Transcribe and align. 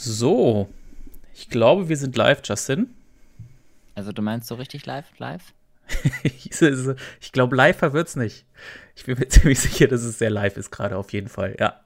So, 0.00 0.68
ich 1.34 1.48
glaube, 1.48 1.88
wir 1.88 1.96
sind 1.96 2.16
live, 2.16 2.40
Justin. 2.44 2.94
Also 3.96 4.12
du 4.12 4.22
meinst 4.22 4.46
so 4.46 4.54
richtig 4.54 4.86
live, 4.86 5.06
live? 5.18 5.52
ich 6.22 7.32
glaube, 7.32 7.56
live 7.56 7.82
wird's 7.82 8.14
nicht. 8.14 8.46
Ich 8.94 9.06
bin 9.06 9.18
mir 9.18 9.26
ziemlich 9.28 9.58
sicher, 9.58 9.88
dass 9.88 10.02
es 10.02 10.20
sehr 10.20 10.30
live 10.30 10.56
ist 10.56 10.70
gerade 10.70 10.96
auf 10.96 11.12
jeden 11.12 11.28
Fall, 11.28 11.56
ja. 11.58 11.80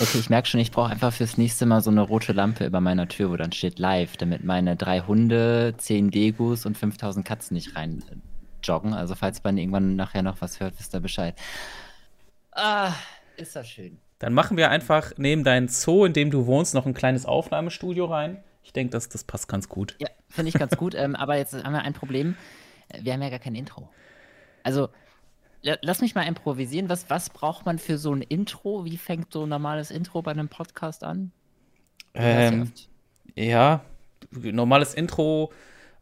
Okay, 0.00 0.18
ich 0.18 0.28
merke 0.28 0.48
schon, 0.48 0.60
ich 0.60 0.70
brauche 0.70 0.90
einfach 0.90 1.14
fürs 1.14 1.38
nächste 1.38 1.64
Mal 1.64 1.80
so 1.80 1.90
eine 1.90 2.02
rote 2.02 2.34
Lampe 2.34 2.66
über 2.66 2.82
meiner 2.82 3.08
Tür, 3.08 3.30
wo 3.30 3.36
dann 3.38 3.52
steht 3.52 3.78
live, 3.78 4.18
damit 4.18 4.44
meine 4.44 4.76
drei 4.76 5.00
Hunde, 5.00 5.72
zehn 5.78 6.10
Degus 6.10 6.66
und 6.66 6.76
5000 6.76 7.26
Katzen 7.26 7.54
nicht 7.54 7.74
rein 7.74 8.04
äh, 8.10 8.16
joggen. 8.62 8.92
Also 8.92 9.14
falls 9.14 9.42
man 9.42 9.56
irgendwann 9.56 9.96
nachher 9.96 10.22
noch 10.22 10.42
was 10.42 10.60
hört, 10.60 10.78
wisst 10.78 10.94
ihr 10.94 11.00
Bescheid. 11.00 11.34
Ah, 12.52 12.92
ist 13.38 13.56
das 13.56 13.66
schön. 13.66 13.98
Dann 14.20 14.34
machen 14.34 14.58
wir 14.58 14.70
einfach 14.70 15.14
neben 15.16 15.44
deinem 15.44 15.68
Zoo, 15.68 16.04
in 16.04 16.12
dem 16.12 16.30
du 16.30 16.46
wohnst, 16.46 16.74
noch 16.74 16.84
ein 16.84 16.92
kleines 16.92 17.24
Aufnahmestudio 17.24 18.04
rein. 18.04 18.44
Ich 18.62 18.72
denke, 18.74 18.92
das, 18.92 19.08
das 19.08 19.24
passt 19.24 19.48
ganz 19.48 19.68
gut. 19.68 19.96
Ja, 19.98 20.08
finde 20.28 20.50
ich 20.50 20.54
ganz 20.54 20.76
gut. 20.76 20.94
ähm, 20.94 21.16
aber 21.16 21.36
jetzt 21.38 21.54
haben 21.54 21.72
wir 21.72 21.82
ein 21.82 21.94
Problem. 21.94 22.36
Wir 23.00 23.14
haben 23.14 23.22
ja 23.22 23.30
gar 23.30 23.38
kein 23.38 23.54
Intro. 23.54 23.88
Also, 24.62 24.90
lass 25.62 26.02
mich 26.02 26.14
mal 26.14 26.24
improvisieren. 26.24 26.90
Was, 26.90 27.08
was 27.08 27.30
braucht 27.30 27.64
man 27.64 27.78
für 27.78 27.96
so 27.96 28.14
ein 28.14 28.20
Intro? 28.20 28.84
Wie 28.84 28.98
fängt 28.98 29.32
so 29.32 29.44
ein 29.44 29.48
normales 29.48 29.90
Intro 29.90 30.20
bei 30.20 30.32
einem 30.32 30.48
Podcast 30.48 31.02
an? 31.02 31.32
Ähm, 32.12 32.72
ja, 33.34 33.80
normales 34.30 34.92
Intro. 34.92 35.50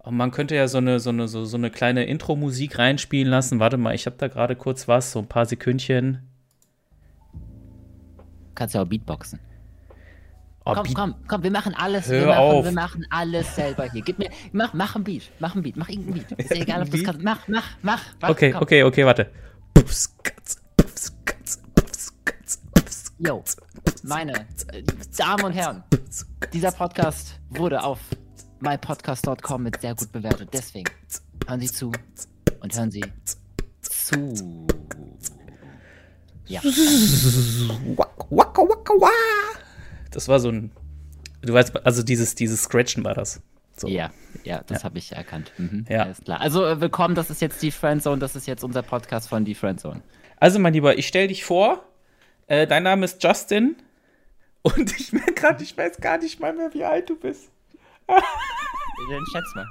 Man 0.05 0.33
könnte 0.33 0.57
ja 0.57 0.67
so 0.67 0.79
eine, 0.79 0.99
so 0.99 1.11
eine, 1.11 1.29
so, 1.29 1.45
so 1.45 1.57
eine 1.57 1.71
kleine 1.71 2.05
Intro-Musik 2.05 2.79
reinspielen 2.79 3.31
lassen. 3.31 3.61
Warte 3.61 3.77
mal, 3.77 3.95
ich 3.95 4.07
habe 4.07 4.17
da 4.19 4.27
gerade 4.27 4.57
kurz 4.57 4.89
was, 4.89 5.13
so 5.13 5.21
ein 5.21 5.29
paar 5.29 5.47
Sekündchen 5.47 6.29
kannst 8.59 8.75
ja 8.75 8.83
auch 8.83 8.87
Beatboxen. 8.87 9.39
Oh, 10.65 10.75
komm, 10.75 10.83
Beat 10.83 10.95
komm, 10.95 11.15
komm, 11.29 11.43
wir 11.45 11.51
machen 11.51 11.75
alles. 11.75 12.09
Hör 12.09 12.21
wir, 12.21 12.27
machen, 12.27 12.39
auf. 12.41 12.65
wir 12.65 12.73
machen 12.73 13.07
alles 13.09 13.55
selber 13.55 13.91
hier. 13.91 14.03
Gib 14.03 14.19
mir, 14.19 14.29
mach, 14.53 14.75
mach 14.75 14.97
ein 14.97 15.05
Beat, 15.05 15.31
mach 15.39 15.55
ein 15.55 15.63
Beat, 15.63 15.77
mach 15.77 15.89
irgendein 15.89 16.15
Beat. 16.15 16.33
Ist 16.33 16.51
ja 16.51 16.57
egal, 16.57 16.83
ob 16.83 16.91
das 16.91 17.03
kannst. 17.05 17.23
Mach, 17.23 17.49
mach, 17.49 17.65
mach. 17.83 18.03
warte, 18.21 18.33
Okay, 18.35 18.51
komm. 18.53 18.63
okay, 18.63 18.83
okay, 18.83 19.07
warte. 19.07 19.31
Puffs, 19.73 20.15
Katz, 20.23 20.61
puffs, 20.77 21.13
Katz, 21.25 21.63
puffs, 21.75 22.13
Katz, 22.25 22.61
puffs, 22.75 23.13
Yo, 23.19 23.43
meine 24.03 24.33
äh, 24.73 24.83
Damen 25.17 25.45
und 25.45 25.53
Herren, 25.53 25.85
dieser 26.53 26.73
Podcast 26.73 27.39
wurde 27.51 27.83
auf 27.83 28.01
mypodcast.com 28.61 29.63
mit 29.63 29.81
sehr 29.81 29.95
gut 29.95 30.13
bewertet. 30.13 30.51
Deswegen 30.53 30.91
hören 31.47 31.61
Sie 31.61 31.69
zu 31.69 31.93
und 32.61 32.77
hören 32.77 32.91
Sie 32.91 33.05
zu. 33.81 34.67
Ja. 36.47 36.61
Waka, 38.31 38.63
waka, 38.63 38.93
wa. 38.95 39.11
Das 40.11 40.29
war 40.29 40.39
so 40.41 40.51
ein. 40.51 40.71
Du 41.43 41.53
weißt, 41.55 41.85
also 41.87 42.03
dieses, 42.03 42.35
dieses 42.35 42.63
Scratchen 42.63 43.05
war 43.05 43.15
das. 43.15 43.43
So. 43.77 43.87
Ja, 43.87 44.11
ja, 44.43 44.63
das 44.67 44.83
habe 44.83 44.99
ich 44.99 45.13
erkannt. 45.13 45.53
Mhm, 45.57 45.87
Ja. 45.89 46.03
Alles 46.03 46.21
klar. 46.23 46.41
Also 46.41 46.65
äh, 46.67 46.81
willkommen, 46.81 47.15
das 47.15 47.31
ist 47.31 47.41
jetzt 47.41 47.63
die 47.63 47.71
Friendzone, 47.71 48.19
das 48.19 48.35
ist 48.35 48.47
jetzt 48.49 48.65
unser 48.65 48.83
Podcast 48.83 49.29
von 49.29 49.45
die 49.45 49.55
Friendzone. 49.55 50.03
Also, 50.37 50.59
mein 50.59 50.73
Lieber, 50.73 50.99
ich 50.99 51.07
stell 51.07 51.29
dich 51.29 51.45
vor. 51.45 51.85
Äh, 52.49 52.67
dein 52.67 52.83
Name 52.83 53.05
ist 53.05 53.23
Justin. 53.23 53.77
Und 54.63 54.93
ich 54.99 55.13
merke 55.13 55.35
gerade, 55.35 55.63
ich 55.63 55.77
weiß 55.77 55.99
gar 56.01 56.19
nicht 56.19 56.41
mal 56.41 56.53
mehr, 56.55 56.75
wie 56.75 56.85
alt 56.85 57.09
du 57.09 57.17
bist. 57.17 57.51
Dann 58.09 59.25
schätz 59.33 59.55
mal. 59.55 59.67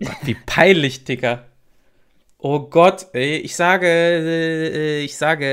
Gott, 0.00 0.16
wie 0.22 0.34
peinlich, 0.34 1.04
Dicker. 1.04 1.46
Oh 2.42 2.60
Gott, 2.60 3.08
ey, 3.12 3.36
ich 3.36 3.54
sage, 3.54 3.86
äh, 3.86 5.02
ich 5.02 5.14
sage 5.18 5.44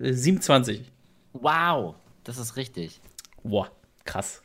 äh, 0.00 0.12
27. 0.12 0.90
Wow, 1.32 1.94
das 2.24 2.38
ist 2.38 2.56
richtig. 2.56 3.00
Boah, 3.44 3.70
krass. 4.04 4.42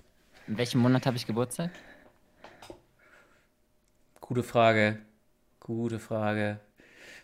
In 0.48 0.60
welchem 0.60 0.82
Monat 0.82 1.08
habe 1.08 1.18
ich 1.18 1.26
Geburtstag? 1.26 1.72
Gute 4.22 4.44
Frage. 4.44 5.00
Gute 5.60 5.98
Frage. 5.98 6.60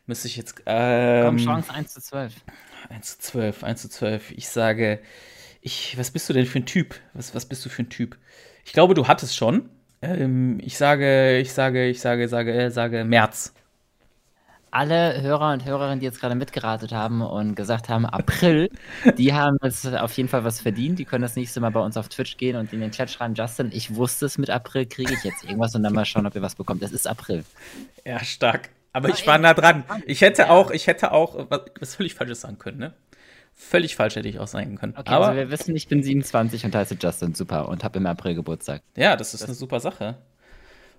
Müsste 0.07 0.29
ich 0.29 0.37
jetzt. 0.37 0.63
Ähm, 0.65 1.25
Komm, 1.25 1.37
Chance 1.37 1.71
1 1.71 1.93
zu 1.93 2.01
12. 2.01 2.33
1 2.89 3.17
zu 3.17 3.19
12, 3.19 3.63
1 3.63 3.81
zu 3.83 3.89
12. 3.89 4.31
Ich 4.31 4.49
sage, 4.49 4.99
ich, 5.61 5.95
was 5.97 6.09
bist 6.09 6.27
du 6.27 6.33
denn 6.33 6.47
für 6.47 6.57
ein 6.57 6.65
Typ? 6.65 6.95
Was, 7.13 7.35
was 7.35 7.45
bist 7.45 7.63
du 7.63 7.69
für 7.69 7.83
ein 7.83 7.89
Typ? 7.89 8.17
Ich 8.63 8.73
glaube, 8.73 8.95
du 8.95 9.07
hattest 9.07 9.35
schon. 9.35 9.69
Ähm, 10.01 10.59
ich 10.63 10.75
sage, 10.75 11.37
ich 11.37 11.53
sage, 11.53 11.87
ich 11.87 12.01
sage, 12.01 12.27
sage, 12.27 12.51
äh, 12.51 12.71
sage 12.71 13.05
März. 13.05 13.53
Alle 14.75 15.21
Hörer 15.21 15.53
und 15.53 15.63
Hörerinnen, 15.63 16.01
die 16.01 16.05
jetzt 16.05 16.19
gerade 16.19 16.35
mitgeratet 16.35 16.91
haben 16.91 17.21
und 17.21 17.55
gesagt 17.55 17.87
haben, 17.87 18.05
April, 18.05 18.69
die 19.17 19.33
haben 19.33 19.57
jetzt 19.63 19.87
auf 19.87 20.11
jeden 20.17 20.27
Fall 20.27 20.43
was 20.43 20.59
verdient. 20.59 20.99
Die 20.99 21.05
können 21.05 21.21
das 21.21 21.37
nächste 21.37 21.61
Mal 21.61 21.69
bei 21.69 21.79
uns 21.79 21.95
auf 21.95 22.09
Twitch 22.09 22.35
gehen 22.35 22.57
und 22.57 22.73
in 22.73 22.81
den 22.81 22.91
Chat 22.91 23.09
schreiben, 23.09 23.35
Justin, 23.35 23.69
ich 23.71 23.95
wusste 23.95 24.25
es 24.25 24.37
mit 24.37 24.49
April, 24.49 24.85
kriege 24.85 25.13
ich 25.13 25.23
jetzt 25.23 25.45
irgendwas 25.45 25.73
und 25.75 25.83
dann 25.83 25.93
mal 25.93 26.03
schauen, 26.03 26.27
ob 26.27 26.35
ihr 26.35 26.41
was 26.41 26.55
bekommt. 26.55 26.83
Es 26.83 26.91
ist 26.91 27.07
April. 27.07 27.45
Ja, 28.03 28.19
stark. 28.19 28.69
Aber 28.91 29.07
Aber 29.07 29.17
ich 29.17 29.25
war 29.25 29.37
nah 29.37 29.53
dran. 29.53 29.85
Ich 30.05 30.19
hätte 30.19 30.41
ja. 30.41 30.49
auch, 30.49 30.71
ich 30.71 30.87
hätte 30.87 31.13
auch 31.13 31.49
was, 31.49 31.61
was 31.79 31.95
völlig 31.95 32.13
Falsches 32.13 32.41
sagen 32.41 32.57
können, 32.57 32.79
ne? 32.79 32.93
Völlig 33.53 33.95
falsch 33.95 34.17
hätte 34.17 34.27
ich 34.27 34.39
auch 34.39 34.47
sagen 34.47 34.75
können. 34.75 34.93
Okay, 34.97 35.09
Aber 35.09 35.27
also 35.27 35.37
wir 35.37 35.49
wissen, 35.51 35.73
ich 35.73 35.87
bin 35.87 36.03
27 36.03 36.65
und 36.65 36.75
heiße 36.75 36.97
Justin, 36.99 37.33
super, 37.33 37.69
und 37.69 37.85
habe 37.85 37.99
im 37.99 38.05
April 38.07 38.35
Geburtstag. 38.35 38.81
ja, 38.97 39.15
das 39.15 39.33
ist 39.33 39.45
eine 39.45 39.53
super 39.53 39.79
Sache. 39.79 40.17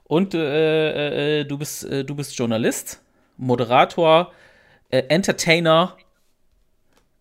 Und 0.05 0.33
äh, 0.35 1.41
äh, 1.41 1.45
du 1.45 1.59
bist, 1.59 1.85
äh, 1.85 2.05
du 2.05 2.15
bist 2.15 2.39
Journalist, 2.39 3.03
Moderator, 3.37 4.33
äh, 4.91 5.05
Entertainer, 5.09 5.97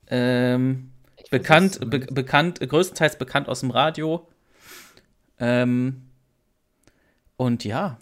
ähm, 0.07 0.91
bekannt, 1.31 1.79
be 1.89 1.99
bekannt, 1.99 2.59
größtenteils 2.59 3.17
bekannt 3.17 3.49
aus 3.49 3.61
dem 3.61 3.71
Radio. 3.71 4.27
Ähm, 5.39 6.03
und 7.37 7.63
ja, 7.63 7.97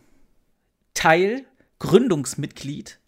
Teil, 0.93 1.45
Gründungsmitglied 1.79 2.99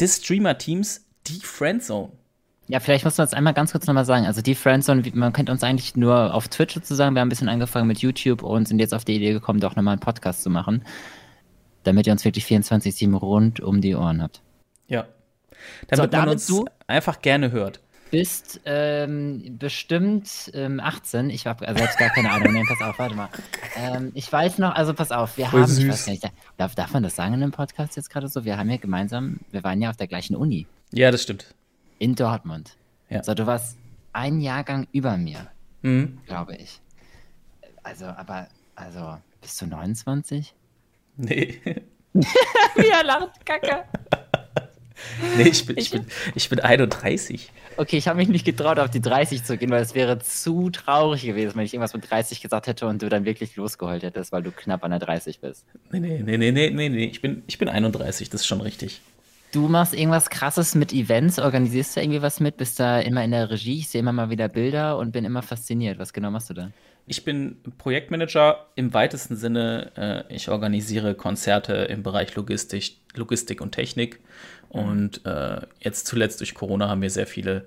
des 0.00 0.16
Streamer-Teams 0.16 1.06
Die 1.26 1.40
Friendzone. 1.40 2.12
Ja, 2.68 2.78
vielleicht 2.78 3.04
muss 3.04 3.18
man 3.18 3.26
es 3.26 3.34
einmal 3.34 3.52
ganz 3.52 3.72
kurz 3.72 3.86
nochmal 3.86 4.04
sagen. 4.04 4.26
Also 4.26 4.42
die 4.42 4.54
Friendzone, 4.54 5.02
man 5.14 5.32
kennt 5.32 5.50
uns 5.50 5.64
eigentlich 5.64 5.96
nur 5.96 6.32
auf 6.32 6.48
Twitch 6.48 6.74
sozusagen. 6.74 7.14
Wir 7.14 7.20
haben 7.20 7.26
ein 7.26 7.30
bisschen 7.30 7.48
angefangen 7.48 7.88
mit 7.88 7.98
YouTube 7.98 8.42
und 8.42 8.68
sind 8.68 8.78
jetzt 8.78 8.94
auf 8.94 9.04
die 9.04 9.16
Idee 9.16 9.32
gekommen, 9.32 9.58
doch 9.58 9.74
nochmal 9.74 9.92
einen 9.92 10.00
Podcast 10.00 10.42
zu 10.42 10.50
machen. 10.50 10.84
Damit 11.84 12.06
ihr 12.06 12.12
uns 12.12 12.24
wirklich 12.24 12.44
24-7 12.46 13.14
rund 13.16 13.60
um 13.60 13.80
die 13.80 13.94
Ohren 13.94 14.22
habt. 14.22 14.42
Ja. 14.88 15.06
Damit 15.88 15.98
man 15.98 16.10
damit 16.10 16.34
uns 16.34 16.46
du- 16.46 16.64
einfach 16.86 17.20
gerne 17.22 17.52
hört. 17.52 17.80
Bist 18.10 18.60
ähm, 18.64 19.56
bestimmt 19.58 20.50
ähm, 20.52 20.80
18. 20.80 21.30
Ich 21.30 21.46
habe 21.46 21.66
also 21.68 21.78
selbst 21.78 21.96
gar 21.96 22.08
keine 22.10 22.32
Ahnung. 22.32 22.52
Nee, 22.52 22.64
pass 22.66 22.80
auf, 22.88 22.98
warte 22.98 23.14
mal. 23.14 23.28
Ähm, 23.76 24.10
ich 24.14 24.30
weiß 24.32 24.58
noch, 24.58 24.74
also 24.74 24.94
pass 24.94 25.12
auf, 25.12 25.36
wir 25.36 25.46
Voll 25.46 25.62
haben, 25.62 25.70
ich 25.70 25.76
süß. 25.76 25.88
weiß 25.88 26.06
gar 26.06 26.12
nicht, 26.12 26.32
darf, 26.56 26.74
darf 26.74 26.92
man 26.92 27.04
das 27.04 27.14
sagen 27.14 27.34
in 27.34 27.42
einem 27.44 27.52
Podcast 27.52 27.94
jetzt 27.96 28.10
gerade 28.10 28.26
so? 28.26 28.44
Wir 28.44 28.58
haben 28.58 28.68
ja 28.68 28.78
gemeinsam, 28.78 29.38
wir 29.52 29.62
waren 29.62 29.80
ja 29.80 29.90
auf 29.90 29.96
der 29.96 30.08
gleichen 30.08 30.34
Uni 30.34 30.66
Ja, 30.92 31.12
das 31.12 31.22
stimmt. 31.22 31.54
in 32.00 32.16
Dortmund. 32.16 32.76
Ja. 33.10 33.22
So, 33.22 33.32
du 33.34 33.46
warst 33.46 33.76
ein 34.12 34.40
Jahrgang 34.40 34.88
über 34.90 35.16
mir. 35.16 35.46
Mhm. 35.82 36.18
glaube 36.26 36.56
ich. 36.56 36.80
Also, 37.84 38.06
aber, 38.06 38.48
also, 38.74 39.18
bist 39.40 39.62
du 39.62 39.66
29? 39.66 40.52
Nee. 41.20 41.60
Wie 42.12 42.88
er 42.88 43.04
lacht, 43.04 43.44
Kacke. 43.44 43.84
nee, 45.36 45.48
ich 45.48 45.66
bin, 45.66 45.76
ich 45.76 45.90
bin, 45.90 46.06
ich 46.34 46.48
bin 46.48 46.60
31. 46.60 47.50
Okay, 47.76 47.96
ich 47.96 48.08
habe 48.08 48.18
mich 48.18 48.28
nicht 48.28 48.44
getraut, 48.44 48.78
auf 48.78 48.90
die 48.90 49.00
30 49.00 49.44
zu 49.44 49.56
gehen, 49.56 49.70
weil 49.70 49.82
es 49.82 49.94
wäre 49.94 50.18
zu 50.18 50.70
traurig 50.70 51.22
gewesen, 51.22 51.56
wenn 51.56 51.64
ich 51.64 51.72
irgendwas 51.72 51.94
mit 51.94 52.10
30 52.10 52.40
gesagt 52.40 52.66
hätte 52.66 52.86
und 52.86 53.00
du 53.02 53.08
dann 53.08 53.24
wirklich 53.24 53.56
losgeheult 53.56 54.02
hättest, 54.02 54.32
weil 54.32 54.42
du 54.42 54.50
knapp 54.50 54.82
an 54.82 54.90
der 54.90 55.00
30 55.00 55.40
bist. 55.40 55.64
Nee, 55.90 56.00
nee, 56.00 56.22
nee, 56.22 56.36
nee, 56.36 56.50
nee, 56.52 56.70
nee, 56.70 56.88
nee. 56.88 57.04
Ich 57.04 57.22
bin, 57.22 57.42
ich 57.46 57.58
bin 57.58 57.68
31, 57.68 58.30
das 58.30 58.42
ist 58.42 58.46
schon 58.46 58.60
richtig. 58.60 59.00
Du 59.52 59.68
machst 59.68 59.94
irgendwas 59.94 60.30
krasses 60.30 60.74
mit 60.74 60.92
Events, 60.92 61.38
organisierst 61.38 61.96
da 61.96 62.00
irgendwie 62.00 62.22
was 62.22 62.40
mit, 62.40 62.56
bist 62.56 62.78
da 62.78 63.00
immer 63.00 63.24
in 63.24 63.32
der 63.32 63.50
Regie, 63.50 63.78
ich 63.78 63.88
sehe 63.88 64.00
immer 64.00 64.12
mal 64.12 64.30
wieder 64.30 64.48
Bilder 64.48 64.96
und 64.98 65.12
bin 65.12 65.24
immer 65.24 65.42
fasziniert. 65.42 65.98
Was 65.98 66.12
genau 66.12 66.30
machst 66.30 66.50
du 66.50 66.54
da? 66.54 66.70
Ich 67.10 67.24
bin 67.24 67.56
Projektmanager 67.76 68.68
im 68.76 68.94
weitesten 68.94 69.34
Sinne. 69.34 69.90
Äh, 70.28 70.32
ich 70.32 70.48
organisiere 70.48 71.16
Konzerte 71.16 71.72
im 71.72 72.04
Bereich 72.04 72.36
Logistik, 72.36 72.98
Logistik 73.16 73.60
und 73.60 73.72
Technik. 73.72 74.20
Und 74.68 75.26
äh, 75.26 75.62
jetzt 75.80 76.06
zuletzt 76.06 76.38
durch 76.38 76.54
Corona 76.54 76.88
haben 76.88 77.02
wir 77.02 77.10
sehr 77.10 77.26
viele 77.26 77.66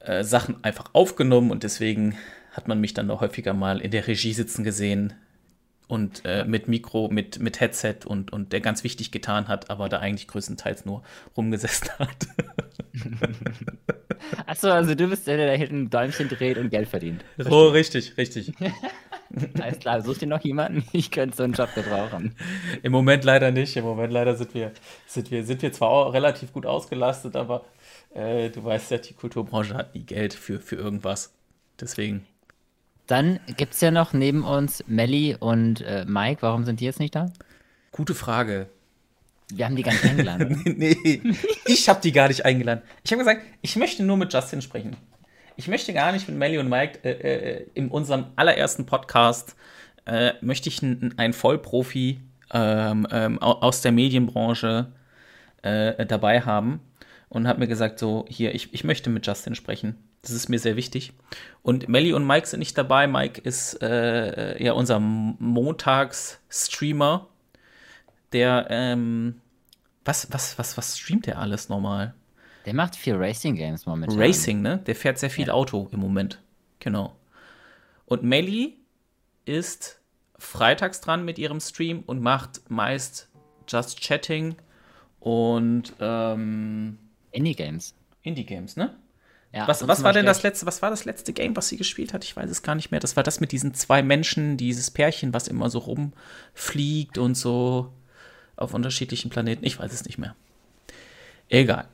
äh, 0.00 0.24
Sachen 0.24 0.62
einfach 0.62 0.90
aufgenommen 0.92 1.50
und 1.50 1.62
deswegen 1.62 2.18
hat 2.52 2.68
man 2.68 2.82
mich 2.82 2.92
dann 2.92 3.06
noch 3.06 3.22
häufiger 3.22 3.54
mal 3.54 3.80
in 3.80 3.92
der 3.92 4.06
Regie 4.06 4.34
sitzen 4.34 4.62
gesehen 4.62 5.14
und 5.90 6.22
äh, 6.24 6.44
mit 6.44 6.68
Mikro, 6.68 7.08
mit, 7.08 7.40
mit 7.40 7.60
Headset 7.60 7.96
und, 8.06 8.32
und 8.32 8.52
der 8.52 8.60
ganz 8.60 8.84
wichtig 8.84 9.10
getan 9.10 9.48
hat, 9.48 9.70
aber 9.70 9.88
da 9.88 9.98
eigentlich 9.98 10.28
größtenteils 10.28 10.84
nur 10.84 11.02
rumgesessen 11.36 11.88
hat. 11.98 12.28
Achso, 14.46 14.70
also 14.70 14.94
du 14.94 15.08
bist 15.08 15.26
der, 15.26 15.36
der 15.36 15.46
da 15.46 15.52
hinten 15.52 15.82
ein 15.82 15.90
Däumchen 15.90 16.28
dreht 16.28 16.58
und 16.58 16.70
Geld 16.70 16.88
verdient. 16.88 17.24
oh, 17.50 17.68
richtig, 17.68 18.16
richtig. 18.16 18.52
Alles 19.60 19.78
klar, 19.78 20.00
such 20.02 20.18
dir 20.18 20.26
noch 20.26 20.42
jemanden? 20.42 20.84
Ich 20.92 21.10
könnte 21.10 21.36
so 21.36 21.42
einen 21.42 21.52
Job 21.52 21.74
gebrauchen. 21.74 22.34
Im 22.82 22.92
Moment 22.92 23.24
leider 23.24 23.50
nicht. 23.50 23.76
Im 23.76 23.84
Moment 23.84 24.12
leider 24.12 24.36
sind 24.36 24.54
wir, 24.54 24.72
sind 25.06 25.30
wir, 25.30 25.44
sind 25.44 25.62
wir 25.62 25.72
zwar 25.72 25.88
auch 25.90 26.12
relativ 26.12 26.52
gut 26.52 26.66
ausgelastet, 26.66 27.36
aber 27.36 27.64
äh, 28.14 28.50
du 28.50 28.64
weißt 28.64 28.90
ja, 28.90 28.98
die 28.98 29.14
Kulturbranche 29.14 29.74
hat 29.74 29.94
nie 29.94 30.02
Geld 30.02 30.34
für, 30.34 30.60
für 30.60 30.76
irgendwas. 30.76 31.32
Deswegen. 31.80 32.26
Dann 33.10 33.40
gibt 33.56 33.74
es 33.74 33.80
ja 33.80 33.90
noch 33.90 34.12
neben 34.12 34.44
uns 34.44 34.84
Melly 34.86 35.36
und 35.38 35.80
äh, 35.80 36.04
Mike. 36.06 36.42
Warum 36.42 36.64
sind 36.64 36.78
die 36.78 36.84
jetzt 36.84 37.00
nicht 37.00 37.16
da? 37.16 37.32
Gute 37.90 38.14
Frage. 38.14 38.68
Wir 39.52 39.64
haben 39.64 39.74
die 39.74 39.82
gar 39.82 39.90
nicht 39.90 40.04
eingeladen. 40.04 40.62
nee, 40.76 41.20
ich 41.66 41.88
habe 41.88 42.00
die 42.00 42.12
gar 42.12 42.28
nicht 42.28 42.44
eingeladen. 42.44 42.82
Ich 43.02 43.10
habe 43.10 43.18
gesagt, 43.18 43.42
ich 43.62 43.74
möchte 43.74 44.04
nur 44.04 44.16
mit 44.16 44.32
Justin 44.32 44.62
sprechen. 44.62 44.96
Ich 45.56 45.66
möchte 45.66 45.92
gar 45.92 46.12
nicht 46.12 46.28
mit 46.28 46.38
Melly 46.38 46.58
und 46.58 46.68
Mike 46.68 47.00
äh, 47.02 47.10
äh, 47.10 47.66
in 47.74 47.88
unserem 47.88 48.26
allerersten 48.36 48.86
Podcast 48.86 49.56
äh, 50.06 50.34
möchte 50.40 50.68
ich 50.68 50.80
einen 50.80 51.32
Vollprofi 51.32 52.20
ähm, 52.52 53.08
ähm, 53.10 53.42
aus 53.42 53.82
der 53.82 53.90
Medienbranche 53.90 54.92
äh, 55.62 56.06
dabei 56.06 56.42
haben 56.42 56.80
und 57.30 57.48
habe 57.48 57.60
mir 57.60 57.68
gesagt, 57.68 57.98
so 57.98 58.26
hier, 58.28 58.54
ich, 58.54 58.74
ich 58.74 58.84
möchte 58.84 59.08
mit 59.08 59.26
Justin 59.26 59.54
sprechen. 59.54 59.96
Das 60.20 60.32
ist 60.32 60.50
mir 60.50 60.58
sehr 60.58 60.76
wichtig. 60.76 61.14
Und 61.62 61.88
Melly 61.88 62.12
und 62.12 62.26
Mike 62.26 62.46
sind 62.46 62.58
nicht 62.58 62.76
dabei. 62.76 63.06
Mike 63.06 63.40
ist 63.40 63.80
äh, 63.82 64.62
ja 64.62 64.72
unser 64.72 65.00
Montags-Streamer, 65.00 67.28
der 68.32 68.66
ähm, 68.68 69.40
was, 70.04 70.30
was, 70.32 70.58
was, 70.58 70.76
was 70.76 70.98
streamt 70.98 71.26
der 71.26 71.38
alles 71.38 71.68
normal? 71.68 72.14
Der 72.66 72.74
macht 72.74 72.96
viel 72.96 73.14
Racing 73.14 73.54
Games 73.54 73.86
momentan. 73.86 74.18
Racing, 74.18 74.60
ne? 74.60 74.78
Der 74.78 74.96
fährt 74.96 75.18
sehr 75.18 75.30
viel 75.30 75.46
ja. 75.46 75.54
Auto 75.54 75.88
im 75.92 76.00
Moment. 76.00 76.42
Genau. 76.80 77.14
Und 78.06 78.24
Melly 78.24 78.76
ist 79.44 80.00
freitags 80.36 81.00
dran 81.00 81.24
mit 81.24 81.38
ihrem 81.38 81.60
Stream 81.60 82.02
und 82.06 82.20
macht 82.20 82.68
meist 82.68 83.28
Just 83.68 84.00
Chatting 84.00 84.56
und 85.20 85.92
ähm, 86.00 86.98
Indie 87.32 87.54
Games. 87.54 87.94
Indie 88.22 88.44
Games, 88.44 88.76
ne? 88.76 88.96
Ja, 89.52 89.66
was 89.66 89.86
was 89.88 90.04
war 90.04 90.12
denn 90.12 90.26
das 90.26 90.44
letzte, 90.44 90.64
was 90.66 90.80
war 90.80 90.90
das 90.90 91.04
letzte 91.04 91.32
Game, 91.32 91.56
was 91.56 91.68
sie 91.68 91.76
gespielt 91.76 92.12
hat? 92.12 92.24
Ich 92.24 92.36
weiß 92.36 92.48
es 92.48 92.62
gar 92.62 92.76
nicht 92.76 92.92
mehr. 92.92 93.00
Das 93.00 93.16
war 93.16 93.24
das 93.24 93.40
mit 93.40 93.50
diesen 93.50 93.74
zwei 93.74 94.00
Menschen, 94.02 94.56
dieses 94.56 94.92
Pärchen, 94.92 95.34
was 95.34 95.48
immer 95.48 95.70
so 95.70 95.80
rumfliegt 95.80 97.18
und 97.18 97.34
so 97.34 97.92
auf 98.54 98.74
unterschiedlichen 98.74 99.30
Planeten. 99.30 99.64
Ich 99.64 99.78
weiß 99.78 99.92
es 99.92 100.04
nicht 100.04 100.18
mehr. 100.18 100.36
Egal. 101.48 101.88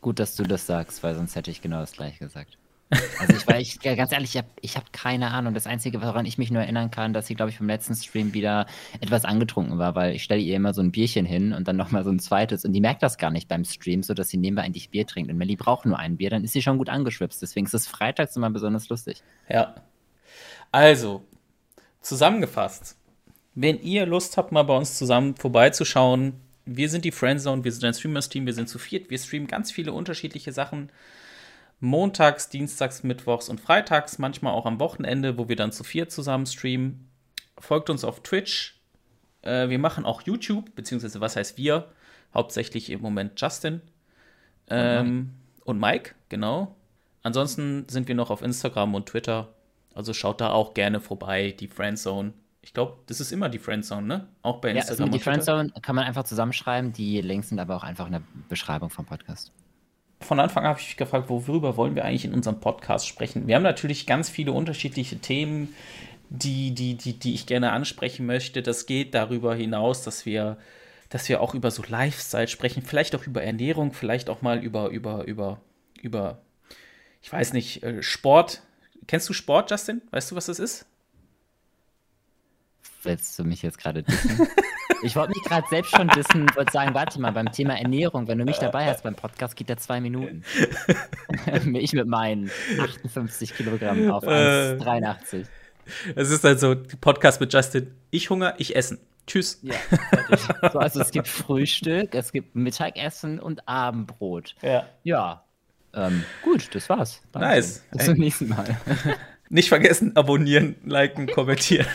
Gut, 0.00 0.20
dass 0.20 0.36
du 0.36 0.44
das 0.44 0.66
sagst, 0.66 1.02
weil 1.02 1.14
sonst 1.16 1.34
hätte 1.34 1.50
ich 1.50 1.60
genau 1.60 1.80
das 1.80 1.92
gleiche 1.92 2.18
gesagt. 2.18 2.56
Also 2.90 3.36
ich 3.36 3.46
war 3.46 3.58
ich, 3.58 3.80
ganz 3.80 4.12
ehrlich, 4.12 4.30
ich 4.60 4.76
habe 4.76 4.86
hab 4.86 4.92
keine 4.92 5.30
Ahnung. 5.30 5.54
Das 5.54 5.66
Einzige, 5.66 6.02
woran 6.02 6.26
ich 6.26 6.38
mich 6.38 6.50
nur 6.50 6.62
erinnern 6.62 6.90
kann, 6.90 7.12
dass 7.12 7.26
sie, 7.26 7.34
glaube 7.34 7.50
ich, 7.50 7.58
beim 7.58 7.66
letzten 7.66 7.94
Stream 7.94 8.34
wieder 8.34 8.66
etwas 9.00 9.24
angetrunken 9.24 9.78
war, 9.78 9.94
weil 9.94 10.14
ich 10.14 10.22
stelle 10.22 10.40
ihr 10.40 10.56
immer 10.56 10.74
so 10.74 10.82
ein 10.82 10.92
Bierchen 10.92 11.24
hin 11.24 11.52
und 11.52 11.66
dann 11.66 11.76
nochmal 11.76 12.04
so 12.04 12.10
ein 12.10 12.18
zweites 12.18 12.64
und 12.64 12.72
die 12.72 12.80
merkt 12.80 13.02
das 13.02 13.18
gar 13.18 13.30
nicht 13.30 13.48
beim 13.48 13.64
Stream, 13.64 14.02
sodass 14.02 14.28
sie 14.28 14.36
nebenbei 14.36 14.62
eigentlich 14.62 14.90
Bier 14.90 15.06
trinkt. 15.06 15.30
Und 15.30 15.38
Melly 15.38 15.56
braucht 15.56 15.86
nur 15.86 15.98
ein 15.98 16.16
Bier, 16.16 16.30
dann 16.30 16.44
ist 16.44 16.52
sie 16.52 16.62
schon 16.62 16.78
gut 16.78 16.88
angeschwipst. 16.88 17.40
Deswegen 17.42 17.66
ist 17.66 17.74
es 17.74 17.86
freitags 17.86 18.36
immer 18.36 18.50
besonders 18.50 18.88
lustig. 18.88 19.22
Ja. 19.48 19.74
Also, 20.70 21.24
zusammengefasst, 22.00 22.96
wenn 23.54 23.80
ihr 23.80 24.06
Lust 24.06 24.36
habt, 24.36 24.52
mal 24.52 24.64
bei 24.64 24.76
uns 24.76 24.98
zusammen 24.98 25.36
vorbeizuschauen, 25.36 26.34
wir 26.66 26.88
sind 26.88 27.04
die 27.04 27.12
Friendzone, 27.12 27.62
wir 27.62 27.72
sind 27.72 27.84
ein 27.84 27.94
Streamers-Team, 27.94 28.46
wir 28.46 28.54
sind 28.54 28.68
zu 28.68 28.78
viert, 28.78 29.10
wir 29.10 29.18
streamen 29.18 29.46
ganz 29.46 29.70
viele 29.70 29.92
unterschiedliche 29.92 30.52
Sachen 30.52 30.90
montags, 31.84 32.48
dienstags, 32.48 33.02
mittwochs 33.02 33.48
und 33.48 33.60
freitags, 33.60 34.18
manchmal 34.18 34.54
auch 34.54 34.66
am 34.66 34.80
Wochenende, 34.80 35.38
wo 35.38 35.48
wir 35.48 35.56
dann 35.56 35.70
zu 35.70 35.84
vier 35.84 36.08
zusammen 36.08 36.46
streamen. 36.46 37.10
Folgt 37.58 37.90
uns 37.90 38.04
auf 38.04 38.22
Twitch. 38.22 38.80
Äh, 39.42 39.68
wir 39.68 39.78
machen 39.78 40.04
auch 40.04 40.22
YouTube, 40.22 40.74
beziehungsweise 40.74 41.20
was 41.20 41.36
heißt 41.36 41.58
wir? 41.58 41.92
Hauptsächlich 42.32 42.90
im 42.90 43.00
Moment 43.00 43.40
Justin 43.40 43.80
ähm, 44.68 44.96
und, 44.96 45.06
Mike. 45.06 45.64
und 45.64 45.78
Mike, 45.78 46.14
genau. 46.28 46.74
Ansonsten 47.22 47.86
sind 47.88 48.08
wir 48.08 48.14
noch 48.14 48.30
auf 48.30 48.42
Instagram 48.42 48.94
und 48.94 49.06
Twitter. 49.06 49.54
Also 49.94 50.12
schaut 50.12 50.40
da 50.40 50.50
auch 50.50 50.74
gerne 50.74 51.00
vorbei, 51.00 51.52
die 51.52 51.68
Friendzone. 51.68 52.32
Ich 52.62 52.72
glaube, 52.72 52.96
das 53.06 53.20
ist 53.20 53.30
immer 53.30 53.48
die 53.48 53.58
Friendzone, 53.58 54.06
ne? 54.06 54.28
Auch 54.42 54.60
bei 54.60 54.70
Instagram. 54.70 54.98
Ja, 54.98 55.04
also 55.04 55.18
die 55.18 55.22
Friendzone 55.22 55.72
kann 55.82 55.94
man 55.94 56.06
einfach 56.06 56.24
zusammenschreiben. 56.24 56.92
Die 56.92 57.20
Links 57.20 57.50
sind 57.50 57.60
aber 57.60 57.76
auch 57.76 57.84
einfach 57.84 58.06
in 58.06 58.12
der 58.12 58.22
Beschreibung 58.48 58.90
vom 58.90 59.04
Podcast 59.04 59.52
von 60.24 60.40
Anfang 60.40 60.64
an 60.64 60.70
habe 60.70 60.80
ich 60.80 60.86
mich 60.88 60.96
gefragt, 60.96 61.28
worüber 61.28 61.76
wollen 61.76 61.94
wir 61.94 62.04
eigentlich 62.04 62.24
in 62.24 62.34
unserem 62.34 62.60
Podcast 62.60 63.06
sprechen? 63.06 63.46
Wir 63.46 63.56
haben 63.56 63.62
natürlich 63.62 64.06
ganz 64.06 64.28
viele 64.28 64.52
unterschiedliche 64.52 65.18
Themen, 65.18 65.74
die, 66.30 66.72
die, 66.74 66.94
die, 66.94 67.18
die 67.18 67.34
ich 67.34 67.46
gerne 67.46 67.72
ansprechen 67.72 68.26
möchte. 68.26 68.62
Das 68.62 68.86
geht 68.86 69.14
darüber 69.14 69.54
hinaus, 69.54 70.02
dass 70.02 70.26
wir, 70.26 70.56
dass 71.10 71.28
wir 71.28 71.40
auch 71.40 71.54
über 71.54 71.70
so 71.70 71.82
Lifestyle 71.86 72.48
sprechen, 72.48 72.82
vielleicht 72.82 73.14
auch 73.14 73.26
über 73.26 73.42
Ernährung, 73.42 73.92
vielleicht 73.92 74.28
auch 74.28 74.42
mal 74.42 74.62
über, 74.62 74.88
über, 74.88 75.24
über, 75.24 75.60
über, 76.00 76.38
ich 77.22 77.32
weiß 77.32 77.52
nicht, 77.52 77.82
äh, 77.82 78.02
Sport. 78.02 78.62
Kennst 79.06 79.28
du 79.28 79.32
Sport, 79.32 79.70
Justin? 79.70 80.02
Weißt 80.10 80.30
du, 80.30 80.36
was 80.36 80.46
das 80.46 80.58
ist? 80.58 80.86
Willst 83.02 83.38
du 83.38 83.44
mich 83.44 83.62
jetzt 83.62 83.78
gerade 83.78 84.02
dissen? 84.02 84.48
Ich 85.02 85.16
wollte 85.16 85.30
mich 85.30 85.42
gerade 85.42 85.66
selbst 85.68 85.94
schon 85.94 86.08
wissen, 86.14 86.46
wollte 86.54 86.72
sagen, 86.72 86.94
warte 86.94 87.20
mal, 87.20 87.32
beim 87.32 87.50
Thema 87.52 87.78
Ernährung, 87.78 88.28
wenn 88.28 88.38
du 88.38 88.44
mich 88.44 88.58
dabei 88.58 88.86
hast 88.86 89.02
beim 89.02 89.14
Podcast, 89.14 89.56
geht 89.56 89.68
der 89.68 89.76
zwei 89.76 90.00
Minuten. 90.00 90.44
ich 91.74 91.92
mit 91.92 92.06
meinen 92.06 92.50
58 92.80 93.54
Kilogramm 93.54 94.10
auf 94.10 94.24
1,83. 94.24 95.40
Äh. 95.40 95.44
Es 96.14 96.30
ist 96.30 96.44
halt 96.44 96.60
so, 96.60 96.76
Podcast 97.00 97.40
mit 97.40 97.52
Justin, 97.52 97.94
ich 98.10 98.30
Hunger, 98.30 98.54
ich 98.58 98.74
essen. 98.74 98.98
Tschüss. 99.26 99.60
Ja, 99.62 99.74
so, 100.70 100.78
also 100.78 101.00
es 101.00 101.10
gibt 101.10 101.28
Frühstück, 101.28 102.14
es 102.14 102.32
gibt 102.32 102.54
Mittagessen 102.54 103.40
und 103.40 103.66
Abendbrot. 103.66 104.54
Ja. 104.60 104.86
Ja. 105.02 105.44
Ähm, 105.94 106.24
gut, 106.42 106.74
das 106.74 106.88
war's. 106.88 107.22
Danke. 107.32 107.48
Nice. 107.48 107.84
Bis 107.92 108.04
zum 108.04 108.14
nächsten 108.14 108.48
Mal. 108.48 108.76
Nicht 109.48 109.68
vergessen, 109.68 110.16
abonnieren, 110.16 110.76
liken, 110.84 111.26
kommentieren 111.26 111.86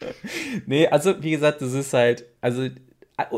nee, 0.66 0.86
also 0.86 1.22
wie 1.22 1.30
gesagt, 1.30 1.62
das 1.62 1.72
ist 1.72 1.92
halt, 1.92 2.24
also 2.40 2.68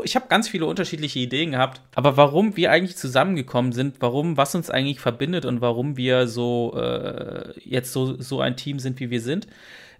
ich 0.03 0.15
habe 0.15 0.27
ganz 0.27 0.47
viele 0.47 0.65
unterschiedliche 0.65 1.19
Ideen 1.19 1.51
gehabt, 1.51 1.81
aber 1.95 2.15
warum 2.17 2.55
wir 2.55 2.71
eigentlich 2.71 2.95
zusammengekommen 2.95 3.71
sind, 3.71 3.97
warum, 3.99 4.37
was 4.37 4.55
uns 4.55 4.69
eigentlich 4.69 4.99
verbindet 4.99 5.45
und 5.45 5.61
warum 5.61 5.97
wir 5.97 6.27
so 6.27 6.73
äh, 6.77 7.53
jetzt 7.59 7.91
so, 7.91 8.19
so 8.21 8.39
ein 8.39 8.55
Team 8.55 8.79
sind, 8.79 8.99
wie 8.99 9.09
wir 9.09 9.21
sind, 9.21 9.47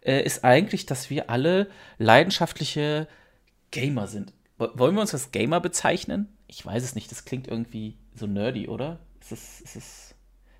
äh, 0.02 0.22
ist 0.24 0.44
eigentlich, 0.44 0.86
dass 0.86 1.10
wir 1.10 1.30
alle 1.30 1.68
leidenschaftliche 1.98 3.08
Gamer 3.72 4.08
sind. 4.08 4.34
Wollen 4.58 4.96
wir 4.96 5.02
uns 5.02 5.14
als 5.14 5.32
Gamer 5.32 5.60
bezeichnen? 5.60 6.30
Ich 6.48 6.66
weiß 6.66 6.84
es 6.84 6.96
nicht, 6.96 7.12
das 7.12 7.26
klingt 7.26 7.48
irgendwie 7.48 7.98
so 8.16 8.28
nerdy, 8.28 8.68
oder? 8.68 9.00
Ist 9.20 9.32
es, 9.32 9.62
ist 9.62 9.76
es, 9.76 10.16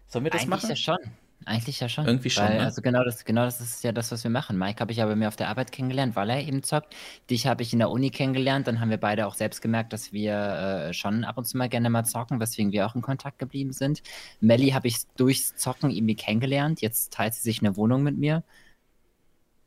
sollen 0.08 0.26
wir 0.26 0.32
das 0.32 0.42
Eigentlich 0.42 0.50
machen? 0.50 0.70
Ja 0.70 0.76
schon. 0.76 0.98
Eigentlich 1.46 1.80
ja 1.80 1.90
schon. 1.90 2.06
Irgendwie 2.06 2.30
schon. 2.30 2.44
Weil, 2.44 2.58
ne? 2.58 2.64
Also 2.64 2.82
genau 2.82 3.04
das, 3.04 3.26
genau 3.26 3.46
das 3.46 3.62
ist 3.62 3.84
ja 3.84 3.92
das, 3.92 4.12
was 4.12 4.24
wir 4.24 4.32
machen. 4.32 4.58
Mike 4.58 4.80
habe 4.80 4.92
ich 4.92 5.02
aber 5.02 5.16
mir 5.16 5.28
auf 5.28 5.36
der 5.36 5.50
Arbeit 5.50 5.72
kennengelernt, 5.72 6.16
weil 6.16 6.30
er 6.30 6.42
eben 6.42 6.64
zockt. 6.64 6.96
Dich 7.30 7.48
habe 7.48 7.64
ich 7.64 7.74
in 7.74 7.80
der 7.80 7.90
Uni 7.90 8.10
kennengelernt. 8.10 8.68
Dann 8.68 8.80
haben 8.80 8.90
wir 8.90 8.98
beide 8.98 9.28
auch 9.28 9.36
selbst 9.36 9.62
gemerkt, 9.62 9.94
dass 9.94 10.14
wir 10.14 10.34
äh, 10.34 10.94
schon 10.94 11.24
ab 11.24 11.38
und 11.38 11.46
zu 11.46 11.58
mal 11.58 11.70
gerne 11.70 11.90
mal 11.90 12.04
zocken, 12.06 12.40
weswegen 12.40 12.72
wir 12.72 12.86
auch 12.86 12.96
in 12.96 13.02
Kontakt 13.02 13.40
geblieben 13.40 13.74
sind. 13.74 14.04
Melly 14.42 14.70
habe 14.70 14.88
ich 14.88 14.98
durchs 15.18 15.56
Zocken 15.56 15.90
irgendwie 15.90 16.16
kennengelernt. 16.16 16.82
Jetzt 16.82 17.14
teilt 17.14 17.34
sie 17.34 17.42
sich 17.42 17.62
eine 17.62 17.76
Wohnung 17.76 18.04
mit 18.04 18.18
mir. 18.18 18.44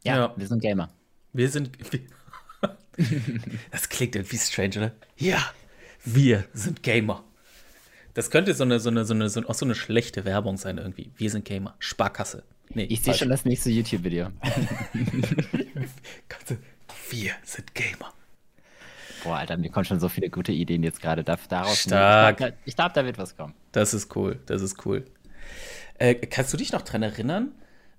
Ja, 0.05 0.17
ja. 0.17 0.35
wir 0.37 0.47
sind 0.47 0.61
Gamer. 0.61 0.89
Wir 1.33 1.49
sind. 1.49 1.71
das 3.71 3.89
klingt 3.89 4.17
irgendwie 4.17 4.39
strange, 4.39 4.77
oder? 4.77 4.93
Ja, 5.17 5.43
wir 6.05 6.45
sind 6.53 6.83
Gamer. 6.83 7.25
Das 8.17 8.31
könnte 8.31 8.55
so 8.55 8.65
eine, 8.65 8.81
so 8.81 8.89
eine, 8.89 9.05
so 9.05 9.13
eine, 9.13 9.29
so, 9.29 9.47
auch 9.47 9.53
so 9.53 9.67
eine 9.67 9.75
schlechte 9.75 10.25
Werbung 10.25 10.57
sein 10.57 10.79
irgendwie. 10.79 11.13
Wir 11.17 11.29
sind 11.29 11.45
Gamer. 11.45 11.75
Sparkasse. 11.79 12.45
Nee, 12.71 12.85
ich 12.85 13.03
sehe 13.03 13.13
schon 13.13 13.29
das 13.29 13.45
nächste 13.45 13.69
YouTube-Video. 13.69 14.29
Wir 17.11 17.33
sind 17.45 17.75
Gamer. 17.75 18.15
Boah, 19.23 19.37
Alter, 19.37 19.59
mir 19.59 19.71
kommen 19.71 19.85
schon 19.85 20.01
so 20.01 20.09
viele 20.09 20.31
gute 20.31 20.51
Ideen 20.51 20.83
jetzt 20.83 21.03
gerade. 21.03 21.25
Daraus 21.25 21.83
Stark. 21.83 22.41
Ich, 22.41 22.55
ich 22.65 22.77
glaube, 22.77 22.95
da 22.95 23.05
wird 23.05 23.19
was 23.19 23.37
kommen. 23.37 23.53
Das 23.73 23.93
ist 23.93 24.17
cool, 24.17 24.41
das 24.47 24.63
ist 24.63 24.87
cool. 24.87 25.05
Äh, 25.99 26.15
kannst 26.15 26.55
du 26.55 26.57
dich 26.57 26.73
noch 26.73 26.83
dran 26.83 27.03
erinnern, 27.03 27.53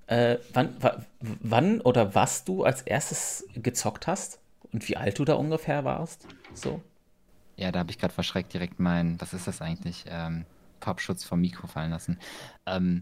äh, 0.07 0.37
wann, 0.51 0.75
wann 1.19 1.79
oder 1.81 2.15
was 2.15 2.43
du 2.43 2.63
als 2.63 2.81
erstes 2.81 3.47
gezockt 3.53 4.07
hast 4.07 4.39
und 4.73 4.89
wie 4.89 4.97
alt 4.97 5.19
du 5.19 5.25
da 5.25 5.35
ungefähr 5.35 5.83
warst? 5.83 6.25
So. 6.55 6.81
Ja, 7.57 7.71
da 7.71 7.79
habe 7.79 7.91
ich 7.91 7.97
gerade 7.97 8.13
verschreckt 8.13 8.53
direkt 8.53 8.79
mein, 8.79 9.19
was 9.19 9.33
ist 9.33 9.47
das 9.47 9.61
eigentlich? 9.61 10.05
Ähm, 10.07 10.45
Popschutz 10.79 11.23
vom 11.23 11.41
Mikro 11.41 11.65
fallen 11.67 11.89
lassen. 11.91 12.19
Ähm, 12.65 13.01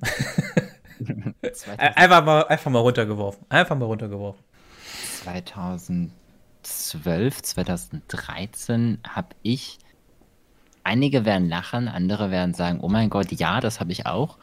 einfach, 1.78 2.26
mal, 2.26 2.48
einfach 2.48 2.72
mal 2.72 2.80
runtergeworfen. 2.80 3.46
Einfach 3.50 3.78
mal 3.78 3.86
runtergeworfen. 3.86 4.44
2012, 5.24 7.42
2013 7.42 9.00
habe 9.08 9.30
ich, 9.44 9.78
einige 10.84 11.26
werden 11.26 11.50
lachen, 11.50 11.90
andere 11.90 12.32
werden 12.32 12.54
sagen, 12.54 12.80
oh 12.82 12.88
mein 12.88 13.10
Gott, 13.10 13.34
ja, 13.34 13.60
das 13.60 13.82
habe 13.82 13.92
ich 13.92 14.06
auch, 14.06 14.38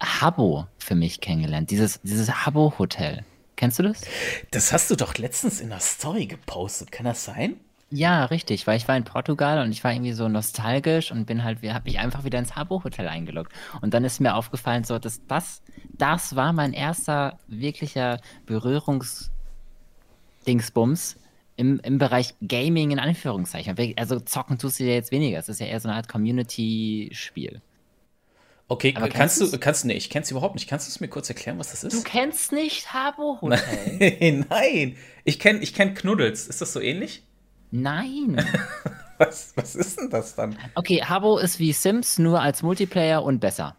Habo 0.00 0.66
für 0.78 0.94
mich 0.94 1.22
kennengelernt. 1.22 1.70
Dieses, 1.70 2.02
dieses 2.02 2.44
Habo-Hotel. 2.44 3.24
Kennst 3.56 3.78
du 3.78 3.84
das? 3.84 4.02
Das 4.50 4.72
hast 4.72 4.90
du 4.90 4.96
doch 4.96 5.16
letztens 5.16 5.60
in 5.60 5.70
der 5.70 5.80
Story 5.80 6.26
gepostet, 6.26 6.92
kann 6.92 7.06
das 7.06 7.24
sein? 7.24 7.56
Ja, 7.90 8.24
richtig, 8.24 8.66
weil 8.66 8.76
ich 8.76 8.88
war 8.88 8.96
in 8.96 9.04
Portugal 9.04 9.64
und 9.64 9.70
ich 9.70 9.84
war 9.84 9.92
irgendwie 9.92 10.12
so 10.12 10.28
nostalgisch 10.28 11.12
und 11.12 11.26
bin 11.26 11.44
halt, 11.44 11.62
habe 11.62 11.84
mich 11.84 11.98
einfach 11.98 12.24
wieder 12.24 12.38
ins 12.38 12.56
Habbo 12.56 12.82
Hotel 12.82 13.08
eingeloggt. 13.08 13.52
Und 13.82 13.94
dann 13.94 14.04
ist 14.04 14.20
mir 14.20 14.34
aufgefallen, 14.34 14.84
so, 14.84 14.98
dass 14.98 15.24
das, 15.26 15.62
das 15.96 16.34
war 16.34 16.52
mein 16.52 16.72
erster 16.72 17.38
wirklicher 17.46 18.20
Berührungsdingsbums 18.46 21.16
im, 21.56 21.78
im 21.80 21.98
Bereich 21.98 22.34
Gaming 22.46 22.90
in 22.90 22.98
Anführungszeichen. 22.98 23.76
Also 23.96 24.20
zocken 24.20 24.58
tust 24.58 24.80
du 24.80 24.84
ja 24.84 24.94
jetzt 24.94 25.12
weniger. 25.12 25.38
Es 25.38 25.48
ist 25.48 25.60
ja 25.60 25.66
eher 25.66 25.80
so 25.80 25.88
eine 25.88 25.96
Art 25.96 26.08
Community-Spiel. 26.08 27.60
Okay, 28.66 28.94
Aber 28.96 29.08
kannst 29.08 29.40
du, 29.40 29.58
kannst 29.58 29.84
du, 29.84 29.88
nee, 29.88 29.94
ich 29.94 30.08
kenn's 30.08 30.30
überhaupt 30.30 30.54
nicht. 30.54 30.68
Kannst 30.68 30.88
du 30.88 30.90
es 30.90 30.98
mir 30.98 31.08
kurz 31.08 31.28
erklären, 31.28 31.58
was 31.58 31.70
das 31.70 31.84
ist? 31.84 31.94
Du 31.94 32.02
kennst 32.02 32.50
nicht 32.50 32.94
Habbo 32.94 33.38
Hotel? 33.40 33.60
Nein, 34.00 34.46
nein. 34.48 34.96
Ich 35.24 35.38
kenn, 35.38 35.62
ich 35.62 35.74
kenn 35.74 35.94
Knuddels. 35.94 36.48
Ist 36.48 36.62
das 36.62 36.72
so 36.72 36.80
ähnlich? 36.80 37.22
Nein. 37.74 38.36
was, 39.18 39.52
was 39.56 39.74
ist 39.74 39.98
denn 39.98 40.08
das 40.08 40.36
dann? 40.36 40.56
Okay, 40.76 41.02
Habbo 41.02 41.38
ist 41.38 41.58
wie 41.58 41.72
Sims, 41.72 42.20
nur 42.20 42.40
als 42.40 42.62
Multiplayer 42.62 43.24
und 43.24 43.40
besser. 43.40 43.76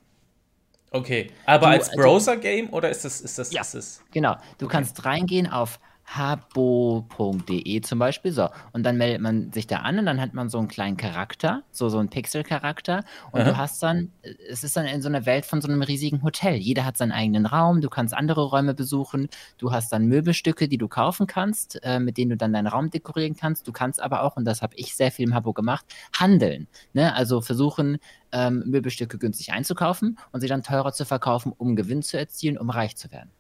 Okay, 0.92 1.32
aber 1.46 1.68
du, 1.68 1.72
als 1.72 1.92
Browser-Game 1.92 2.74
oder 2.74 2.90
ist 2.90 3.06
das, 3.06 3.22
ist 3.22 3.40
das, 3.40 3.54
ja, 3.54 3.62
ist 3.62 3.74
das? 3.74 4.02
Genau, 4.12 4.36
du 4.58 4.66
okay. 4.66 4.74
kannst 4.74 5.06
reingehen 5.06 5.48
auf 5.48 5.80
habo.de 6.06 7.82
zum 7.82 8.00
Beispiel. 8.00 8.32
So, 8.32 8.50
und 8.74 8.84
dann 8.84 8.98
meldet 8.98 9.22
man 9.22 9.52
sich 9.52 9.68
da 9.68 9.78
an 9.78 10.00
und 10.00 10.06
dann 10.06 10.22
hat 10.22 10.34
man 10.34 10.50
so 10.50 10.60
einen 10.60 10.68
kleinen 10.68 10.98
Charakter, 10.98 11.64
so, 11.72 11.90
so 11.90 11.98
einen 11.98 12.10
Pixel-Charakter. 12.10 13.04
Und 13.32 13.42
Aha. 13.42 13.50
du 13.50 13.58
hast 13.58 13.82
dann, 13.82 14.12
es 14.50 14.64
ist 14.64 14.78
dann 14.78 14.86
in 14.86 15.02
so 15.02 15.10
einer 15.10 15.26
Welt 15.26 15.46
von 15.46 15.62
so 15.62 15.68
einem 15.68 15.82
riesigen 15.82 16.24
Hotel. 16.24 16.56
Jeder 16.56 16.86
hat 16.86 16.98
seinen 16.98 17.12
eigenen 17.12 17.46
Raum, 17.46 17.82
du 17.82 17.90
kannst 17.90 18.14
andere 18.14 18.44
Räume 18.44 18.74
besuchen, 18.74 19.30
du 19.58 19.72
hast 19.72 19.92
dann 19.92 20.06
Möbelstücke, 20.06 20.68
die 20.68 20.78
du 20.78 20.88
kaufen 20.88 21.28
kannst, 21.28 21.80
äh, 21.84 22.00
mit 22.00 22.18
denen 22.18 22.32
du 22.32 22.38
dann 22.38 22.54
deinen 22.54 22.68
Raum 22.68 22.90
dekorieren 22.92 23.36
kannst. 23.36 23.68
Du 23.68 23.72
kannst 23.72 24.02
aber 24.02 24.24
auch, 24.24 24.38
und 24.38 24.46
das 24.46 24.62
habe 24.62 24.76
ich 24.76 24.96
sehr 24.96 25.12
viel 25.12 25.28
im 25.28 25.34
Habo 25.34 25.54
gemacht, 25.54 25.86
handeln. 26.18 26.68
Ne? 26.94 27.14
Also 27.16 27.42
versuchen, 27.42 27.98
ähm, 28.32 28.64
Möbelstücke 28.66 29.18
günstig 29.18 29.52
einzukaufen 29.54 30.18
und 30.32 30.42
sie 30.42 30.48
dann 30.48 30.62
teurer 30.62 30.94
zu 30.94 31.06
verkaufen, 31.06 31.52
um 31.58 31.76
Gewinn 31.76 32.04
zu 32.04 32.18
erzielen, 32.18 32.58
um 32.58 32.70
reich 32.70 32.96
zu 32.96 33.12
werden. 33.12 33.32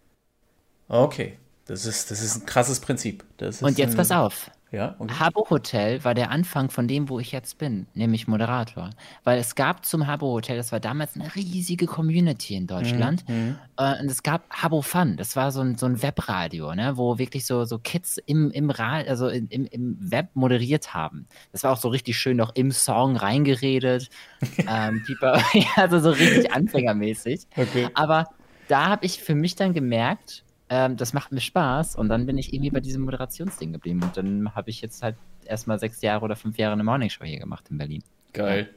Okay. 0.87 1.37
Das 1.65 1.85
ist, 1.85 2.11
das 2.11 2.21
ist 2.21 2.35
ein 2.37 2.45
krasses 2.45 2.79
Prinzip. 2.79 3.23
Und 3.39 3.77
jetzt 3.77 3.91
ein, 3.91 3.97
pass 3.97 4.11
auf. 4.11 4.51
Ja, 4.75 4.95
okay. 4.99 5.13
Habbo 5.19 5.49
Hotel 5.49 6.03
war 6.03 6.13
der 6.13 6.31
Anfang 6.31 6.69
von 6.69 6.87
dem, 6.87 7.07
wo 7.07 7.19
ich 7.19 7.31
jetzt 7.31 7.57
bin, 7.57 7.87
nämlich 7.93 8.27
Moderator. 8.27 8.89
Weil 9.23 9.39
es 9.39 9.55
gab 9.55 9.85
zum 9.85 10.05
Habbo 10.05 10.27
Hotel, 10.27 10.57
das 10.57 10.73
war 10.73 10.81
damals 10.81 11.15
eine 11.15 11.33
riesige 11.33 11.85
Community 11.85 12.55
in 12.55 12.67
Deutschland. 12.67 13.27
Mhm. 13.29 13.35
mhm. 13.35 13.55
Äh, 13.77 14.01
und 14.01 14.11
es 14.11 14.21
gab 14.21 14.49
Habbo 14.49 14.81
Fun, 14.81 15.17
das 15.17 15.35
war 15.35 15.51
so 15.51 15.61
ein, 15.61 15.77
so 15.77 15.85
ein 15.85 16.01
Webradio, 16.01 16.75
ne, 16.75 16.97
wo 16.97 17.17
wirklich 17.17 17.45
so, 17.45 17.63
so 17.63 17.79
Kids 17.79 18.17
im, 18.25 18.51
im, 18.51 18.69
also 18.71 19.29
im, 19.29 19.47
im 19.49 19.97
Web 19.99 20.29
moderiert 20.33 20.93
haben. 20.93 21.27
Das 21.51 21.63
war 21.63 21.71
auch 21.71 21.77
so 21.77 21.89
richtig 21.89 22.17
schön 22.17 22.37
noch 22.37 22.53
im 22.55 22.71
Song 22.71 23.15
reingeredet. 23.15 24.09
ähm, 24.67 25.05
also 25.75 25.99
so 25.99 26.09
richtig 26.09 26.51
anfängermäßig. 26.53 27.47
Okay. 27.55 27.87
Aber 27.93 28.25
da 28.67 28.89
habe 28.89 29.05
ich 29.05 29.21
für 29.21 29.35
mich 29.35 29.55
dann 29.55 29.73
gemerkt, 29.73 30.44
ähm, 30.69 30.97
das 30.97 31.13
macht 31.13 31.31
mir 31.31 31.41
Spaß 31.41 31.95
und 31.95 32.09
dann 32.09 32.25
bin 32.25 32.37
ich 32.37 32.53
irgendwie 32.53 32.71
bei 32.71 32.79
diesem 32.79 33.03
Moderationsding 33.03 33.73
geblieben 33.73 34.01
und 34.03 34.17
dann 34.17 34.55
habe 34.55 34.69
ich 34.69 34.81
jetzt 34.81 35.03
halt 35.03 35.15
erstmal 35.45 35.79
sechs 35.79 36.01
Jahre 36.01 36.25
oder 36.25 36.35
fünf 36.35 36.57
Jahre 36.57 36.73
eine 36.73 36.83
Morningshow 36.83 37.23
hier 37.23 37.39
gemacht 37.39 37.65
in 37.69 37.77
Berlin. 37.77 38.03
Geil. 38.33 38.69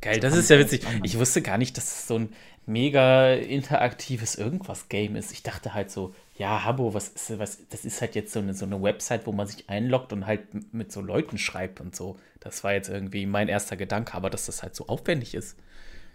Geil, 0.00 0.18
das 0.18 0.34
ist 0.34 0.48
ja 0.48 0.58
witzig. 0.58 0.86
Ich 1.02 1.18
wusste 1.18 1.42
gar 1.42 1.58
nicht, 1.58 1.76
dass 1.76 1.84
es 1.84 2.06
so 2.06 2.18
ein 2.18 2.32
mega 2.64 3.34
interaktives 3.34 4.36
irgendwas-Game 4.36 5.16
ist. 5.16 5.32
Ich 5.32 5.42
dachte 5.42 5.74
halt 5.74 5.90
so, 5.90 6.14
ja, 6.38 6.64
Habo, 6.64 6.94
was 6.94 7.08
ist 7.08 7.38
was? 7.38 7.58
Das 7.68 7.84
ist 7.84 8.00
halt 8.00 8.14
jetzt 8.14 8.32
so 8.32 8.38
eine, 8.38 8.54
so 8.54 8.64
eine 8.64 8.82
Website, 8.82 9.26
wo 9.26 9.32
man 9.32 9.46
sich 9.46 9.68
einloggt 9.68 10.12
und 10.14 10.26
halt 10.26 10.72
mit 10.72 10.90
so 10.90 11.02
Leuten 11.02 11.36
schreibt 11.36 11.80
und 11.80 11.94
so. 11.94 12.18
Das 12.38 12.64
war 12.64 12.72
jetzt 12.72 12.88
irgendwie 12.88 13.26
mein 13.26 13.48
erster 13.48 13.76
Gedanke, 13.76 14.14
aber 14.14 14.30
dass 14.30 14.46
das 14.46 14.62
halt 14.62 14.74
so 14.74 14.86
aufwendig 14.86 15.34
ist. 15.34 15.58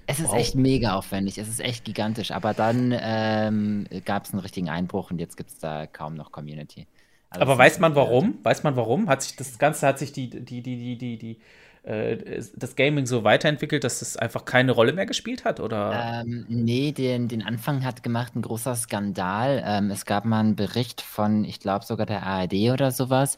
Es 0.07 0.19
ist 0.19 0.29
wow. 0.29 0.37
echt 0.37 0.55
mega 0.55 0.95
aufwendig, 0.95 1.37
es 1.37 1.47
ist 1.47 1.59
echt 1.59 1.83
gigantisch, 1.83 2.31
aber 2.31 2.53
dann 2.53 2.95
ähm, 2.97 3.87
gab 4.05 4.25
es 4.25 4.33
einen 4.33 4.39
richtigen 4.39 4.69
Einbruch 4.69 5.11
und 5.11 5.19
jetzt 5.19 5.35
gibt 5.35 5.49
es 5.49 5.59
da 5.59 5.87
kaum 5.87 6.15
noch 6.15 6.31
Community. 6.31 6.87
Also 7.29 7.41
aber 7.41 7.57
weiß 7.57 7.79
man 7.79 7.95
warum? 7.95 8.39
Weiß 8.43 8.63
man 8.63 8.75
warum? 8.75 9.09
Hat 9.09 9.23
sich 9.23 9.35
das 9.35 9.57
Ganze, 9.57 9.87
hat 9.87 9.99
sich 9.99 10.11
die, 10.11 10.29
die, 10.29 10.61
die, 10.61 10.77
die, 10.77 10.97
die, 10.97 11.17
die 11.17 11.39
äh, 11.85 12.41
das 12.55 12.75
Gaming 12.75 13.05
so 13.05 13.23
weiterentwickelt, 13.23 13.83
dass 13.83 14.01
es 14.01 14.17
einfach 14.17 14.45
keine 14.45 14.71
Rolle 14.71 14.93
mehr 14.93 15.05
gespielt 15.05 15.43
hat? 15.45 15.59
Oder? 15.59 16.23
Ähm, 16.25 16.45
nee, 16.47 16.91
den, 16.91 17.27
den 17.27 17.43
Anfang 17.43 17.83
hat 17.83 18.03
gemacht 18.03 18.35
ein 18.35 18.41
großer 18.41 18.75
Skandal. 18.75 19.63
Ähm, 19.65 19.91
es 19.91 20.05
gab 20.05 20.25
mal 20.25 20.39
einen 20.39 20.55
Bericht 20.55 21.01
von, 21.01 21.43
ich 21.43 21.59
glaube 21.59 21.85
sogar 21.85 22.05
der 22.05 22.23
ARD 22.23 22.71
oder 22.71 22.91
sowas, 22.91 23.37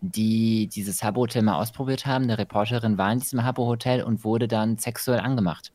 die 0.00 0.68
dieses 0.68 1.02
Habbo-Hotel 1.02 1.42
mal 1.42 1.60
ausprobiert 1.60 2.06
haben. 2.06 2.24
Eine 2.24 2.38
Reporterin 2.38 2.98
war 2.98 3.12
in 3.12 3.20
diesem 3.20 3.44
Habbo-Hotel 3.44 4.02
und 4.02 4.24
wurde 4.24 4.48
dann 4.48 4.78
sexuell 4.78 5.20
angemacht 5.20 5.72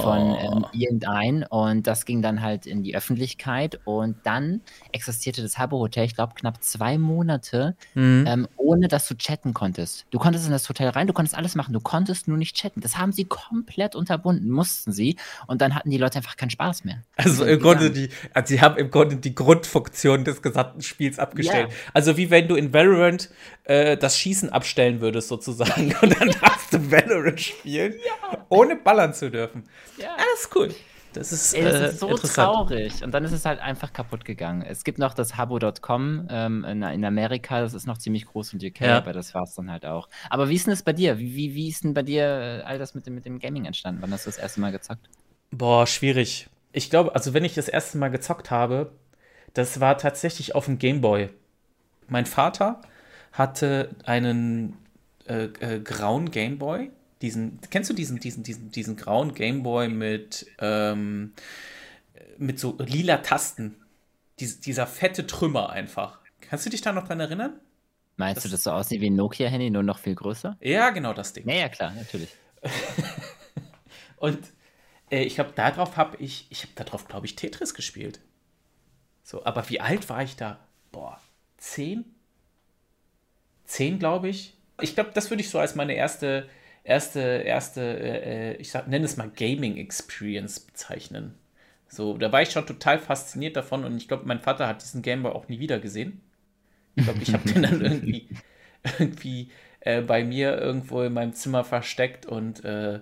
von 0.00 0.18
ähm, 0.18 0.64
oh. 0.64 0.68
irgendein 0.72 1.44
und 1.44 1.86
das 1.86 2.06
ging 2.06 2.22
dann 2.22 2.40
halt 2.40 2.66
in 2.66 2.82
die 2.82 2.96
Öffentlichkeit 2.96 3.78
und 3.84 4.16
dann 4.24 4.62
existierte 4.92 5.42
das 5.42 5.58
Habbo 5.58 5.78
Hotel, 5.78 6.04
ich 6.04 6.14
glaube 6.14 6.32
knapp 6.34 6.62
zwei 6.62 6.96
Monate, 6.98 7.76
mhm. 7.94 8.24
ähm, 8.26 8.48
ohne 8.56 8.88
dass 8.88 9.06
du 9.08 9.14
chatten 9.16 9.52
konntest. 9.52 10.06
Du 10.10 10.18
konntest 10.18 10.46
in 10.46 10.52
das 10.52 10.68
Hotel 10.68 10.88
rein, 10.88 11.06
du 11.06 11.12
konntest 11.12 11.36
alles 11.36 11.54
machen, 11.54 11.72
du 11.72 11.80
konntest 11.80 12.28
nur 12.28 12.38
nicht 12.38 12.56
chatten. 12.56 12.80
Das 12.80 12.96
haben 12.96 13.12
sie 13.12 13.24
komplett 13.24 13.94
unterbunden, 13.94 14.50
mussten 14.50 14.92
sie 14.92 15.16
und 15.46 15.60
dann 15.60 15.74
hatten 15.74 15.90
die 15.90 15.98
Leute 15.98 16.16
einfach 16.16 16.36
keinen 16.36 16.50
Spaß 16.50 16.84
mehr. 16.84 17.02
Also 17.16 17.44
im 17.44 17.60
Grunde 17.60 17.90
die, 17.90 18.08
also 18.32 18.54
sie 18.54 18.60
haben 18.60 18.76
im 18.78 18.90
Grunde 18.90 19.16
die 19.16 19.34
Grundfunktion 19.34 20.24
des 20.24 20.40
gesamten 20.40 20.82
Spiels 20.82 21.18
abgestellt. 21.18 21.70
Ja. 21.70 21.76
Also 21.92 22.16
wie 22.16 22.30
wenn 22.30 22.48
du 22.48 22.54
in 22.54 22.72
Valorant 22.72 23.28
äh, 23.64 23.96
das 23.96 24.18
Schießen 24.18 24.50
abstellen 24.50 25.00
würdest 25.00 25.28
sozusagen 25.28 25.94
und 26.02 26.18
dann 26.18 26.30
darfst 26.40 26.72
du 26.72 26.90
Valorant 26.90 27.40
spielen, 27.40 27.94
ja. 28.04 28.38
ohne 28.48 28.76
ballern 28.76 29.12
zu 29.12 29.30
dürfen. 29.30 29.41
Ja, 29.98 30.16
das 30.16 30.44
ist 30.44 30.56
cool. 30.56 30.74
Das 31.12 31.32
ist, 31.32 31.54
Ey, 31.54 31.64
das 31.64 31.74
äh, 31.74 31.88
ist 31.88 32.00
so 32.00 32.08
traurig. 32.16 33.02
Und 33.04 33.12
dann 33.12 33.24
ist 33.24 33.32
es 33.32 33.44
halt 33.44 33.60
einfach 33.60 33.92
kaputt 33.92 34.24
gegangen. 34.24 34.62
Es 34.62 34.82
gibt 34.82 34.98
noch 34.98 35.14
das 35.14 35.36
Habo.com 35.36 36.26
ähm, 36.30 36.64
in, 36.64 36.82
in, 36.82 37.04
Amerika, 37.04 37.60
das 37.60 37.74
ist 37.74 37.86
noch 37.86 37.98
ziemlich 37.98 38.26
groß 38.26 38.54
in 38.54 38.66
UK, 38.66 38.80
ja. 38.80 38.98
aber 38.98 39.12
das 39.12 39.34
war 39.34 39.42
es 39.42 39.54
dann 39.54 39.70
halt 39.70 39.84
auch. 39.84 40.08
Aber 40.30 40.48
wie 40.48 40.54
ist 40.54 40.66
denn 40.66 40.72
das 40.72 40.82
bei 40.82 40.92
dir? 40.92 41.18
Wie, 41.18 41.34
wie, 41.34 41.54
wie 41.54 41.68
ist 41.68 41.84
denn 41.84 41.94
bei 41.94 42.02
dir 42.02 42.24
äh, 42.24 42.62
all 42.64 42.78
das 42.78 42.94
mit 42.94 43.06
dem, 43.06 43.14
mit 43.14 43.24
dem 43.26 43.38
Gaming 43.38 43.66
entstanden? 43.66 44.00
Wann 44.00 44.12
hast 44.12 44.26
du 44.26 44.30
das 44.30 44.38
erste 44.38 44.60
Mal 44.60 44.72
gezockt? 44.72 45.08
Boah, 45.50 45.86
schwierig. 45.86 46.48
Ich 46.72 46.88
glaube, 46.88 47.14
also 47.14 47.34
wenn 47.34 47.44
ich 47.44 47.54
das 47.54 47.68
erste 47.68 47.98
Mal 47.98 48.08
gezockt 48.08 48.50
habe, 48.50 48.92
das 49.52 49.80
war 49.80 49.98
tatsächlich 49.98 50.54
auf 50.54 50.64
dem 50.64 50.78
Gameboy. 50.78 51.28
Mein 52.08 52.24
Vater 52.24 52.80
hatte 53.32 53.90
einen 54.04 54.78
äh, 55.26 55.44
äh, 55.44 55.80
grauen 55.80 56.30
Gameboy 56.30 56.90
diesen, 57.22 57.60
kennst 57.70 57.88
du 57.88 57.94
diesen, 57.94 58.18
diesen, 58.18 58.42
diesen, 58.42 58.70
diesen 58.70 58.96
grauen 58.96 59.34
Gameboy 59.34 59.88
mit, 59.88 60.46
ähm, 60.58 61.32
mit 62.36 62.58
so 62.58 62.76
lila 62.78 63.18
Tasten? 63.18 63.76
Dies, 64.40 64.60
dieser 64.60 64.86
fette 64.86 65.26
Trümmer 65.26 65.70
einfach. 65.70 66.18
Kannst 66.40 66.66
du 66.66 66.70
dich 66.70 66.80
da 66.80 66.92
noch 66.92 67.06
dran 67.06 67.20
erinnern? 67.20 67.60
Meinst 68.16 68.38
das, 68.38 68.44
du, 68.44 68.50
das 68.50 68.64
so 68.64 68.72
aussieht 68.72 69.00
wie 69.00 69.08
ein 69.08 69.16
Nokia-Handy, 69.16 69.70
nur 69.70 69.82
noch 69.82 69.98
viel 69.98 70.14
größer? 70.14 70.56
Ja, 70.60 70.90
genau 70.90 71.14
das 71.14 71.32
Ding. 71.32 71.46
Naja, 71.46 71.68
klar, 71.68 71.92
natürlich. 71.92 72.30
Und 74.16 74.38
äh, 75.10 75.22
ich 75.22 75.36
glaube, 75.36 75.52
darauf 75.54 75.96
habe 75.96 76.16
ich, 76.18 76.46
ich 76.50 76.62
habe 76.62 76.72
darauf, 76.74 77.06
glaube 77.06 77.26
ich, 77.26 77.36
Tetris 77.36 77.74
gespielt. 77.74 78.20
So, 79.22 79.44
aber 79.44 79.68
wie 79.70 79.80
alt 79.80 80.08
war 80.08 80.22
ich 80.22 80.36
da? 80.36 80.58
Boah, 80.90 81.20
zehn? 81.56 82.04
Zehn, 83.64 83.98
glaube 83.98 84.28
ich. 84.28 84.54
Ich 84.80 84.94
glaube, 84.94 85.12
das 85.14 85.30
würde 85.30 85.42
ich 85.42 85.50
so 85.50 85.58
als 85.58 85.74
meine 85.74 85.94
erste 85.94 86.48
erste, 86.84 87.20
erste, 87.20 87.80
äh, 87.80 88.56
ich 88.56 88.70
sag, 88.70 88.88
nenne 88.88 89.04
es 89.04 89.16
mal 89.16 89.30
Gaming 89.30 89.76
Experience 89.76 90.60
bezeichnen. 90.60 91.34
So, 91.88 92.16
da 92.16 92.32
war 92.32 92.42
ich 92.42 92.50
schon 92.50 92.66
total 92.66 92.98
fasziniert 92.98 93.56
davon 93.56 93.84
und 93.84 93.96
ich 93.96 94.08
glaube, 94.08 94.24
mein 94.26 94.40
Vater 94.40 94.66
hat 94.66 94.82
diesen 94.82 95.02
Gameboy 95.02 95.32
auch 95.32 95.48
nie 95.48 95.58
wieder 95.58 95.78
gesehen. 95.78 96.20
Ich 96.94 97.04
glaube, 97.04 97.22
ich 97.22 97.32
habe 97.32 97.48
den 97.48 97.62
dann 97.62 97.80
irgendwie, 97.82 98.28
irgendwie 98.98 99.50
äh, 99.80 100.00
bei 100.00 100.24
mir 100.24 100.58
irgendwo 100.58 101.02
in 101.02 101.12
meinem 101.12 101.34
Zimmer 101.34 101.64
versteckt 101.64 102.26
und 102.26 102.64
äh, 102.64 103.00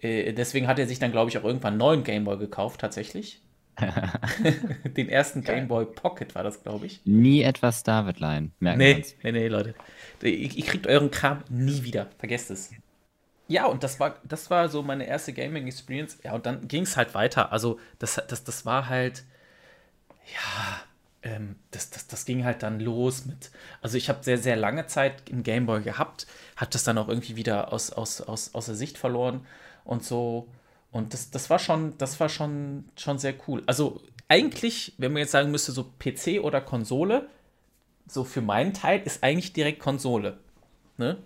äh 0.00 0.32
deswegen 0.32 0.66
hat 0.66 0.78
er 0.78 0.86
sich 0.86 0.98
dann, 0.98 1.12
glaube 1.12 1.30
ich, 1.30 1.38
auch 1.38 1.44
irgendwann 1.44 1.74
einen 1.74 1.78
neuen 1.78 2.04
Gameboy 2.04 2.38
gekauft, 2.38 2.80
tatsächlich. 2.80 3.40
den 4.84 5.08
ersten 5.08 5.42
Gameboy 5.42 5.86
Pocket 5.86 6.34
war 6.34 6.42
das, 6.42 6.62
glaube 6.62 6.86
ich. 6.86 7.00
Nie 7.04 7.42
etwas 7.42 7.82
Davidline, 7.82 8.50
merken 8.60 8.78
nee, 8.78 9.04
nee, 9.22 9.32
nee, 9.32 9.48
Leute. 9.48 9.74
Ihr, 10.22 10.32
ihr 10.32 10.64
kriegt 10.64 10.86
euren 10.86 11.10
Kram 11.10 11.42
nie 11.48 11.82
wieder. 11.82 12.08
Vergesst 12.18 12.50
es. 12.50 12.70
Ja, 13.50 13.66
und 13.66 13.82
das 13.82 13.98
war, 13.98 14.14
das 14.22 14.48
war 14.48 14.68
so 14.68 14.80
meine 14.80 15.06
erste 15.08 15.32
Gaming-Experience. 15.32 16.18
Ja, 16.22 16.34
und 16.34 16.46
dann 16.46 16.68
ging 16.68 16.84
es 16.84 16.96
halt 16.96 17.14
weiter. 17.14 17.50
Also, 17.50 17.80
das, 17.98 18.14
das, 18.28 18.44
das 18.44 18.64
war 18.64 18.88
halt, 18.88 19.24
ja, 20.32 20.80
ähm, 21.32 21.56
das, 21.72 21.90
das, 21.90 22.06
das 22.06 22.24
ging 22.24 22.44
halt 22.44 22.62
dann 22.62 22.78
los 22.78 23.24
mit. 23.26 23.50
Also, 23.82 23.96
ich 23.96 24.08
habe 24.08 24.22
sehr, 24.22 24.38
sehr 24.38 24.54
lange 24.54 24.86
Zeit 24.86 25.28
einen 25.32 25.42
Gameboy 25.42 25.82
gehabt, 25.82 26.28
hat 26.54 26.76
das 26.76 26.84
dann 26.84 26.96
auch 26.96 27.08
irgendwie 27.08 27.34
wieder 27.34 27.72
aus, 27.72 27.90
aus, 27.90 28.20
aus, 28.20 28.54
aus 28.54 28.66
der 28.66 28.76
Sicht 28.76 28.98
verloren 28.98 29.44
und 29.84 30.04
so. 30.04 30.46
Und 30.92 31.12
das, 31.12 31.30
das 31.32 31.50
war 31.50 31.58
schon, 31.58 31.98
das 31.98 32.20
war 32.20 32.28
schon, 32.28 32.84
schon 32.96 33.18
sehr 33.18 33.34
cool. 33.48 33.64
Also, 33.66 34.00
eigentlich, 34.28 34.94
wenn 34.98 35.12
man 35.12 35.20
jetzt 35.22 35.32
sagen 35.32 35.50
müsste, 35.50 35.72
so 35.72 35.84
PC 35.98 36.40
oder 36.40 36.60
Konsole, 36.60 37.28
so 38.06 38.22
für 38.22 38.42
meinen 38.42 38.74
Teil 38.74 39.02
ist 39.04 39.24
eigentlich 39.24 39.52
direkt 39.52 39.80
Konsole. 39.80 40.38
ne? 40.98 41.18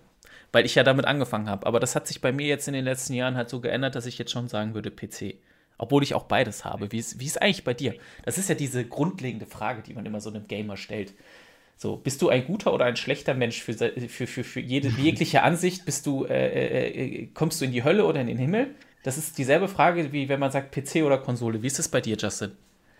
Weil 0.51 0.65
ich 0.65 0.75
ja 0.75 0.83
damit 0.83 1.05
angefangen 1.05 1.49
habe. 1.49 1.65
Aber 1.67 1.79
das 1.79 1.95
hat 1.95 2.07
sich 2.07 2.21
bei 2.21 2.31
mir 2.31 2.47
jetzt 2.47 2.67
in 2.67 2.73
den 2.73 2.85
letzten 2.85 3.13
Jahren 3.13 3.35
halt 3.35 3.49
so 3.49 3.59
geändert, 3.59 3.95
dass 3.95 4.05
ich 4.05 4.17
jetzt 4.17 4.31
schon 4.31 4.47
sagen 4.47 4.73
würde, 4.73 4.91
PC. 4.91 5.35
Obwohl 5.77 6.03
ich 6.03 6.13
auch 6.13 6.23
beides 6.23 6.63
habe. 6.63 6.91
Wie 6.91 6.99
ist, 6.99 7.19
wie 7.19 7.25
ist 7.25 7.41
eigentlich 7.41 7.63
bei 7.63 7.73
dir? 7.73 7.95
Das 8.23 8.37
ist 8.37 8.47
ja 8.47 8.55
diese 8.55 8.85
grundlegende 8.85 9.45
Frage, 9.45 9.81
die 9.81 9.93
man 9.93 10.05
immer 10.05 10.21
so 10.21 10.29
einem 10.29 10.47
Gamer 10.47 10.77
stellt. 10.77 11.13
So, 11.77 11.97
bist 11.97 12.21
du 12.21 12.29
ein 12.29 12.45
guter 12.45 12.73
oder 12.73 12.85
ein 12.85 12.95
schlechter 12.95 13.33
Mensch 13.33 13.61
für, 13.61 13.73
für, 13.73 14.27
für, 14.27 14.43
für 14.43 14.59
jede 14.61 14.87
jegliche 14.97 15.43
Ansicht? 15.43 15.85
Bist 15.85 16.05
du, 16.05 16.25
äh, 16.25 16.47
äh, 16.47 16.87
äh, 16.87 17.27
kommst 17.33 17.59
du 17.59 17.65
in 17.65 17.71
die 17.71 17.83
Hölle 17.83 18.05
oder 18.05 18.21
in 18.21 18.27
den 18.27 18.37
Himmel? 18.37 18.75
Das 19.03 19.17
ist 19.17 19.37
dieselbe 19.37 19.67
Frage, 19.67 20.11
wie 20.13 20.29
wenn 20.29 20.39
man 20.39 20.51
sagt 20.51 20.71
PC 20.73 21.03
oder 21.03 21.17
Konsole. 21.17 21.61
Wie 21.61 21.67
ist 21.67 21.79
es 21.79 21.89
bei 21.89 22.01
dir, 22.01 22.15
Justin? 22.15 22.53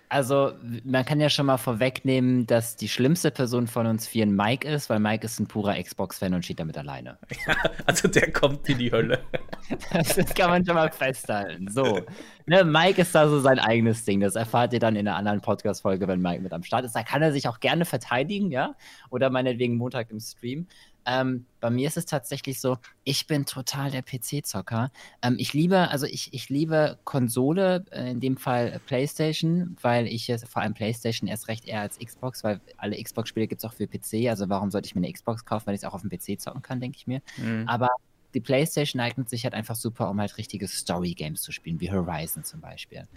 Also, 0.09 0.53
man 0.83 1.03
kann 1.03 1.19
ja 1.19 1.29
schon 1.29 1.47
mal 1.47 1.57
vorwegnehmen, 1.57 2.45
dass 2.45 2.75
die 2.75 2.87
schlimmste 2.87 3.31
Person 3.31 3.67
von 3.67 3.87
uns 3.87 4.07
vieren 4.07 4.35
Mike 4.35 4.67
ist, 4.67 4.89
weil 4.89 4.99
Mike 4.99 5.25
ist 5.25 5.39
ein 5.39 5.47
purer 5.47 5.81
Xbox-Fan 5.81 6.33
und 6.33 6.45
steht 6.45 6.59
damit 6.59 6.77
alleine. 6.77 7.17
Ja, 7.47 7.55
also 7.85 8.07
der 8.07 8.31
kommt 8.31 8.67
in 8.69 8.77
die 8.77 8.91
Hölle. 8.91 9.19
das 9.91 10.33
kann 10.35 10.49
man 10.49 10.65
schon 10.65 10.75
mal 10.75 10.91
festhalten. 10.91 11.67
So. 11.69 12.01
Ne, 12.45 12.63
Mike 12.63 13.01
ist 13.01 13.15
da 13.15 13.27
so 13.27 13.39
sein 13.39 13.59
eigenes 13.59 14.05
Ding. 14.05 14.19
Das 14.19 14.35
erfahrt 14.35 14.73
ihr 14.73 14.79
dann 14.79 14.95
in 14.95 15.07
einer 15.07 15.17
anderen 15.17 15.41
Podcast-Folge, 15.41 16.07
wenn 16.07 16.21
Mike 16.21 16.41
mit 16.41 16.53
am 16.53 16.63
Start 16.63 16.85
ist. 16.85 16.95
Da 16.95 17.03
kann 17.03 17.21
er 17.21 17.31
sich 17.31 17.47
auch 17.47 17.59
gerne 17.59 17.85
verteidigen, 17.85 18.51
ja. 18.51 18.75
Oder 19.09 19.29
meinetwegen 19.29 19.77
Montag 19.77 20.11
im 20.11 20.19
Stream. 20.19 20.67
Ähm, 21.05 21.45
bei 21.59 21.69
mir 21.69 21.87
ist 21.87 21.97
es 21.97 22.05
tatsächlich 22.05 22.59
so, 22.59 22.77
ich 23.03 23.27
bin 23.27 23.45
total 23.45 23.91
der 23.91 24.01
PC-Zocker. 24.01 24.91
Ähm, 25.21 25.35
ich 25.37 25.53
liebe, 25.53 25.89
also 25.89 26.05
ich, 26.05 26.33
ich 26.33 26.49
liebe 26.49 26.97
Konsole, 27.03 27.85
äh, 27.91 28.11
in 28.11 28.19
dem 28.19 28.37
Fall 28.37 28.79
PlayStation, 28.87 29.77
weil 29.81 30.07
ich 30.07 30.29
es 30.29 30.43
vor 30.45 30.61
allem 30.61 30.73
PlayStation 30.73 31.27
erst 31.27 31.47
recht 31.47 31.65
eher 31.65 31.81
als 31.81 31.99
Xbox, 31.99 32.43
weil 32.43 32.59
alle 32.77 33.01
Xbox-Spiele 33.01 33.47
gibt 33.47 33.63
es 33.63 33.65
auch 33.69 33.73
für 33.73 33.87
PC. 33.87 34.29
Also 34.29 34.49
warum 34.49 34.71
sollte 34.71 34.87
ich 34.87 34.95
mir 34.95 35.01
eine 35.01 35.13
Xbox 35.13 35.45
kaufen, 35.45 35.67
wenn 35.67 35.75
ich 35.75 35.81
es 35.81 35.85
auch 35.85 35.93
auf 35.93 36.01
dem 36.01 36.09
PC 36.09 36.39
zocken 36.39 36.61
kann, 36.61 36.79
denke 36.79 36.97
ich 36.97 37.07
mir. 37.07 37.21
Mhm. 37.37 37.65
Aber 37.67 37.89
die 38.33 38.41
PlayStation 38.41 38.99
eignet 38.99 39.29
sich 39.29 39.43
halt 39.45 39.53
einfach 39.53 39.75
super, 39.75 40.09
um 40.09 40.19
halt 40.19 40.37
richtige 40.37 40.67
Story-Games 40.67 41.41
zu 41.41 41.51
spielen, 41.51 41.79
wie 41.79 41.91
Horizon 41.91 42.43
zum 42.43 42.61
Beispiel 42.61 43.07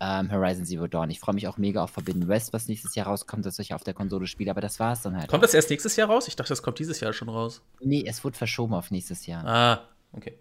ähm, 0.00 0.30
Horizon 0.30 0.64
Zero 0.64 0.86
Dawn. 0.86 1.10
Ich 1.10 1.20
freue 1.20 1.34
mich 1.34 1.48
auch 1.48 1.56
mega 1.56 1.82
auf 1.82 1.90
Forbidden 1.90 2.28
West, 2.28 2.52
was 2.52 2.68
nächstes 2.68 2.94
Jahr 2.94 3.06
rauskommt, 3.06 3.44
dass 3.44 3.58
ich 3.58 3.74
auf 3.74 3.82
der 3.82 3.94
Konsole 3.94 4.26
spiele, 4.26 4.50
aber 4.50 4.60
das 4.60 4.78
war 4.78 4.92
es 4.92 5.02
dann 5.02 5.16
halt. 5.16 5.28
Kommt 5.28 5.42
das 5.42 5.54
erst 5.54 5.70
nächstes 5.70 5.96
Jahr 5.96 6.08
raus? 6.08 6.28
Ich 6.28 6.36
dachte, 6.36 6.50
das 6.50 6.62
kommt 6.62 6.78
dieses 6.78 7.00
Jahr 7.00 7.12
schon 7.12 7.28
raus. 7.28 7.62
Nee, 7.80 8.04
es 8.06 8.22
wurde 8.24 8.36
verschoben 8.36 8.74
auf 8.74 8.90
nächstes 8.90 9.26
Jahr. 9.26 9.44
Ah, 9.46 9.88
okay. 10.12 10.34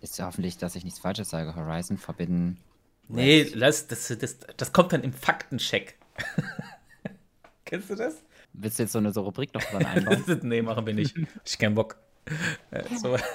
Ist 0.00 0.18
ja 0.18 0.26
hoffentlich, 0.26 0.58
dass 0.58 0.74
ich 0.74 0.84
nichts 0.84 0.98
Falsches 0.98 1.30
sage. 1.30 1.54
Horizon 1.54 1.96
Forbidden. 1.96 2.58
Nee, 3.08 3.50
lass, 3.54 3.86
das, 3.86 4.08
das, 4.08 4.38
das 4.56 4.72
kommt 4.72 4.92
dann 4.92 5.02
im 5.02 5.12
Faktencheck. 5.12 5.98
Kennst 7.64 7.90
du 7.90 7.94
das? 7.94 8.22
Willst 8.52 8.78
du 8.78 8.82
jetzt 8.82 8.92
so 8.92 8.98
eine 8.98 9.12
so 9.12 9.22
Rubrik 9.22 9.54
noch 9.54 9.62
dran 9.62 9.86
einbauen? 9.86 10.40
nee, 10.42 10.62
machen 10.62 10.86
wir 10.86 10.94
nicht. 10.94 11.16
Ich 11.44 11.58
keinen 11.58 11.74
Bock. 11.74 11.96
Äh, 12.70 12.84
so. 12.96 13.16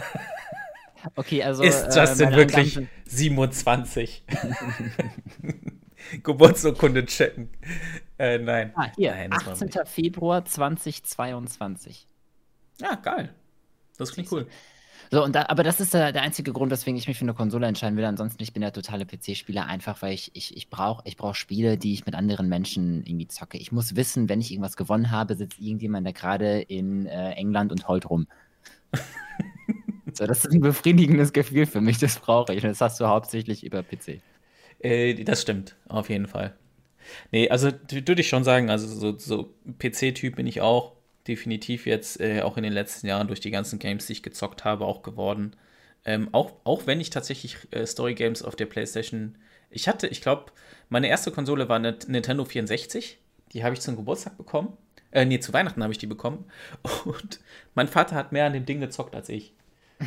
Okay, 1.15 1.43
also. 1.43 1.63
Ist 1.63 1.95
äh, 1.95 1.99
Justin 1.99 2.33
äh, 2.33 2.37
wirklich 2.37 2.79
27? 3.05 4.23
Geburtsurkunde 6.23 7.05
checken. 7.05 7.49
Äh, 8.17 8.37
nein. 8.39 8.71
Ah, 8.75 8.89
hier, 8.95 9.11
nein, 9.11 9.33
18. 9.33 9.69
Februar 9.85 10.45
2022. 10.45 12.07
Ja, 12.81 12.95
geil. 12.95 13.33
Das 13.97 14.11
klingt 14.11 14.31
cool. 14.31 14.47
So, 15.09 15.23
und 15.23 15.35
da, 15.35 15.45
aber 15.47 15.63
das 15.63 15.79
ist 15.79 15.93
der, 15.93 16.11
der, 16.11 16.21
einzige 16.21 16.51
Grund, 16.51 16.71
weswegen 16.71 16.97
ich 16.97 17.07
mich 17.07 17.17
für 17.17 17.23
eine 17.23 17.33
Konsole 17.33 17.65
entscheiden 17.65 17.97
will. 17.97 18.03
Ansonsten, 18.03 18.43
ich 18.43 18.51
bin 18.51 18.61
der 18.61 18.73
totale 18.73 19.05
PC-Spieler, 19.05 19.65
einfach 19.65 20.01
weil 20.01 20.13
ich, 20.13 20.31
ich, 20.33 20.57
ich 20.57 20.69
brauche 20.69 21.01
ich 21.05 21.15
brauch 21.15 21.33
Spiele, 21.33 21.77
die 21.77 21.93
ich 21.93 22.05
mit 22.05 22.13
anderen 22.13 22.49
Menschen 22.49 23.05
irgendwie 23.05 23.27
zocke. 23.27 23.57
Ich 23.57 23.71
muss 23.71 23.95
wissen, 23.95 24.27
wenn 24.27 24.41
ich 24.41 24.51
irgendwas 24.51 24.75
gewonnen 24.75 25.11
habe, 25.11 25.35
sitzt 25.35 25.59
irgendjemand 25.59 26.05
da 26.05 26.11
gerade 26.11 26.61
in 26.61 27.05
äh, 27.05 27.31
England 27.31 27.71
und 27.71 27.87
heult 27.87 28.09
rum. 28.09 28.27
So, 30.17 30.25
das 30.25 30.45
ist 30.45 30.51
ein 30.51 30.61
befriedigendes 30.61 31.31
Gefühl 31.31 31.67
für 31.67 31.79
mich, 31.79 31.99
das 31.99 32.17
brauche 32.19 32.53
ich. 32.53 32.63
Und 32.63 32.69
das 32.71 32.81
hast 32.81 32.99
du 32.99 33.05
hauptsächlich 33.07 33.63
über 33.63 33.83
PC. 33.83 34.21
Äh, 34.79 35.13
das 35.23 35.43
stimmt, 35.43 35.75
auf 35.87 36.09
jeden 36.09 36.25
Fall. 36.27 36.55
Nee, 37.31 37.49
also 37.49 37.71
würde 37.91 38.21
ich 38.21 38.29
schon 38.29 38.43
sagen, 38.43 38.69
also 38.71 38.87
so, 38.87 39.17
so 39.17 39.53
PC-Typ 39.79 40.35
bin 40.35 40.47
ich 40.47 40.61
auch 40.61 40.93
definitiv 41.27 41.85
jetzt 41.85 42.19
äh, 42.19 42.41
auch 42.41 42.57
in 42.57 42.63
den 42.63 42.73
letzten 42.73 43.07
Jahren 43.07 43.27
durch 43.27 43.39
die 43.41 43.51
ganzen 43.51 43.79
Games, 43.79 44.07
die 44.07 44.13
ich 44.13 44.23
gezockt 44.23 44.65
habe, 44.65 44.85
auch 44.85 45.03
geworden. 45.03 45.55
Ähm, 46.03 46.29
auch, 46.33 46.53
auch 46.63 46.87
wenn 46.87 46.99
ich 46.99 47.11
tatsächlich 47.11 47.57
äh, 47.71 47.85
Story-Games 47.85 48.43
auf 48.43 48.55
der 48.55 48.65
PlayStation. 48.65 49.37
Ich 49.69 49.87
hatte, 49.87 50.07
ich 50.07 50.21
glaube, 50.21 50.51
meine 50.89 51.09
erste 51.09 51.31
Konsole 51.31 51.69
war 51.69 51.75
eine 51.75 51.97
Nintendo 52.07 52.43
64. 52.45 53.19
Die 53.53 53.63
habe 53.63 53.75
ich 53.75 53.81
zum 53.81 53.95
Geburtstag 53.95 54.37
bekommen. 54.37 54.77
Äh, 55.11 55.25
nee, 55.25 55.39
zu 55.39 55.53
Weihnachten 55.53 55.83
habe 55.83 55.93
ich 55.93 55.99
die 55.99 56.07
bekommen. 56.07 56.45
Und 57.05 57.39
mein 57.75 57.87
Vater 57.87 58.15
hat 58.15 58.31
mehr 58.31 58.45
an 58.45 58.53
dem 58.53 58.65
Ding 58.65 58.79
gezockt 58.79 59.15
als 59.15 59.29
ich. 59.29 59.53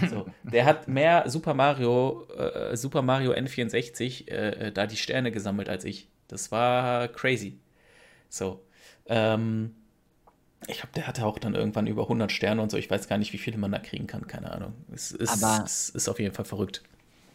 So, 0.08 0.26
der 0.44 0.64
hat 0.66 0.88
mehr 0.88 1.28
Super 1.28 1.54
Mario, 1.54 2.26
äh, 2.36 2.76
Super 2.76 3.02
Mario 3.02 3.32
N64 3.32 4.28
äh, 4.28 4.68
äh, 4.68 4.72
da 4.72 4.86
die 4.86 4.96
Sterne 4.96 5.32
gesammelt 5.32 5.68
als 5.68 5.84
ich. 5.84 6.08
Das 6.28 6.52
war 6.52 7.08
crazy. 7.08 7.58
So. 8.28 8.64
Ähm, 9.06 9.74
ich 10.68 10.76
glaube, 10.76 10.92
der 10.94 11.06
hatte 11.06 11.26
auch 11.26 11.38
dann 11.38 11.54
irgendwann 11.54 11.86
über 11.86 12.02
100 12.02 12.30
Sterne 12.30 12.62
und 12.62 12.70
so. 12.70 12.76
Ich 12.76 12.90
weiß 12.90 13.08
gar 13.08 13.18
nicht, 13.18 13.32
wie 13.32 13.38
viele 13.38 13.58
man 13.58 13.72
da 13.72 13.78
kriegen 13.78 14.06
kann. 14.06 14.26
Keine 14.26 14.52
Ahnung. 14.52 14.74
Es 14.92 15.10
ist, 15.10 15.42
Aber 15.42 15.64
es 15.64 15.88
ist 15.88 16.08
auf 16.08 16.20
jeden 16.20 16.34
Fall 16.34 16.44
verrückt. 16.44 16.82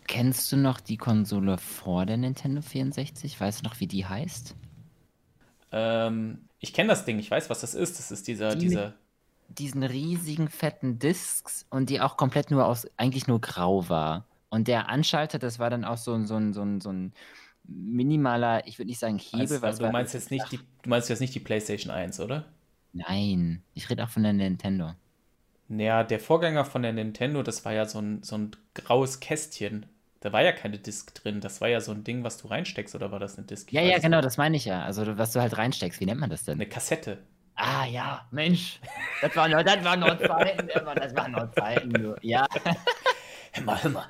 Kennst 0.07 0.51
du 0.51 0.57
noch 0.57 0.79
die 0.79 0.97
Konsole 0.97 1.57
vor 1.57 2.05
der 2.05 2.17
Nintendo 2.17 2.61
64? 2.61 3.39
Weißt 3.39 3.61
du 3.61 3.63
noch, 3.63 3.79
wie 3.79 3.87
die 3.87 4.05
heißt? 4.05 4.55
Ähm, 5.71 6.47
ich 6.59 6.73
kenne 6.73 6.89
das 6.89 7.05
Ding. 7.05 7.17
Ich 7.19 7.31
weiß, 7.31 7.49
was 7.49 7.61
das 7.61 7.73
ist. 7.73 7.97
Das 7.97 8.11
ist 8.11 8.27
dieser, 8.27 8.55
die 8.55 8.67
dieser 8.67 8.93
diesen 9.47 9.83
riesigen 9.83 10.49
fetten 10.49 10.99
Discs 10.99 11.65
und 11.69 11.89
die 11.89 12.01
auch 12.01 12.17
komplett 12.17 12.51
nur 12.51 12.65
aus, 12.65 12.87
eigentlich 12.97 13.27
nur 13.27 13.41
grau 13.41 13.89
war. 13.89 14.25
Und 14.49 14.67
der 14.67 14.89
Anschalter, 14.89 15.39
das 15.39 15.59
war 15.59 15.69
dann 15.69 15.85
auch 15.85 15.97
so, 15.97 16.17
so, 16.25 16.39
so, 16.39 16.51
so, 16.53 16.79
so 16.79 16.89
ein 16.89 17.13
minimaler, 17.67 18.67
ich 18.67 18.77
würde 18.77 18.89
nicht 18.89 18.99
sagen 18.99 19.17
Hebel. 19.17 19.41
Also, 19.41 19.65
also 19.65 19.85
du, 19.85 19.91
meinst 19.91 20.13
jetzt 20.13 20.31
nicht 20.31 20.51
die, 20.51 20.57
du 20.57 20.89
meinst 20.89 21.09
jetzt 21.09 21.19
nicht 21.19 21.35
die 21.35 21.39
PlayStation 21.39 21.91
1, 21.91 22.19
oder? 22.19 22.45
Nein, 22.93 23.61
ich 23.73 23.89
rede 23.89 24.03
auch 24.03 24.09
von 24.09 24.23
der 24.23 24.33
Nintendo. 24.33 24.93
Naja, 25.67 26.03
der 26.03 26.19
Vorgänger 26.19 26.63
von 26.63 26.83
der 26.83 26.93
Nintendo, 26.93 27.43
das 27.43 27.65
war 27.65 27.73
ja 27.73 27.85
so 27.85 27.99
ein, 27.99 28.23
so 28.23 28.37
ein 28.37 28.51
graues 28.73 29.19
Kästchen. 29.19 29.87
Da 30.19 30.31
war 30.31 30.41
ja 30.41 30.51
keine 30.51 30.77
Disk 30.77 31.13
drin. 31.15 31.41
Das 31.41 31.59
war 31.59 31.67
ja 31.67 31.81
so 31.81 31.91
ein 31.91 32.03
Ding, 32.03 32.23
was 32.23 32.37
du 32.37 32.47
reinsteckst, 32.47 32.95
oder 32.95 33.11
war 33.11 33.19
das 33.19 33.37
eine 33.37 33.47
Disk? 33.47 33.67
Ich 33.69 33.73
ja, 33.73 33.81
ja, 33.81 33.99
genau, 33.99 34.17
nicht. 34.17 34.25
das 34.25 34.37
meine 34.37 34.57
ich 34.57 34.65
ja. 34.65 34.83
Also, 34.83 35.17
was 35.17 35.33
du 35.33 35.41
halt 35.41 35.57
reinsteckst. 35.57 35.99
Wie 35.99 36.05
nennt 36.05 36.19
man 36.19 36.29
das 36.29 36.45
denn? 36.45 36.55
Eine 36.55 36.67
Kassette. 36.67 37.19
Ah 37.55 37.85
ja, 37.85 38.27
Mensch, 38.31 38.79
das 39.21 39.35
war 39.35 39.47
noch, 39.47 39.63
das 39.63 39.83
war 39.83 39.95
noch 39.95 40.17
Zeiten, 40.17 40.67
das 40.67 41.15
war 41.15 41.29
noch 41.29 41.51
Zeiten, 41.51 41.93
du. 41.93 42.15
Ja. 42.21 42.45
Hör 43.53 43.63
mal, 43.63 43.81
hör 43.81 43.91
mal, 43.91 44.05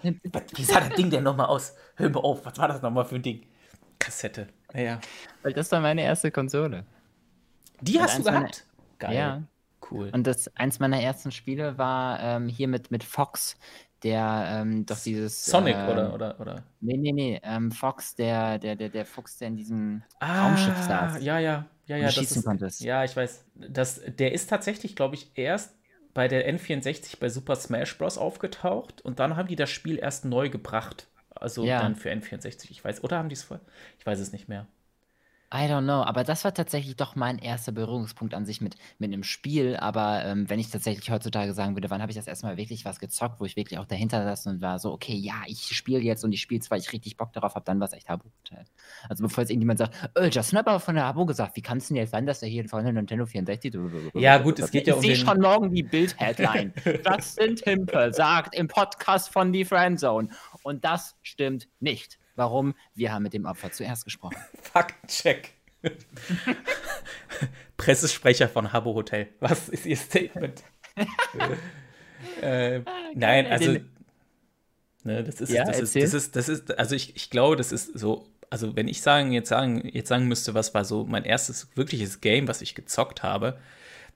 wie 0.56 0.64
sah 0.64 0.80
das 0.80 0.90
Ding 0.96 1.12
denn 1.12 1.24
nochmal 1.24 1.46
aus? 1.46 1.76
Hör 1.96 2.10
mal 2.10 2.22
auf, 2.22 2.44
was 2.44 2.58
war 2.58 2.68
das 2.68 2.82
nochmal 2.82 3.06
für 3.06 3.16
ein 3.16 3.22
Ding? 3.22 3.46
Kassette, 4.00 4.48
naja. 4.74 5.00
Weil 5.44 5.54
das 5.54 5.72
war 5.72 5.80
meine 5.80 6.02
erste 6.02 6.32
Konsole. 6.32 6.86
Die 7.82 8.00
hast 8.02 8.18
du 8.18 8.24
gehabt? 8.24 8.40
Meiner, 8.42 8.52
Geil. 8.98 9.16
Ja. 9.16 9.44
Cool. 9.92 10.10
Und 10.12 10.26
das 10.26 10.48
eins 10.56 10.80
meiner 10.80 11.00
ersten 11.00 11.32
Spiele 11.32 11.78
war 11.78 12.20
ähm, 12.20 12.48
hier 12.48 12.68
mit, 12.68 12.90
mit 12.90 13.04
Fox, 13.04 13.56
der 14.06 14.62
ähm, 14.62 14.86
doch 14.86 15.00
dieses. 15.00 15.46
Sonic 15.46 15.76
äh, 15.76 15.92
oder, 15.92 16.14
oder, 16.14 16.40
oder? 16.40 16.64
Nee, 16.80 16.98
nee, 16.98 17.12
nee. 17.12 17.42
Ähm, 17.44 17.72
Fox, 17.72 18.16
der, 18.16 18.60
der, 18.60 18.76
der, 18.76 18.90
der 18.90 19.06
Fuchs, 19.06 19.40
der 19.40 19.48
in 19.48 19.58
diesem 19.58 20.04
ah, 20.20 20.46
Raumschiff 20.48 20.78
saß. 20.78 21.24
Ja, 21.24 21.40
ja. 21.40 21.66
Ja, 21.88 21.98
ja, 21.98 22.06
das 22.06 22.18
ist, 22.18 22.82
ja, 22.82 23.04
ich 23.04 23.16
weiß. 23.16 23.46
Das, 23.56 24.02
der 24.08 24.32
ist 24.32 24.50
tatsächlich, 24.50 24.96
glaube 24.96 25.16
ich, 25.16 25.32
erst 25.36 25.76
bei 26.16 26.28
der 26.28 26.52
N64 26.52 27.20
bei 27.20 27.30
Super 27.30 27.56
Smash 27.56 27.96
Bros. 27.98 28.18
aufgetaucht 28.18 29.02
und 29.02 29.20
dann 29.20 29.36
haben 29.36 29.48
die 29.48 29.56
das 29.56 29.70
Spiel 29.70 30.00
erst 30.00 30.26
neu 30.26 30.50
gebracht. 30.50 31.08
Also 31.30 31.64
ja. 31.64 31.82
dann 31.82 31.96
für 31.96 32.10
N64, 32.10 32.72
ich 32.72 32.84
weiß. 32.84 33.04
Oder 33.04 33.18
haben 33.18 33.30
die 33.30 33.36
es 33.36 33.44
vorher? 33.44 33.64
Ich 34.00 34.06
weiß 34.06 34.20
es 34.20 34.32
nicht 34.32 34.48
mehr. 34.48 34.66
I 35.56 35.70
don't 35.70 35.84
know, 35.84 36.04
aber 36.04 36.26
das 36.26 36.44
war 36.44 36.54
tatsächlich 36.54 36.98
doch 36.98 37.16
mein 37.16 37.40
erster 37.40 37.72
Berührungspunkt 37.72 38.34
an 38.34 38.46
sich 38.46 38.60
mit, 38.60 38.76
mit 39.00 39.14
einem 39.14 39.24
Spiel. 39.24 39.78
Aber 39.78 40.26
ähm, 40.26 40.50
wenn 40.50 40.60
ich 40.60 40.70
tatsächlich 40.70 41.10
heutzutage 41.10 41.54
sagen 41.54 41.78
würde, 41.78 41.90
wann 41.90 42.02
habe 42.02 42.12
ich 42.12 42.18
das 42.18 42.28
erstmal 42.28 42.58
wirklich 42.58 42.84
was 42.84 43.00
gezockt, 43.00 43.40
wo 43.40 43.46
ich 43.46 43.56
wirklich 43.56 43.80
auch 43.80 43.86
dahinter 43.86 44.22
saß 44.26 44.48
und 44.48 44.62
war 44.62 44.80
so, 44.80 44.92
okay, 44.92 45.14
ja, 45.14 45.44
ich 45.48 45.74
spiele 45.74 46.02
jetzt 46.02 46.26
und 46.26 46.34
ich 46.34 46.42
spiele 46.42 46.60
zwar, 46.60 46.78
ich 46.78 46.92
richtig 46.92 47.16
Bock 47.16 47.32
darauf 47.32 47.56
habe, 47.56 47.64
dann 47.64 47.80
war 47.80 47.88
es 47.88 47.94
echt 47.94 48.10
Hotel. 48.10 48.66
Also 49.08 49.24
bevor 49.24 49.44
jetzt 49.44 49.50
irgendjemand 49.50 49.80
sagt, 49.80 49.96
äh, 50.16 50.28
Justin 50.28 50.60
hat 50.60 50.68
aber 50.68 50.82
von 50.82 50.96
der 50.96 51.06
Abo 51.06 51.26
gesagt, 51.26 51.56
wie 51.56 51.62
kann 51.62 51.78
es 51.78 51.88
denn 51.88 51.96
jetzt 51.96 52.12
sein, 52.12 52.26
dass 52.26 52.42
er 52.42 52.50
hier 52.50 52.68
von 52.68 52.84
der 52.84 52.92
Nintendo 52.92 53.26
64 53.26 53.74
Ja, 54.16 54.38
gut, 54.40 54.60
es 54.60 54.72
geht 54.72 54.88
ja 54.88 54.96
um 54.96 55.00
Ich 55.00 55.06
sehe 55.06 55.16
schon 55.16 55.40
morgen 55.40 55.74
die 55.74 55.84
Bild-Headline. 55.84 56.74
Justin 57.06 57.56
Timple 57.56 58.14
sagt 58.14 58.56
im 58.56 58.68
Podcast 58.68 59.32
von 59.32 59.54
die 59.54 59.64
Friendzone. 59.64 60.28
Und 60.64 60.84
das 60.84 61.16
stimmt 61.22 61.70
nicht. 61.80 62.20
Warum? 62.36 62.76
Wir 62.94 63.14
haben 63.14 63.24
mit 63.24 63.34
dem 63.34 63.46
Opfer 63.46 63.72
zuerst 63.72 64.04
gesprochen. 64.06 64.38
Faktencheck. 64.62 65.54
Pressesprecher 67.78 68.50
von 68.50 68.74
Habbo 68.74 68.94
Hotel. 68.94 69.30
Was 69.40 69.70
ist 69.70 69.86
Ihr 69.86 69.98
Statement? 69.98 70.64
äh, 72.42 72.82
nein, 73.14 73.46
also. 73.48 73.78
Ne, 75.04 75.24
das 75.24 75.40
ist, 75.40 75.52
ja, 75.52 75.66
das, 75.66 75.80
ist, 75.80 75.96
das, 75.96 76.14
ist, 76.14 76.36
das 76.36 76.50
ist, 76.50 76.80
also 76.80 76.96
ich, 76.96 77.16
ich 77.16 77.30
glaube, 77.30 77.56
das 77.56 77.72
ist 77.72 77.98
so, 77.98 78.28
also 78.50 78.76
wenn 78.76 78.88
ich 78.88 79.02
sagen, 79.02 79.32
jetzt 79.32 79.50
sagen, 79.50 79.88
jetzt 79.88 80.10
sagen 80.10 80.28
müsste, 80.28 80.56
was 80.56 80.74
war 80.74 80.84
so 80.84 81.06
mein 81.06 81.26
erstes 81.26 81.68
wirkliches 81.76 82.22
Game, 82.22 82.48
was 82.48 82.62
ich 82.62 82.74
gezockt 82.74 83.22
habe, 83.22 83.60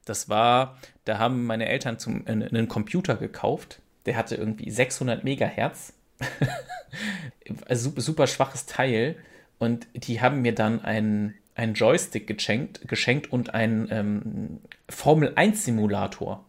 Das 0.05 0.29
war, 0.29 0.79
da 1.05 1.19
haben 1.19 1.45
meine 1.45 1.67
Eltern 1.67 1.99
zum, 1.99 2.25
einen 2.25 2.67
Computer 2.67 3.17
gekauft. 3.17 3.81
Der 4.05 4.15
hatte 4.15 4.35
irgendwie 4.35 4.71
600 4.71 5.23
Megahertz. 5.23 5.93
super, 7.71 8.01
super 8.01 8.27
schwaches 8.27 8.65
Teil. 8.65 9.15
Und 9.57 9.87
die 9.93 10.21
haben 10.21 10.41
mir 10.41 10.55
dann 10.55 10.81
einen, 10.83 11.35
einen 11.55 11.73
Joystick 11.73 12.27
geschenkt, 12.27 12.87
geschenkt 12.87 13.31
und 13.31 13.53
einen 13.53 13.87
ähm, 13.91 14.61
Formel 14.89 15.33
1 15.35 15.65
Simulator. 15.65 16.45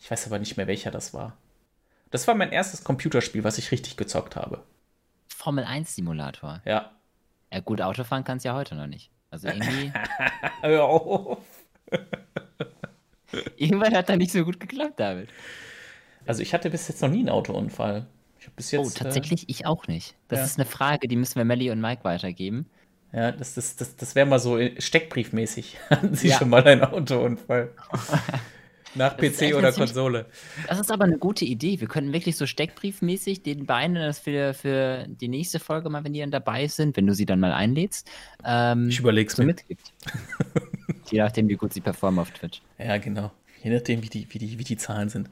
Ich 0.00 0.10
weiß 0.10 0.26
aber 0.26 0.38
nicht 0.38 0.56
mehr, 0.56 0.66
welcher 0.66 0.90
das 0.90 1.14
war. 1.14 1.36
Das 2.10 2.26
war 2.26 2.34
mein 2.34 2.50
erstes 2.52 2.84
Computerspiel, 2.84 3.44
was 3.44 3.58
ich 3.58 3.70
richtig 3.70 3.96
gezockt 3.96 4.36
habe. 4.36 4.62
Formel 5.28 5.64
1 5.64 5.94
Simulator. 5.94 6.60
Ja. 6.64 6.90
Ja, 7.52 7.60
gut, 7.60 7.80
Autofahren 7.80 8.24
kannst 8.24 8.44
du 8.44 8.48
ja 8.48 8.54
heute 8.54 8.74
noch 8.74 8.86
nicht. 8.86 9.10
Also 9.30 9.48
irgendwie. 9.48 9.92
Hör 10.60 10.84
auf. 10.84 11.38
Irgendwann 13.56 13.94
hat 13.94 14.08
da 14.08 14.16
nicht 14.16 14.32
so 14.32 14.44
gut 14.44 14.60
geklappt, 14.60 15.00
David. 15.00 15.30
Also 16.26 16.42
ich 16.42 16.54
hatte 16.54 16.70
bis 16.70 16.88
jetzt 16.88 17.02
noch 17.02 17.10
nie 17.10 17.20
einen 17.20 17.28
Autounfall. 17.28 18.06
Ich 18.38 18.50
bis 18.50 18.70
jetzt, 18.70 18.86
oh, 18.86 18.90
tatsächlich 19.04 19.42
äh, 19.42 19.52
ich 19.52 19.66
auch 19.66 19.86
nicht. 19.86 20.16
Das 20.28 20.40
ja. 20.40 20.44
ist 20.44 20.58
eine 20.58 20.66
Frage, 20.66 21.08
die 21.08 21.16
müssen 21.16 21.36
wir 21.36 21.44
Melly 21.44 21.70
und 21.70 21.80
Mike 21.80 22.04
weitergeben. 22.04 22.66
Ja, 23.12 23.30
das, 23.30 23.54
das, 23.54 23.76
das, 23.76 23.96
das 23.96 24.14
wäre 24.14 24.26
mal 24.26 24.38
so 24.38 24.58
steckbriefmäßig. 24.78 25.78
Hatten 25.90 26.14
Sie 26.14 26.28
ja. 26.28 26.38
schon 26.38 26.48
mal 26.48 26.64
einen 26.64 26.82
Autounfall? 26.82 27.72
Nach 28.94 29.16
das 29.16 29.38
PC 29.38 29.54
oder 29.54 29.72
Konsole. 29.72 30.26
Das 30.68 30.78
ist 30.78 30.90
aber 30.90 31.04
eine 31.04 31.16
gute 31.16 31.46
Idee. 31.46 31.80
Wir 31.80 31.88
könnten 31.88 32.12
wirklich 32.12 32.36
so 32.36 32.46
steckbriefmäßig 32.46 33.42
den 33.42 33.64
beiden, 33.64 33.94
das 33.94 34.26
wir 34.26 34.52
für 34.52 35.06
die 35.08 35.28
nächste 35.28 35.60
Folge 35.60 35.88
mal, 35.88 36.04
wenn 36.04 36.12
die 36.12 36.20
dann 36.20 36.30
dabei 36.30 36.66
sind, 36.66 36.96
wenn 36.96 37.06
du 37.06 37.14
sie 37.14 37.24
dann 37.24 37.40
mal 37.40 37.52
einlädst, 37.52 38.10
ähm, 38.44 38.88
ich 38.88 38.98
überleg's 38.98 39.36
so 39.36 39.42
mir. 39.42 39.46
mitgibt. 39.46 39.92
Je 41.10 41.18
nachdem, 41.18 41.48
wie 41.48 41.54
gut 41.54 41.72
sie 41.72 41.80
performen 41.80 42.20
auf 42.20 42.30
Twitch. 42.32 42.60
Ja, 42.78 42.98
genau. 42.98 43.30
Je 43.62 43.70
nachdem, 43.70 44.02
wie 44.02 44.08
die, 44.08 44.26
wie 44.28 44.38
die, 44.38 44.58
wie 44.58 44.64
die 44.64 44.76
Zahlen 44.76 45.08
sind. 45.08 45.30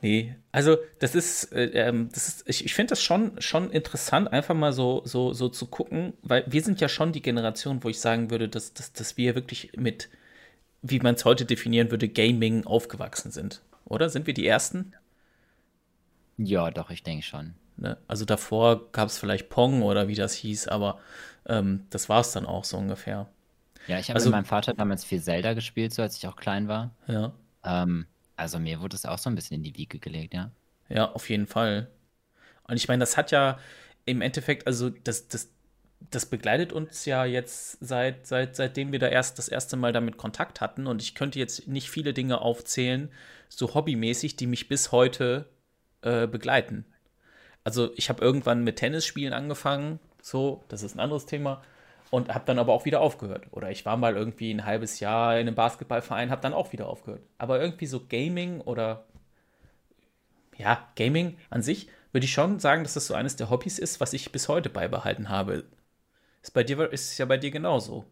Nee, 0.00 0.36
also 0.52 0.76
das 1.00 1.14
ist, 1.16 1.52
äh, 1.52 1.70
ähm, 1.74 2.08
das 2.12 2.28
ist 2.28 2.48
ich, 2.48 2.64
ich 2.64 2.74
finde 2.74 2.90
das 2.90 3.02
schon, 3.02 3.40
schon 3.40 3.70
interessant, 3.70 4.32
einfach 4.32 4.54
mal 4.54 4.72
so, 4.72 5.02
so, 5.04 5.32
so 5.32 5.48
zu 5.48 5.66
gucken, 5.66 6.12
weil 6.22 6.44
wir 6.46 6.62
sind 6.62 6.80
ja 6.80 6.88
schon 6.88 7.12
die 7.12 7.22
Generation, 7.22 7.82
wo 7.82 7.88
ich 7.88 7.98
sagen 7.98 8.30
würde, 8.30 8.48
dass, 8.48 8.72
dass, 8.74 8.92
dass 8.92 9.16
wir 9.16 9.34
wirklich 9.34 9.72
mit 9.76 10.08
wie 10.82 11.00
man 11.00 11.14
es 11.14 11.24
heute 11.24 11.44
definieren 11.44 11.90
würde, 11.90 12.08
Gaming 12.08 12.64
aufgewachsen 12.64 13.30
sind. 13.30 13.62
Oder? 13.84 14.08
Sind 14.08 14.26
wir 14.26 14.34
die 14.34 14.46
Ersten? 14.46 14.92
Ja, 16.36 16.70
doch, 16.70 16.90
ich 16.90 17.02
denke 17.02 17.24
schon. 17.24 17.54
Ne? 17.76 17.96
Also 18.06 18.24
davor 18.24 18.90
gab 18.92 19.08
es 19.08 19.18
vielleicht 19.18 19.48
Pong 19.48 19.82
oder 19.82 20.08
wie 20.08 20.14
das 20.14 20.34
hieß, 20.34 20.68
aber 20.68 21.00
ähm, 21.46 21.86
das 21.90 22.08
war 22.08 22.20
es 22.20 22.32
dann 22.32 22.46
auch 22.46 22.64
so 22.64 22.76
ungefähr. 22.76 23.28
Ja, 23.86 23.98
ich 23.98 24.08
habe 24.10 24.16
also, 24.16 24.28
mit 24.28 24.36
meinem 24.36 24.44
Vater 24.44 24.74
damals 24.74 25.04
viel 25.04 25.22
Zelda 25.22 25.54
gespielt, 25.54 25.94
so 25.94 26.02
als 26.02 26.16
ich 26.16 26.26
auch 26.26 26.36
klein 26.36 26.68
war. 26.68 26.90
Ja. 27.06 27.32
Ähm, 27.64 28.06
also 28.38 28.58
mir 28.58 28.80
wurde 28.80 28.96
es 28.96 29.04
auch 29.04 29.18
so 29.18 29.28
ein 29.28 29.34
bisschen 29.34 29.56
in 29.56 29.62
die 29.62 29.76
Wiege 29.76 29.98
gelegt, 29.98 30.34
ja. 30.34 30.50
Ja, 30.88 31.12
auf 31.12 31.28
jeden 31.28 31.46
Fall. 31.46 31.90
Und 32.64 32.76
ich 32.76 32.88
meine, 32.88 33.00
das 33.00 33.16
hat 33.16 33.30
ja 33.30 33.58
im 34.06 34.22
Endeffekt, 34.22 34.66
also 34.66 34.90
das, 34.90 35.28
das, 35.28 35.50
das 36.10 36.26
begleitet 36.26 36.72
uns 36.72 37.04
ja 37.04 37.24
jetzt 37.24 37.78
seit, 37.80 38.26
seit, 38.26 38.56
seitdem 38.56 38.92
wir 38.92 38.98
da 38.98 39.08
erst 39.08 39.38
das 39.38 39.48
erste 39.48 39.76
Mal 39.76 39.92
damit 39.92 40.16
Kontakt 40.16 40.60
hatten. 40.60 40.86
Und 40.86 41.02
ich 41.02 41.14
könnte 41.14 41.38
jetzt 41.38 41.68
nicht 41.68 41.90
viele 41.90 42.14
Dinge 42.14 42.40
aufzählen, 42.40 43.10
so 43.48 43.74
hobbymäßig, 43.74 44.36
die 44.36 44.46
mich 44.46 44.68
bis 44.68 44.92
heute 44.92 45.46
äh, 46.02 46.26
begleiten. 46.26 46.84
Also 47.64 47.90
ich 47.96 48.08
habe 48.08 48.24
irgendwann 48.24 48.64
mit 48.64 48.76
Tennisspielen 48.76 49.34
angefangen, 49.34 49.98
so, 50.22 50.64
das 50.68 50.82
ist 50.82 50.94
ein 50.94 51.00
anderes 51.00 51.26
Thema, 51.26 51.62
und 52.10 52.34
habe 52.34 52.44
dann 52.46 52.58
aber 52.58 52.72
auch 52.72 52.84
wieder 52.84 53.00
aufgehört. 53.00 53.46
Oder 53.50 53.70
ich 53.70 53.84
war 53.84 53.96
mal 53.96 54.16
irgendwie 54.16 54.52
ein 54.52 54.64
halbes 54.64 55.00
Jahr 55.00 55.34
in 55.34 55.46
einem 55.46 55.54
Basketballverein, 55.54 56.30
habe 56.30 56.42
dann 56.42 56.54
auch 56.54 56.72
wieder 56.72 56.88
aufgehört. 56.88 57.22
Aber 57.38 57.60
irgendwie 57.60 57.86
so 57.86 58.06
Gaming 58.06 58.60
oder 58.60 59.04
ja, 60.56 60.88
Gaming 60.96 61.36
an 61.50 61.62
sich 61.62 61.88
würde 62.12 62.24
ich 62.24 62.32
schon 62.32 62.58
sagen, 62.58 62.82
dass 62.82 62.94
das 62.94 63.06
so 63.06 63.14
eines 63.14 63.36
der 63.36 63.50
Hobbys 63.50 63.78
ist, 63.78 64.00
was 64.00 64.12
ich 64.12 64.32
bis 64.32 64.48
heute 64.48 64.70
beibehalten 64.70 65.28
habe. 65.28 65.64
Ist 66.42 66.52
bei 66.52 66.64
dir 66.64 66.90
ist 66.92 67.18
ja 67.18 67.26
bei 67.26 67.36
dir 67.36 67.50
genauso. 67.50 68.04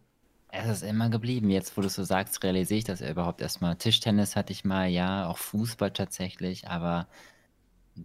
Es 0.49 0.69
ist 0.69 0.83
immer 0.83 1.11
geblieben. 1.11 1.51
Jetzt, 1.51 1.77
wo 1.77 1.81
du 1.81 1.89
so 1.89 2.05
sagst, 2.05 2.43
realisiere 2.45 2.79
ich 2.79 2.85
das 2.85 3.01
ja 3.01 3.11
überhaupt 3.11 3.41
erstmal. 3.41 3.77
Tischtennis 3.77 4.37
hatte 4.37 4.53
ich 4.53 4.65
mal, 4.65 4.87
ja, 4.89 5.27
auch 5.27 5.39
Fußball 5.39 5.91
tatsächlich, 5.91 6.69
aber 6.69 7.09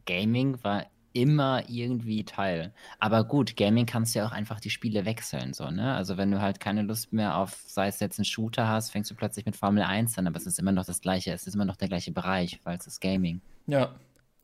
Gaming 0.06 0.64
war 0.64 0.86
immer 1.14 1.64
irgendwie 1.70 2.24
Teil. 2.24 2.74
Aber 3.00 3.24
gut, 3.24 3.56
Gaming 3.56 3.86
kannst 3.86 4.16
du 4.16 4.20
ja 4.20 4.28
auch 4.28 4.32
einfach 4.32 4.60
die 4.60 4.70
Spiele 4.70 5.06
wechseln, 5.06 5.54
so, 5.54 5.70
ne? 5.70 5.94
Also 5.94 6.18
wenn 6.18 6.32
du 6.32 6.42
halt 6.42 6.60
keine 6.60 6.82
Lust 6.82 7.14
mehr 7.14 7.38
auf, 7.38 7.56
sei 7.66 7.88
es 7.88 8.00
jetzt 8.00 8.20
einen 8.20 8.26
Shooter 8.26 8.68
hast, 8.68 8.92
fängst 8.92 9.12
du 9.12 9.16
plötzlich 9.16 9.46
mit 9.46 9.56
Formel 9.56 9.84
1 9.84 10.18
an, 10.18 10.28
aber 10.28 10.38
es 10.38 10.46
ist 10.46 10.60
immer 10.60 10.72
noch 10.72 10.86
das 10.86 11.02
gleiche, 11.02 11.32
es 11.32 11.48
ist 11.48 11.56
immer 11.56 11.66
noch 11.66 11.78
der 11.78 11.88
gleiche 11.88 12.12
Bereich, 12.12 12.60
weil 12.64 12.78
es 12.78 12.88
ist 12.88 13.02
Gaming. 13.02 13.42
Ja, 13.68 13.94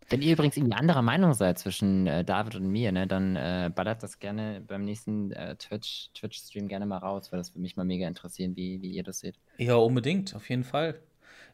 wenn 0.09 0.21
ihr 0.21 0.33
übrigens 0.33 0.55
irgendwie 0.55 0.75
anderer 0.75 1.01
Meinung 1.01 1.33
seid 1.33 1.59
zwischen 1.59 2.07
äh, 2.07 2.23
David 2.23 2.55
und 2.55 2.67
mir, 2.67 2.91
ne, 2.91 3.07
dann 3.07 3.35
äh, 3.35 3.69
ballert 3.73 4.03
das 4.03 4.19
gerne 4.19 4.61
beim 4.65 4.85
nächsten 4.85 5.31
äh, 5.31 5.55
Twitch, 5.57 6.11
Twitch-Stream 6.13 6.67
gerne 6.67 6.85
mal 6.85 6.97
raus, 6.97 7.31
weil 7.31 7.39
das 7.39 7.51
würde 7.51 7.61
mich 7.61 7.75
mal 7.75 7.83
mega 7.83 8.07
interessieren, 8.07 8.55
wie, 8.55 8.81
wie 8.81 8.91
ihr 8.91 9.03
das 9.03 9.19
seht. 9.19 9.35
Ja, 9.57 9.75
unbedingt, 9.75 10.35
auf 10.35 10.49
jeden 10.49 10.63
Fall. 10.63 10.99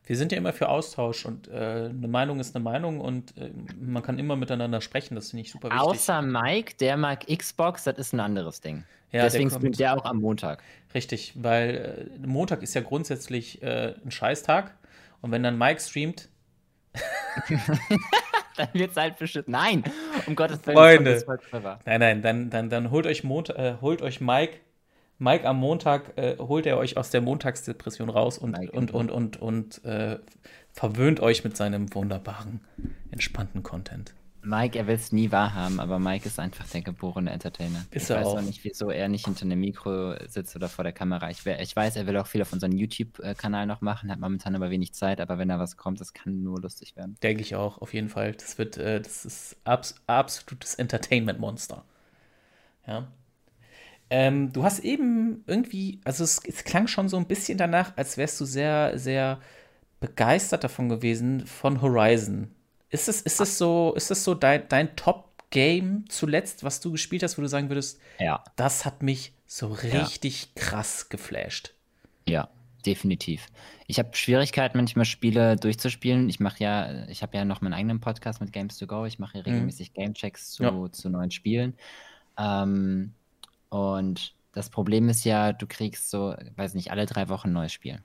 Wir 0.05 0.17
sind 0.17 0.31
ja 0.31 0.37
immer 0.37 0.53
für 0.53 0.69
Austausch 0.69 1.25
und 1.25 1.47
äh, 1.47 1.89
eine 1.89 2.07
Meinung 2.07 2.39
ist 2.39 2.55
eine 2.55 2.63
Meinung 2.63 2.99
und 2.99 3.37
äh, 3.37 3.51
man 3.79 4.03
kann 4.03 4.19
immer 4.19 4.35
miteinander 4.35 4.81
sprechen, 4.81 5.15
das 5.15 5.29
finde 5.29 5.43
ich 5.43 5.51
super 5.51 5.69
wichtig. 5.69 5.81
Außer 5.81 6.21
Mike, 6.21 6.75
der 6.79 6.97
mag 6.97 7.25
Xbox, 7.27 7.85
das 7.85 7.97
ist 7.97 8.13
ein 8.13 8.19
anderes 8.19 8.59
Ding. 8.61 8.83
Ja, 9.11 9.23
Deswegen 9.23 9.49
streamt 9.49 9.79
der 9.79 9.95
auch 9.95 10.05
am 10.05 10.21
Montag. 10.21 10.63
Richtig, 10.93 11.33
weil 11.35 12.09
äh, 12.21 12.27
Montag 12.27 12.63
ist 12.63 12.73
ja 12.73 12.81
grundsätzlich 12.81 13.61
ein 13.63 14.11
Scheißtag 14.11 14.75
und 15.21 15.31
wenn 15.31 15.43
dann 15.43 15.57
Mike 15.57 15.79
streamt, 15.79 16.27
dann 18.57 18.69
wird 18.73 18.91
es 18.91 18.97
halt 18.97 19.17
bestimmt. 19.17 19.47
Nein, 19.47 19.83
um 20.27 20.35
Gottes 20.35 20.65
Willen. 20.65 20.77
Freunde. 20.77 21.23
Nein, 21.85 21.99
nein, 21.99 22.21
dann, 22.21 22.49
dann, 22.49 22.69
dann 22.69 22.91
holt 22.91 23.07
euch, 23.07 23.23
Mont 23.23 23.49
äh, 23.49 23.75
holt 23.81 24.01
euch 24.01 24.21
Mike. 24.21 24.57
Mike 25.23 25.47
am 25.47 25.57
Montag 25.57 26.17
äh, 26.17 26.35
holt 26.37 26.65
er 26.65 26.77
euch 26.77 26.97
aus 26.97 27.09
der 27.09 27.21
Montagsdepression 27.21 28.09
raus 28.09 28.37
und, 28.37 28.57
und, 28.71 28.91
und, 28.91 29.09
und, 29.09 29.41
und, 29.41 29.85
äh, 29.85 30.19
verwöhnt 30.73 31.21
euch 31.21 31.45
mit 31.45 31.55
seinem 31.55 31.93
wunderbaren, 31.95 32.59
entspannten 33.09 33.63
Content. 33.63 34.13
Mike, 34.41 34.77
er 34.77 34.85
will 34.87 34.95
es 34.95 35.13
nie 35.13 35.31
wahrhaben, 35.31 35.79
aber 35.79 35.97
Mike 35.99 36.27
ist 36.27 36.37
einfach 36.39 36.67
der 36.67 36.81
geborene 36.81 37.31
Entertainer. 37.31 37.85
Ist 37.91 38.03
ich 38.03 38.09
er 38.09 38.17
weiß 38.17 38.27
auch. 38.27 38.37
auch 38.39 38.41
nicht, 38.41 38.65
wieso 38.65 38.89
er 38.89 39.07
nicht 39.07 39.23
hinter 39.23 39.45
einem 39.45 39.61
Mikro 39.61 40.15
sitzt 40.27 40.57
oder 40.57 40.67
vor 40.67 40.83
der 40.83 40.91
Kamera. 40.91 41.29
Ich, 41.29 41.45
ich 41.45 41.73
weiß, 41.73 41.95
er 41.95 42.05
will 42.05 42.17
auch 42.17 42.27
viel 42.27 42.41
auf 42.41 42.51
unserem 42.51 42.73
YouTube-Kanal 42.73 43.65
noch 43.65 43.79
machen, 43.79 44.11
hat 44.11 44.19
momentan 44.19 44.53
aber 44.57 44.69
wenig 44.71 44.93
Zeit, 44.93 45.21
aber 45.21 45.37
wenn 45.37 45.47
da 45.47 45.57
was 45.57 45.77
kommt, 45.77 46.01
das 46.01 46.13
kann 46.13 46.43
nur 46.43 46.59
lustig 46.59 46.97
werden. 46.97 47.15
Denke 47.23 47.43
ich 47.43 47.55
auch, 47.55 47.77
auf 47.77 47.93
jeden 47.93 48.09
Fall. 48.09 48.33
Das 48.33 48.57
wird, 48.57 48.75
äh, 48.75 48.99
das 48.99 49.23
ist 49.23 49.55
abs 49.63 49.95
absolutes 50.05 50.75
Entertainment-Monster. 50.75 51.85
Ja. 52.85 53.07
Ähm, 54.15 54.53
du 54.53 54.63
hast 54.63 54.81
eben 54.81 55.43
irgendwie, 55.47 55.99
also 56.03 56.23
es, 56.23 56.39
es 56.45 56.63
klang 56.63 56.85
schon 56.85 57.09
so 57.09 57.17
ein 57.17 57.25
bisschen 57.25 57.57
danach, 57.57 57.97
als 57.97 58.15
wärst 58.15 58.39
du 58.39 58.45
sehr, 58.45 58.99
sehr 58.99 59.39
begeistert 59.99 60.63
davon 60.63 60.87
gewesen 60.87 61.47
von 61.47 61.81
Horizon. 61.81 62.51
Ist 62.91 63.09
es, 63.09 63.21
ist 63.21 63.41
es 63.41 63.57
so, 63.57 63.91
ist 63.95 64.11
es 64.11 64.23
so 64.23 64.35
dein, 64.35 64.67
dein 64.69 64.95
Top-Game 64.95 66.05
zuletzt, 66.09 66.63
was 66.63 66.79
du 66.79 66.91
gespielt 66.91 67.23
hast, 67.23 67.39
wo 67.39 67.41
du 67.41 67.47
sagen 67.47 67.71
würdest, 67.71 67.99
ja. 68.19 68.43
das 68.55 68.85
hat 68.85 69.01
mich 69.01 69.33
so 69.47 69.69
richtig 69.69 70.43
ja. 70.43 70.61
krass 70.61 71.09
geflasht? 71.09 71.73
Ja, 72.29 72.49
definitiv. 72.85 73.47
Ich 73.87 73.97
habe 73.97 74.15
Schwierigkeiten, 74.15 74.77
manchmal 74.77 75.05
Spiele 75.05 75.55
durchzuspielen. 75.55 76.29
Ich 76.29 76.39
mache 76.39 76.63
ja, 76.63 77.07
ich 77.07 77.23
habe 77.23 77.35
ja 77.35 77.45
noch 77.45 77.61
meinen 77.61 77.73
eigenen 77.73 77.99
Podcast 77.99 78.41
mit 78.41 78.53
Games 78.53 78.77
to 78.77 78.85
Go. 78.85 79.05
Ich 79.05 79.17
mache 79.17 79.39
mhm. 79.39 79.43
regelmäßig. 79.45 79.95
Gamechecks 79.95 80.51
zu, 80.51 80.61
ja. 80.61 80.91
zu 80.91 81.09
neuen 81.09 81.31
Spielen. 81.31 81.73
Ähm, 82.37 83.15
und 83.73 84.35
das 84.51 84.69
Problem 84.69 85.09
ist 85.09 85.23
ja, 85.23 85.51
du 85.51 85.65
kriegst 85.65 86.11
so, 86.11 86.35
weiß 86.57 86.75
nicht, 86.75 86.91
alle 86.91 87.07
drei 87.07 87.27
Wochen 87.27 87.47
ein 87.47 87.53
neues 87.53 87.73
Spiel. 87.73 88.03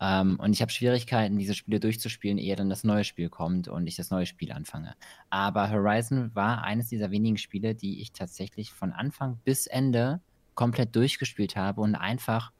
Ähm, 0.00 0.38
und 0.38 0.52
ich 0.52 0.62
habe 0.62 0.70
Schwierigkeiten, 0.70 1.36
diese 1.36 1.54
Spiele 1.54 1.80
durchzuspielen, 1.80 2.38
ehe 2.38 2.54
dann 2.54 2.70
das 2.70 2.84
neue 2.84 3.02
Spiel 3.02 3.28
kommt 3.28 3.66
und 3.66 3.88
ich 3.88 3.96
das 3.96 4.10
neue 4.12 4.24
Spiel 4.24 4.52
anfange. 4.52 4.94
Aber 5.28 5.68
Horizon 5.68 6.32
war 6.36 6.62
eines 6.62 6.90
dieser 6.90 7.10
wenigen 7.10 7.38
Spiele, 7.38 7.74
die 7.74 8.00
ich 8.00 8.12
tatsächlich 8.12 8.72
von 8.72 8.92
Anfang 8.92 9.40
bis 9.42 9.66
Ende 9.66 10.20
komplett 10.54 10.94
durchgespielt 10.94 11.56
habe 11.56 11.80
und 11.80 11.96
einfach 11.96 12.52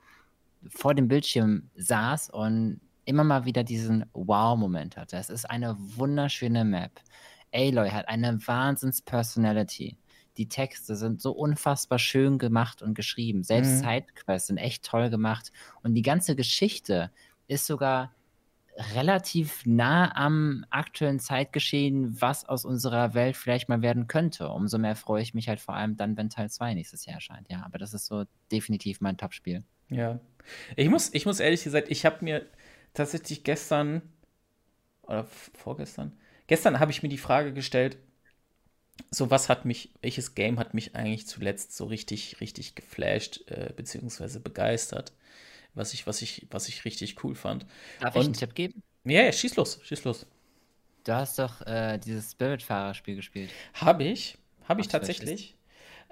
vor 0.66 0.96
dem 0.96 1.06
Bildschirm 1.06 1.70
saß 1.76 2.30
und 2.30 2.80
immer 3.04 3.22
mal 3.22 3.44
wieder 3.44 3.62
diesen 3.62 4.06
Wow-Moment 4.12 4.96
hatte. 4.96 5.18
Es 5.18 5.30
ist 5.30 5.48
eine 5.48 5.76
wunderschöne 5.78 6.64
Map. 6.64 7.00
Aloy 7.52 7.90
hat 7.90 8.08
eine 8.08 8.44
Wahnsinns-Personality. 8.44 9.96
Die 10.40 10.48
Texte 10.48 10.96
sind 10.96 11.20
so 11.20 11.32
unfassbar 11.32 11.98
schön 11.98 12.38
gemacht 12.38 12.80
und 12.80 12.94
geschrieben. 12.94 13.42
Selbst 13.44 13.72
mhm. 13.72 13.84
Sidequests 13.84 14.46
sind 14.46 14.56
echt 14.56 14.82
toll 14.86 15.10
gemacht. 15.10 15.52
Und 15.82 15.92
die 15.92 16.00
ganze 16.00 16.34
Geschichte 16.34 17.10
ist 17.46 17.66
sogar 17.66 18.14
relativ 18.94 19.66
nah 19.66 20.16
am 20.16 20.64
aktuellen 20.70 21.20
Zeitgeschehen, 21.20 22.18
was 22.22 22.48
aus 22.48 22.64
unserer 22.64 23.12
Welt 23.12 23.36
vielleicht 23.36 23.68
mal 23.68 23.82
werden 23.82 24.06
könnte. 24.06 24.48
Umso 24.48 24.78
mehr 24.78 24.96
freue 24.96 25.20
ich 25.20 25.34
mich 25.34 25.46
halt 25.46 25.60
vor 25.60 25.74
allem 25.74 25.98
dann, 25.98 26.16
wenn 26.16 26.30
Teil 26.30 26.48
2 26.48 26.72
nächstes 26.72 27.04
Jahr 27.04 27.16
erscheint. 27.16 27.50
Ja, 27.50 27.62
aber 27.62 27.76
das 27.76 27.92
ist 27.92 28.06
so 28.06 28.24
definitiv 28.50 29.02
mein 29.02 29.18
Top-Spiel. 29.18 29.62
Ja. 29.90 30.20
Ich 30.74 30.88
muss, 30.88 31.12
ich 31.12 31.26
muss 31.26 31.38
ehrlich 31.38 31.64
gesagt, 31.64 31.90
ich 31.90 32.06
habe 32.06 32.24
mir 32.24 32.46
tatsächlich 32.94 33.44
gestern 33.44 34.00
oder 35.02 35.24
vorgestern, 35.24 36.16
gestern 36.46 36.80
habe 36.80 36.92
ich 36.92 37.02
mir 37.02 37.10
die 37.10 37.18
Frage 37.18 37.52
gestellt, 37.52 37.98
so 39.10 39.30
was 39.30 39.48
hat 39.48 39.64
mich, 39.64 39.90
welches 40.00 40.34
Game 40.34 40.58
hat 40.58 40.74
mich 40.74 40.94
eigentlich 40.94 41.26
zuletzt 41.26 41.76
so 41.76 41.86
richtig, 41.86 42.40
richtig 42.40 42.74
geflasht, 42.74 43.42
äh, 43.50 43.72
beziehungsweise 43.74 44.40
begeistert, 44.40 45.12
was 45.74 45.94
ich, 45.94 46.06
was 46.06 46.22
ich, 46.22 46.46
was 46.50 46.68
ich 46.68 46.84
richtig 46.84 47.22
cool 47.24 47.34
fand. 47.34 47.66
Darf 48.00 48.14
Und, 48.14 48.20
ich 48.20 48.26
einen 48.26 48.34
Tipp 48.34 48.54
geben? 48.54 48.82
Ja, 49.04 49.22
ja, 49.22 49.32
schieß 49.32 49.56
los, 49.56 49.80
schieß 49.82 50.04
los. 50.04 50.26
Du 51.04 51.14
hast 51.14 51.38
doch 51.38 51.62
äh, 51.66 51.98
dieses 51.98 52.32
Spirit-Fahrer-Spiel 52.32 53.16
gespielt. 53.16 53.50
Habe 53.74 54.04
ich, 54.04 54.36
habe 54.64 54.80
ich 54.80 54.88
tatsächlich. 54.88 55.56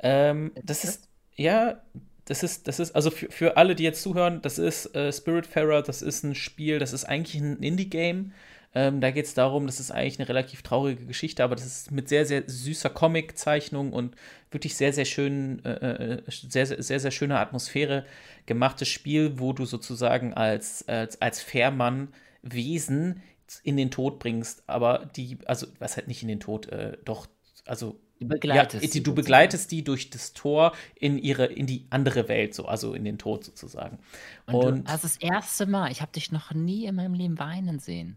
Ähm, 0.02 0.52
das 0.64 0.84
ist, 0.84 1.08
ja, 1.36 1.82
das 2.24 2.42
ist, 2.42 2.68
das 2.68 2.78
ist, 2.78 2.94
also 2.94 3.10
für, 3.10 3.30
für 3.30 3.56
alle, 3.56 3.74
die 3.74 3.84
jetzt 3.84 4.02
zuhören, 4.02 4.40
das 4.42 4.58
ist 4.58 4.94
äh, 4.94 5.12
Spiritfarer, 5.12 5.82
das 5.82 6.02
ist 6.02 6.24
ein 6.24 6.34
Spiel, 6.34 6.78
das 6.78 6.92
ist 6.92 7.04
eigentlich 7.04 7.40
ein 7.40 7.62
Indie-Game. 7.62 8.32
Ähm, 8.78 9.00
da 9.00 9.10
geht 9.10 9.24
es 9.24 9.34
darum, 9.34 9.66
das 9.66 9.80
ist 9.80 9.90
eigentlich 9.90 10.20
eine 10.20 10.28
relativ 10.28 10.62
traurige 10.62 11.04
Geschichte, 11.04 11.42
aber 11.42 11.56
das 11.56 11.66
ist 11.66 11.90
mit 11.90 12.08
sehr, 12.08 12.24
sehr 12.24 12.44
süßer 12.46 12.90
Comic-Zeichnung 12.90 13.92
und 13.92 14.14
wirklich 14.52 14.76
sehr, 14.76 14.92
sehr 14.92 15.04
schön, 15.04 15.64
äh, 15.64 16.18
äh 16.18 16.22
sehr, 16.28 16.64
sehr, 16.64 16.80
sehr, 16.80 17.00
sehr 17.00 17.10
schöner 17.10 17.40
Atmosphäre 17.40 18.04
gemachtes 18.46 18.86
Spiel, 18.86 19.40
wo 19.40 19.52
du 19.52 19.64
sozusagen 19.64 20.32
als, 20.32 20.86
als, 20.86 21.20
als 21.20 21.42
Fährmann 21.42 22.14
Wesen 22.42 23.20
in 23.64 23.76
den 23.76 23.90
Tod 23.90 24.20
bringst, 24.20 24.62
aber 24.68 25.10
die, 25.16 25.38
also 25.46 25.66
was 25.80 25.96
halt 25.96 26.06
nicht 26.06 26.22
in 26.22 26.28
den 26.28 26.38
Tod, 26.38 26.68
äh, 26.68 26.98
doch, 27.04 27.26
also 27.66 27.98
Du 28.20 28.26
begleitest, 28.26 28.84
ja, 28.84 28.90
die, 28.90 29.02
du 29.02 29.14
begleitest 29.14 29.70
die 29.70 29.84
durch 29.84 30.10
das 30.10 30.32
Tor 30.32 30.72
in 30.96 31.18
ihre, 31.18 31.46
in 31.46 31.66
die 31.66 31.86
andere 31.90 32.28
Welt, 32.28 32.52
so, 32.52 32.66
also 32.66 32.94
in 32.94 33.04
den 33.04 33.16
Tod 33.16 33.44
sozusagen. 33.44 33.98
Und, 34.46 34.54
und 34.54 34.88
du 34.88 34.92
hast 34.92 35.04
das 35.04 35.16
erste 35.18 35.66
Mal, 35.66 35.92
ich 35.92 36.00
habe 36.00 36.10
dich 36.10 36.32
noch 36.32 36.52
nie 36.52 36.86
in 36.86 36.96
meinem 36.96 37.14
Leben 37.14 37.38
weinen 37.38 37.78
sehen. 37.78 38.16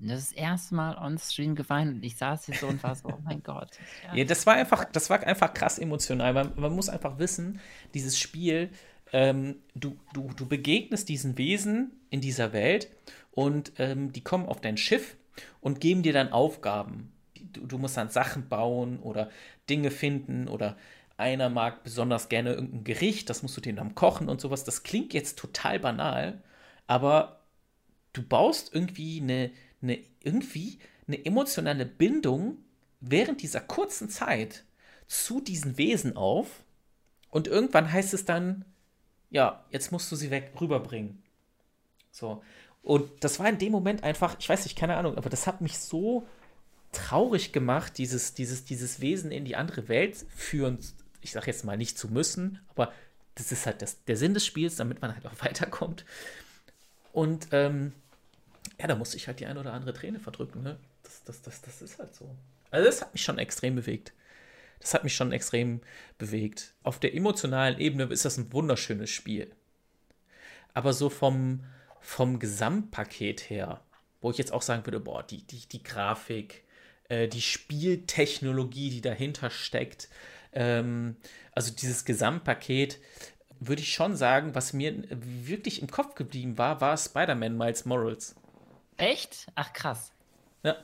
Das, 0.00 0.30
das 0.30 0.32
erste 0.32 0.74
Mal 0.74 0.96
on 0.96 1.18
Stream 1.18 1.54
geweint 1.54 1.94
und 1.94 2.04
ich 2.04 2.16
saß 2.16 2.46
hier 2.46 2.54
so 2.54 2.68
und 2.68 2.82
war 2.82 2.94
so, 2.94 3.08
oh 3.08 3.18
mein 3.24 3.42
Gott. 3.42 3.70
Ja, 4.08 4.16
ja 4.16 4.24
das 4.24 4.46
war 4.46 4.54
einfach, 4.54 4.84
das 4.84 5.10
war 5.10 5.22
einfach 5.22 5.52
krass 5.54 5.78
emotional. 5.78 6.32
Man, 6.32 6.52
man 6.56 6.74
muss 6.74 6.88
einfach 6.88 7.18
wissen, 7.18 7.60
dieses 7.94 8.18
Spiel, 8.18 8.70
ähm, 9.12 9.56
du, 9.74 9.96
du, 10.12 10.30
du 10.36 10.46
begegnest 10.46 11.08
diesen 11.08 11.36
Wesen 11.36 11.92
in 12.10 12.20
dieser 12.20 12.52
Welt 12.52 12.88
und 13.32 13.72
ähm, 13.78 14.12
die 14.12 14.22
kommen 14.22 14.46
auf 14.46 14.60
dein 14.60 14.76
Schiff 14.76 15.16
und 15.60 15.80
geben 15.80 16.02
dir 16.02 16.12
dann 16.12 16.32
Aufgaben 16.32 17.12
du, 17.52 17.66
du 17.66 17.78
musst 17.78 17.96
dann 17.96 18.08
Sachen 18.08 18.48
bauen 18.48 18.98
oder 19.00 19.30
Dinge 19.68 19.90
finden 19.90 20.48
oder 20.48 20.76
einer 21.16 21.50
mag 21.50 21.82
besonders 21.84 22.28
gerne 22.28 22.54
irgendein 22.54 22.84
Gericht, 22.84 23.28
das 23.28 23.42
musst 23.42 23.56
du 23.56 23.60
dem 23.60 23.76
dann 23.76 23.94
kochen 23.94 24.28
und 24.28 24.40
sowas. 24.40 24.64
Das 24.64 24.82
klingt 24.82 25.12
jetzt 25.12 25.38
total 25.38 25.78
banal, 25.78 26.42
aber 26.86 27.40
du 28.12 28.22
baust 28.22 28.74
irgendwie 28.74 29.20
eine, 29.20 29.50
eine, 29.82 29.98
irgendwie 30.22 30.78
eine 31.06 31.24
emotionale 31.24 31.86
Bindung 31.86 32.58
während 33.00 33.42
dieser 33.42 33.60
kurzen 33.60 34.10
Zeit 34.10 34.64
zu 35.06 35.40
diesen 35.40 35.78
Wesen 35.78 36.16
auf 36.16 36.62
und 37.30 37.48
irgendwann 37.48 37.90
heißt 37.90 38.14
es 38.14 38.24
dann, 38.24 38.64
ja, 39.30 39.64
jetzt 39.70 39.92
musst 39.92 40.10
du 40.10 40.16
sie 40.16 40.30
weg 40.30 40.52
rüberbringen. 40.60 41.22
So. 42.10 42.42
Und 42.82 43.08
das 43.20 43.38
war 43.38 43.48
in 43.48 43.58
dem 43.58 43.72
Moment 43.72 44.04
einfach, 44.04 44.36
ich 44.38 44.48
weiß 44.48 44.64
nicht, 44.64 44.76
keine 44.76 44.96
Ahnung, 44.96 45.16
aber 45.16 45.30
das 45.30 45.46
hat 45.46 45.60
mich 45.60 45.78
so 45.78 46.26
traurig 46.92 47.52
gemacht, 47.52 47.98
dieses, 47.98 48.34
dieses, 48.34 48.64
dieses 48.64 49.00
Wesen 49.00 49.30
in 49.30 49.44
die 49.44 49.56
andere 49.56 49.88
Welt 49.88 50.26
führen, 50.34 50.78
ich 51.20 51.32
sage 51.32 51.46
jetzt 51.46 51.64
mal 51.64 51.76
nicht 51.76 51.98
zu 51.98 52.08
müssen, 52.08 52.60
aber 52.68 52.92
das 53.36 53.52
ist 53.52 53.66
halt 53.66 53.82
das, 53.82 54.02
der 54.04 54.16
Sinn 54.16 54.34
des 54.34 54.44
Spiels, 54.44 54.76
damit 54.76 55.00
man 55.00 55.14
halt 55.14 55.26
auch 55.26 55.34
weiterkommt. 55.44 56.04
Und 57.12 57.48
ähm, 57.52 57.92
ja, 58.78 58.86
da 58.86 58.94
musste 58.94 59.16
ich 59.16 59.26
halt 59.26 59.40
die 59.40 59.46
eine 59.46 59.60
oder 59.60 59.72
andere 59.72 59.92
Träne 59.92 60.20
verdrücken. 60.20 60.62
Ne? 60.62 60.78
Das, 61.02 61.22
das, 61.24 61.42
das, 61.42 61.60
das 61.62 61.82
ist 61.82 61.98
halt 61.98 62.14
so. 62.14 62.34
Also 62.70 62.86
das 62.86 63.02
hat 63.02 63.12
mich 63.12 63.22
schon 63.22 63.38
extrem 63.38 63.74
bewegt. 63.74 64.12
Das 64.80 64.94
hat 64.94 65.04
mich 65.04 65.14
schon 65.14 65.32
extrem 65.32 65.80
bewegt. 66.18 66.72
Auf 66.82 66.98
der 66.98 67.14
emotionalen 67.14 67.78
Ebene 67.78 68.04
ist 68.04 68.24
das 68.24 68.38
ein 68.38 68.52
wunderschönes 68.52 69.10
Spiel. 69.10 69.50
Aber 70.72 70.92
so 70.92 71.10
vom, 71.10 71.64
vom 72.00 72.38
Gesamtpaket 72.38 73.50
her, 73.50 73.82
wo 74.20 74.30
ich 74.30 74.38
jetzt 74.38 74.52
auch 74.52 74.62
sagen 74.62 74.86
würde, 74.86 75.00
boah, 75.00 75.22
die, 75.22 75.42
die, 75.46 75.66
die 75.66 75.82
Grafik, 75.82 76.64
äh, 77.08 77.28
die 77.28 77.42
Spieltechnologie, 77.42 78.90
die 78.90 79.00
dahinter 79.02 79.50
steckt. 79.50 80.08
Ähm, 80.52 81.16
also 81.52 81.72
dieses 81.72 82.04
Gesamtpaket, 82.04 82.98
würde 83.58 83.82
ich 83.82 83.92
schon 83.92 84.16
sagen, 84.16 84.54
was 84.54 84.72
mir 84.72 85.04
wirklich 85.10 85.82
im 85.82 85.90
Kopf 85.90 86.14
geblieben 86.14 86.56
war, 86.56 86.80
war 86.80 86.96
Spider-Man 86.96 87.58
Miles 87.58 87.84
Morals. 87.84 88.34
Echt? 89.00 89.46
Ach 89.54 89.72
krass. 89.72 90.12
Ja. 90.62 90.76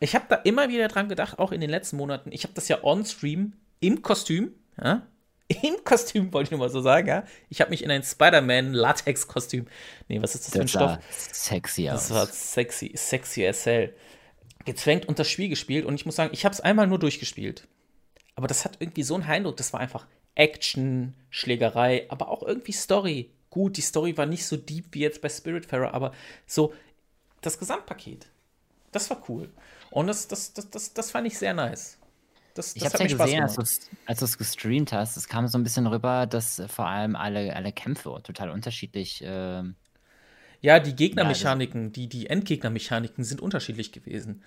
Ich 0.00 0.14
habe 0.14 0.26
da 0.28 0.36
immer 0.36 0.68
wieder 0.68 0.88
dran 0.88 1.08
gedacht, 1.08 1.38
auch 1.38 1.52
in 1.52 1.60
den 1.60 1.70
letzten 1.70 1.96
Monaten. 1.96 2.30
Ich 2.32 2.44
habe 2.44 2.54
das 2.54 2.68
ja 2.68 2.82
on-stream 2.84 3.54
im 3.80 4.02
Kostüm, 4.02 4.52
ja, 4.82 5.06
im 5.62 5.82
Kostüm, 5.84 6.32
wollte 6.32 6.48
ich 6.48 6.50
nur 6.50 6.60
mal 6.60 6.70
so 6.70 6.80
sagen, 6.80 7.08
ja. 7.08 7.24
Ich 7.48 7.60
habe 7.60 7.70
mich 7.70 7.82
in 7.82 7.90
ein 7.90 8.02
Spider-Man-Latex-Kostüm. 8.02 9.66
Nee, 10.08 10.20
was 10.20 10.34
ist 10.34 10.44
das, 10.44 10.52
das 10.52 10.56
für 10.56 10.62
ein 10.62 10.68
Stoff? 10.68 10.98
Sexy 11.10 11.88
aus. 11.88 12.08
Das 12.08 12.14
war 12.14 12.26
sexy, 12.26 12.92
sexy 12.94 13.46
as 13.46 13.64
hell 13.66 13.94
gezwängt 14.64 15.06
und 15.08 15.18
das 15.18 15.30
Spiel 15.30 15.48
gespielt 15.48 15.86
und 15.86 15.94
ich 15.94 16.04
muss 16.04 16.16
sagen, 16.16 16.30
ich 16.34 16.44
habe 16.44 16.52
es 16.52 16.60
einmal 16.60 16.86
nur 16.86 16.98
durchgespielt. 16.98 17.66
Aber 18.34 18.46
das 18.46 18.64
hat 18.64 18.76
irgendwie 18.80 19.02
so 19.02 19.14
einen 19.14 19.24
Eindruck, 19.24 19.56
das 19.56 19.72
war 19.72 19.80
einfach 19.80 20.06
Action, 20.34 21.14
Schlägerei, 21.30 22.06
aber 22.10 22.28
auch 22.28 22.42
irgendwie 22.42 22.72
Story. 22.72 23.30
Gut, 23.50 23.78
die 23.78 23.82
Story 23.82 24.16
war 24.18 24.26
nicht 24.26 24.44
so 24.44 24.56
deep 24.56 24.88
wie 24.92 25.00
jetzt 25.00 25.22
bei 25.22 25.30
Spiritfarer, 25.30 25.94
aber 25.94 26.12
so 26.46 26.74
das 27.40 27.58
Gesamtpaket, 27.58 28.26
das 28.92 29.08
war 29.10 29.22
cool. 29.28 29.50
Und 29.90 30.06
das, 30.06 30.28
das, 30.28 30.52
das, 30.52 30.70
das, 30.70 30.94
das 30.94 31.10
fand 31.10 31.26
ich 31.26 31.38
sehr 31.38 31.54
nice. 31.54 31.98
Das, 32.54 32.74
ich 32.74 32.84
habe 32.84 32.98
ja 32.98 33.06
gesehen, 33.06 33.42
als 33.44 33.54
du 34.18 34.24
es 34.24 34.36
gestreamt 34.36 34.92
hast, 34.92 35.16
es 35.16 35.28
kam 35.28 35.46
so 35.46 35.58
ein 35.58 35.62
bisschen 35.62 35.86
rüber, 35.86 36.26
dass 36.26 36.60
vor 36.66 36.86
allem 36.86 37.14
alle, 37.14 37.54
alle 37.54 37.72
Kämpfe 37.72 38.20
total 38.24 38.50
unterschiedlich 38.50 39.22
äh, 39.22 39.62
ja, 40.60 40.80
die 40.80 40.96
Gegnermechaniken, 40.96 41.92
die, 41.92 42.08
die 42.08 42.26
Endgegnermechaniken 42.26 43.22
sind 43.22 43.40
unterschiedlich 43.40 43.92
gewesen. 43.92 44.42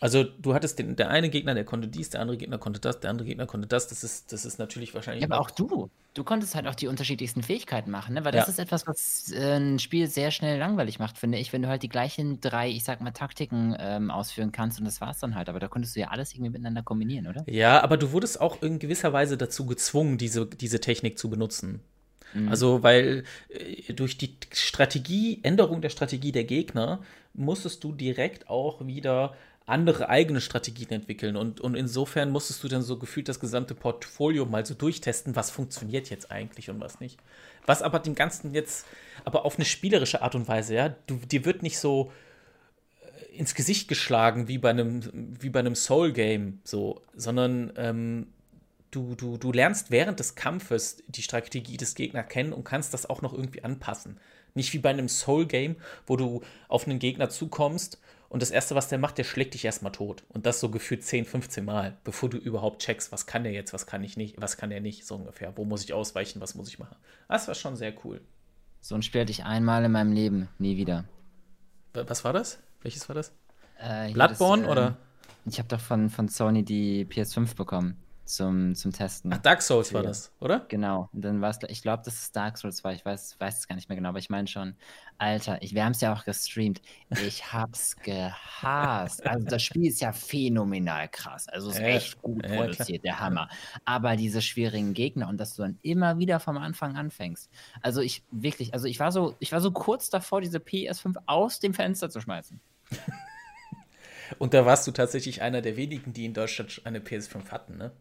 Also 0.00 0.22
du 0.22 0.54
hattest 0.54 0.78
den, 0.78 0.94
der 0.94 1.10
eine 1.10 1.28
Gegner, 1.28 1.54
der 1.54 1.64
konnte 1.64 1.88
dies, 1.88 2.10
der 2.10 2.20
andere 2.20 2.36
Gegner 2.36 2.58
konnte 2.58 2.78
das, 2.80 3.00
der 3.00 3.10
andere 3.10 3.26
Gegner 3.26 3.46
konnte 3.46 3.66
das. 3.66 3.88
Das 3.88 4.04
ist, 4.04 4.32
das 4.32 4.44
ist 4.44 4.58
natürlich 4.58 4.94
wahrscheinlich. 4.94 5.22
Ja, 5.22 5.28
aber 5.28 5.40
auch 5.40 5.50
du. 5.50 5.90
Du 6.14 6.24
konntest 6.24 6.54
halt 6.54 6.66
auch 6.66 6.74
die 6.74 6.86
unterschiedlichsten 6.86 7.42
Fähigkeiten 7.42 7.90
machen, 7.90 8.14
ne? 8.14 8.24
Weil 8.24 8.32
das 8.32 8.46
ja. 8.46 8.50
ist 8.52 8.58
etwas, 8.58 8.86
was 8.86 9.32
äh, 9.32 9.56
ein 9.56 9.78
Spiel 9.78 10.06
sehr 10.06 10.30
schnell 10.30 10.58
langweilig 10.58 10.98
macht, 10.98 11.18
finde 11.18 11.38
ich, 11.38 11.52
wenn 11.52 11.62
du 11.62 11.68
halt 11.68 11.82
die 11.82 11.88
gleichen 11.88 12.40
drei, 12.40 12.68
ich 12.68 12.84
sag 12.84 13.00
mal, 13.00 13.10
Taktiken 13.10 13.76
ähm, 13.78 14.10
ausführen 14.10 14.52
kannst 14.52 14.78
und 14.78 14.84
das 14.84 15.00
war's 15.00 15.18
dann 15.18 15.34
halt. 15.34 15.48
Aber 15.48 15.58
da 15.58 15.68
konntest 15.68 15.96
du 15.96 16.00
ja 16.00 16.08
alles 16.08 16.32
irgendwie 16.32 16.50
miteinander 16.50 16.82
kombinieren, 16.82 17.26
oder? 17.26 17.44
Ja, 17.46 17.82
aber 17.82 17.96
du 17.96 18.12
wurdest 18.12 18.40
auch 18.40 18.62
in 18.62 18.78
gewisser 18.78 19.12
Weise 19.12 19.36
dazu 19.36 19.66
gezwungen, 19.66 20.16
diese, 20.16 20.46
diese 20.46 20.80
Technik 20.80 21.18
zu 21.18 21.28
benutzen. 21.28 21.80
Mhm. 22.34 22.48
Also, 22.48 22.82
weil 22.82 23.24
äh, 23.48 23.92
durch 23.92 24.16
die 24.18 24.36
Strategie, 24.52 25.40
Änderung 25.42 25.80
der 25.80 25.90
Strategie 25.90 26.32
der 26.32 26.44
Gegner, 26.44 27.00
musstest 27.34 27.84
du 27.84 27.92
direkt 27.92 28.48
auch 28.48 28.86
wieder 28.86 29.34
andere 29.68 30.08
eigene 30.08 30.40
Strategien 30.40 30.90
entwickeln. 30.90 31.36
Und, 31.36 31.60
und 31.60 31.74
insofern 31.74 32.30
musstest 32.30 32.64
du 32.64 32.68
dann 32.68 32.82
so 32.82 32.98
gefühlt 32.98 33.28
das 33.28 33.40
gesamte 33.40 33.74
Portfolio 33.74 34.46
mal 34.46 34.64
so 34.64 34.74
durchtesten, 34.74 35.36
was 35.36 35.50
funktioniert 35.50 36.10
jetzt 36.10 36.30
eigentlich 36.30 36.70
und 36.70 36.80
was 36.80 37.00
nicht. 37.00 37.18
Was 37.66 37.82
aber 37.82 37.98
dem 37.98 38.14
Ganzen 38.14 38.54
jetzt, 38.54 38.86
aber 39.24 39.44
auf 39.44 39.56
eine 39.56 39.66
spielerische 39.66 40.22
Art 40.22 40.34
und 40.34 40.48
Weise, 40.48 40.74
ja, 40.74 40.88
du, 41.06 41.16
dir 41.16 41.44
wird 41.44 41.62
nicht 41.62 41.78
so 41.78 42.10
äh, 43.02 43.36
ins 43.36 43.54
Gesicht 43.54 43.88
geschlagen 43.88 44.48
wie 44.48 44.58
bei 44.58 44.70
einem, 44.70 45.38
wie 45.40 45.50
bei 45.50 45.60
einem 45.60 45.74
Soul-Game, 45.74 46.60
so, 46.64 47.02
sondern 47.14 47.72
ähm, 47.76 48.28
du, 48.90 49.14
du, 49.16 49.36
du 49.36 49.52
lernst 49.52 49.90
während 49.90 50.18
des 50.18 50.34
Kampfes 50.34 51.02
die 51.08 51.22
Strategie 51.22 51.76
des 51.76 51.94
Gegners 51.94 52.28
kennen 52.28 52.54
und 52.54 52.64
kannst 52.64 52.94
das 52.94 53.08
auch 53.08 53.20
noch 53.20 53.34
irgendwie 53.34 53.64
anpassen. 53.64 54.18
Nicht 54.54 54.72
wie 54.72 54.78
bei 54.78 54.90
einem 54.90 55.08
Soul-Game, 55.08 55.76
wo 56.06 56.16
du 56.16 56.40
auf 56.68 56.86
einen 56.86 56.98
Gegner 56.98 57.28
zukommst 57.28 58.00
und 58.28 58.42
das 58.42 58.50
Erste, 58.50 58.74
was 58.74 58.88
der 58.88 58.98
macht, 58.98 59.16
der 59.16 59.24
schlägt 59.24 59.54
dich 59.54 59.64
erstmal 59.64 59.92
tot. 59.92 60.22
Und 60.28 60.44
das 60.44 60.60
so 60.60 60.68
gefühlt 60.68 61.02
10, 61.02 61.24
15 61.24 61.64
Mal, 61.64 61.96
bevor 62.04 62.28
du 62.28 62.36
überhaupt 62.36 62.82
checkst, 62.82 63.10
was 63.10 63.26
kann 63.26 63.42
der 63.42 63.52
jetzt, 63.52 63.72
was 63.72 63.86
kann 63.86 64.04
ich 64.04 64.16
nicht, 64.16 64.40
was 64.40 64.58
kann 64.58 64.70
er 64.70 64.80
nicht, 64.80 65.06
so 65.06 65.14
ungefähr. 65.14 65.56
Wo 65.56 65.64
muss 65.64 65.84
ich 65.84 65.94
ausweichen, 65.94 66.40
was 66.40 66.54
muss 66.54 66.68
ich 66.68 66.78
machen. 66.78 66.96
Das 67.28 67.48
war 67.48 67.54
schon 67.54 67.76
sehr 67.76 67.94
cool. 68.04 68.20
So 68.80 68.94
ein 68.94 69.02
Spiel 69.02 69.22
hatte 69.22 69.30
ich 69.30 69.44
einmal 69.44 69.84
in 69.84 69.92
meinem 69.92 70.12
Leben, 70.12 70.48
nie 70.58 70.76
wieder. 70.76 71.04
Was 71.94 72.22
war 72.22 72.34
das? 72.34 72.58
Welches 72.82 73.08
war 73.08 73.14
das? 73.14 73.32
Äh, 73.78 74.12
Bloodborne 74.12 74.62
das, 74.62 74.68
äh, 74.68 74.72
oder? 74.72 74.96
Ich 75.46 75.58
habe 75.58 75.68
doch 75.68 75.80
von, 75.80 76.10
von 76.10 76.28
Sony 76.28 76.64
die 76.64 77.06
PS5 77.06 77.56
bekommen. 77.56 77.96
Zum, 78.28 78.74
zum 78.74 78.92
Testen. 78.92 79.32
Ach, 79.32 79.38
Dark 79.38 79.62
Souls 79.62 79.92
war 79.94 80.02
das, 80.02 80.32
oder? 80.40 80.60
Genau. 80.68 81.08
Und 81.12 81.22
dann 81.22 81.40
war 81.40 81.50
es, 81.50 81.58
ich 81.68 81.82
glaube, 81.82 82.02
dass 82.04 82.14
es 82.14 82.32
Dark 82.32 82.58
Souls 82.58 82.84
war. 82.84 82.92
Ich 82.92 83.04
weiß, 83.04 83.36
weiß 83.38 83.58
es 83.58 83.68
gar 83.68 83.74
nicht 83.74 83.88
mehr 83.88 83.96
genau, 83.96 84.10
aber 84.10 84.18
ich 84.18 84.30
meine 84.30 84.46
schon, 84.46 84.74
Alter, 85.16 85.62
ich, 85.62 85.74
wir 85.74 85.84
haben 85.84 85.92
es 85.92 86.00
ja 86.00 86.12
auch 86.12 86.24
gestreamt. 86.24 86.80
Ich 87.26 87.52
hab's 87.52 87.96
gehasst. 88.02 89.26
Also 89.26 89.46
das 89.46 89.62
Spiel 89.62 89.86
ist 89.86 90.00
ja 90.00 90.12
phänomenal 90.12 91.08
krass. 91.08 91.48
Also 91.48 91.70
es 91.70 91.76
ist 91.76 91.80
Ja, 91.80 91.88
echt 91.88 92.22
gut 92.22 92.44
ja, 92.46 92.56
produziert, 92.56 93.04
der 93.04 93.18
Hammer. 93.18 93.48
Aber 93.84 94.16
diese 94.16 94.42
schwierigen 94.42 94.94
Gegner 94.94 95.28
und 95.28 95.38
dass 95.38 95.56
du 95.56 95.62
dann 95.62 95.78
immer 95.82 96.18
wieder 96.18 96.38
vom 96.38 96.58
Anfang 96.58 96.96
anfängst. 96.96 97.50
Also 97.82 98.00
ich 98.00 98.22
wirklich, 98.30 98.74
also 98.74 98.86
ich 98.86 99.00
war 99.00 99.10
so, 99.10 99.36
ich 99.38 99.52
war 99.52 99.60
so 99.60 99.72
kurz 99.72 100.10
davor, 100.10 100.40
diese 100.40 100.58
PS5 100.58 101.16
aus 101.26 101.60
dem 101.60 101.74
Fenster 101.74 102.10
zu 102.10 102.20
schmeißen. 102.20 102.60
Und 104.38 104.52
da 104.52 104.66
warst 104.66 104.86
du 104.86 104.90
tatsächlich 104.90 105.40
einer 105.40 105.62
der 105.62 105.76
wenigen, 105.76 106.12
die 106.12 106.26
in 106.26 106.34
Deutschland 106.34 106.82
eine 106.84 107.00
PS5 107.00 107.50
hatten, 107.50 107.78
ne? 107.78 107.92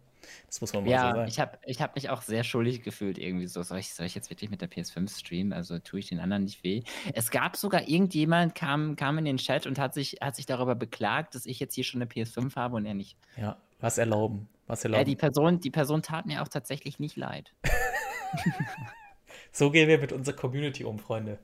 Das 0.48 0.62
muss 0.62 0.74
man 0.74 0.84
mal 0.84 0.90
so 0.90 0.94
Ja, 0.94 1.02
sagen. 1.16 1.28
ich 1.28 1.40
habe 1.40 1.58
ich 1.66 1.82
hab 1.82 1.96
mich 1.96 2.10
auch 2.10 2.22
sehr 2.22 2.44
schuldig 2.44 2.84
gefühlt 2.84 3.18
irgendwie 3.18 3.48
so. 3.48 3.62
Soll 3.63 3.80
ich, 3.80 3.94
soll 3.94 4.06
ich 4.06 4.16
jetzt 4.16 4.30
wirklich 4.30 4.50
mit 4.50 4.62
der 4.62 4.70
PS5 4.70 5.18
streamen? 5.20 5.54
Also 5.54 5.80
tue 5.80 6.00
ich 6.00 6.08
den 6.10 6.20
anderen 6.20 6.44
nicht 6.44 6.63
weh. 6.63 6.84
Es 7.13 7.32
gab 7.32 7.56
sogar 7.58 7.88
irgendjemand, 7.88 8.56
kam, 8.56 8.96
kam 8.96 9.18
in 9.18 9.26
den 9.26 9.38
Chat 9.38 9.66
und 9.68 9.80
hat 9.80 9.94
sich, 9.94 10.18
hat 10.22 10.36
sich 10.36 10.46
darüber 10.46 10.76
beklagt, 10.76 11.36
dass 11.36 11.46
ich 11.46 11.60
jetzt 11.60 11.76
hier 11.76 11.84
schon 11.84 12.02
eine 12.02 12.10
PS5 12.10 12.56
habe 12.56 12.76
und 12.76 12.86
er 12.86 12.94
nicht. 12.94 13.18
ja, 13.38 13.58
was 13.80 13.98
erlauben. 13.98 14.48
Was 14.68 14.84
Ja, 14.84 14.90
erlauben. 14.90 15.06
die 15.06 15.16
Person, 15.16 15.60
die 15.60 15.72
Person 15.72 16.02
tat 16.02 16.26
mir 16.26 16.42
auch 16.42 16.48
tatsächlich 16.50 17.00
nicht 17.00 17.16
leid. 17.16 17.54
so 19.58 19.72
gehen 19.72 19.88
wir 19.88 19.98
mit 19.98 20.13
unserer 20.13 20.36
Community 20.36 20.84
um, 20.84 21.00
Freunde. 21.00 21.39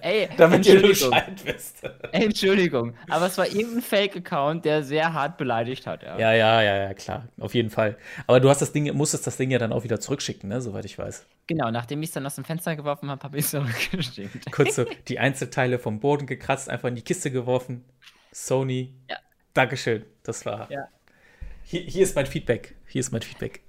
Ey, 0.00 0.28
Damit 0.36 0.66
ihr. 0.66 0.82
Bescheid 0.82 1.44
wisst. 1.44 1.84
Entschuldigung. 2.12 2.94
Aber 3.08 3.26
es 3.26 3.38
war 3.38 3.46
irgendein 3.46 3.82
Fake-Account, 3.82 4.64
der 4.64 4.82
sehr 4.82 5.12
hart 5.12 5.36
beleidigt 5.36 5.86
hat. 5.86 6.02
Ja. 6.02 6.18
Ja, 6.18 6.32
ja, 6.32 6.60
ja, 6.60 6.76
ja, 6.76 6.94
klar. 6.94 7.28
Auf 7.38 7.54
jeden 7.54 7.70
Fall. 7.70 7.96
Aber 8.26 8.40
du 8.40 8.48
hast 8.48 8.62
das 8.62 8.72
Ding, 8.72 8.92
musstest 8.96 9.28
das 9.28 9.36
Ding 9.36 9.52
ja 9.52 9.60
dann 9.60 9.72
auch 9.72 9.84
wieder 9.84 10.00
zurückschicken, 10.00 10.48
ne? 10.48 10.60
Soweit 10.60 10.84
ich 10.86 10.98
weiß. 10.98 11.24
Genau, 11.46 11.70
nachdem 11.70 12.02
ich 12.02 12.08
es 12.08 12.14
dann 12.14 12.26
aus 12.26 12.34
dem 12.34 12.44
Fenster 12.44 12.74
geworfen 12.74 13.08
habe, 13.08 13.22
habe 13.22 13.38
ich 13.38 13.44
es 13.44 13.50
zurückgeschickt. 13.52 14.50
Kurz 14.50 14.74
so 14.74 14.84
die 15.06 15.20
Einzelteile 15.20 15.78
vom 15.78 16.00
Boden 16.00 16.26
gekratzt, 16.26 16.68
einfach 16.68 16.88
in 16.88 16.96
die 16.96 17.02
Kiste 17.02 17.30
geworfen. 17.30 17.84
Sony. 18.32 18.92
Ja. 19.08 19.18
Dankeschön. 19.54 20.04
Das 20.24 20.44
war. 20.46 20.68
Ja. 20.68 20.88
Hier, 21.62 21.82
hier 21.82 22.02
ist 22.02 22.16
mein 22.16 22.26
Feedback. 22.26 22.74
Hier 22.88 23.00
ist 23.00 23.12
mein 23.12 23.22
Feedback. 23.22 23.60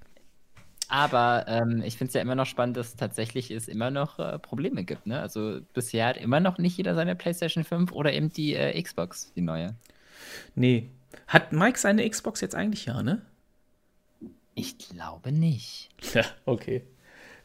Aber 0.94 1.46
ähm, 1.48 1.82
ich 1.84 1.96
finde 1.96 2.10
es 2.10 2.14
ja 2.14 2.20
immer 2.20 2.36
noch 2.36 2.46
spannend, 2.46 2.76
dass 2.76 2.94
tatsächlich 2.94 3.50
es 3.50 3.66
immer 3.66 3.90
noch 3.90 4.20
äh, 4.20 4.38
Probleme 4.38 4.84
gibt. 4.84 5.08
Ne? 5.08 5.20
Also 5.20 5.58
bisher 5.72 6.06
hat 6.06 6.16
immer 6.16 6.38
noch 6.38 6.56
nicht 6.58 6.76
jeder 6.76 6.94
seine 6.94 7.16
PlayStation 7.16 7.64
5 7.64 7.90
oder 7.90 8.12
eben 8.12 8.32
die 8.32 8.54
äh, 8.54 8.80
Xbox, 8.80 9.32
die 9.34 9.40
neue. 9.40 9.74
Nee. 10.54 10.90
Hat 11.26 11.52
Mike 11.52 11.80
seine 11.80 12.08
Xbox 12.08 12.40
jetzt 12.42 12.54
eigentlich 12.54 12.86
ja, 12.86 13.02
ne? 13.02 13.22
Ich 14.54 14.78
glaube 14.78 15.32
nicht. 15.32 15.88
Ja, 16.14 16.22
okay. 16.44 16.84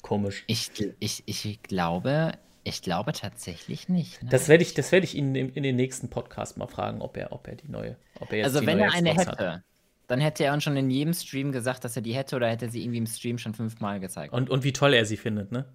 Komisch. 0.03 0.43
Ich, 0.45 0.69
ich, 0.99 1.23
ich 1.25 1.63
glaube, 1.63 2.33
ich 2.63 2.83
glaube 2.83 3.13
tatsächlich 3.13 3.89
nicht. 3.89 4.21
Ne? 4.21 4.29
Das 4.29 4.47
werde 4.47 4.61
ich, 4.61 4.75
das 4.75 4.91
werde 4.91 5.05
ich 5.05 5.15
ihn 5.15 5.33
in, 5.33 5.49
in 5.53 5.63
den 5.63 5.75
nächsten 5.75 6.11
Podcast 6.11 6.57
mal 6.57 6.67
fragen, 6.67 7.01
ob 7.01 7.17
er, 7.17 7.31
ob 7.31 7.47
er 7.47 7.55
die 7.55 7.71
neue, 7.71 7.95
ob 8.19 8.31
er 8.31 8.37
jetzt 8.37 8.45
also 8.45 8.59
die 8.59 8.67
wenn 8.67 8.77
neue 8.77 8.89
er 8.89 8.93
eine 8.93 9.09
Xbox 9.15 9.31
hätte, 9.31 9.51
hat. 9.53 9.61
Dann 10.09 10.19
hätte 10.19 10.43
er 10.43 10.53
uns 10.53 10.63
schon 10.63 10.75
in 10.75 10.89
jedem 10.89 11.13
Stream 11.13 11.51
gesagt, 11.51 11.83
dass 11.85 11.95
er 11.95 12.01
die 12.01 12.13
hätte 12.15 12.35
oder 12.35 12.49
hätte 12.49 12.69
sie 12.69 12.81
irgendwie 12.81 12.97
im 12.97 13.05
Stream 13.05 13.37
schon 13.37 13.53
fünfmal 13.53 13.99
gezeigt. 13.99 14.33
Und, 14.33 14.49
und 14.49 14.63
wie 14.63 14.73
toll 14.73 14.93
er 14.93 15.05
sie 15.05 15.17
findet, 15.17 15.51
ne? 15.51 15.65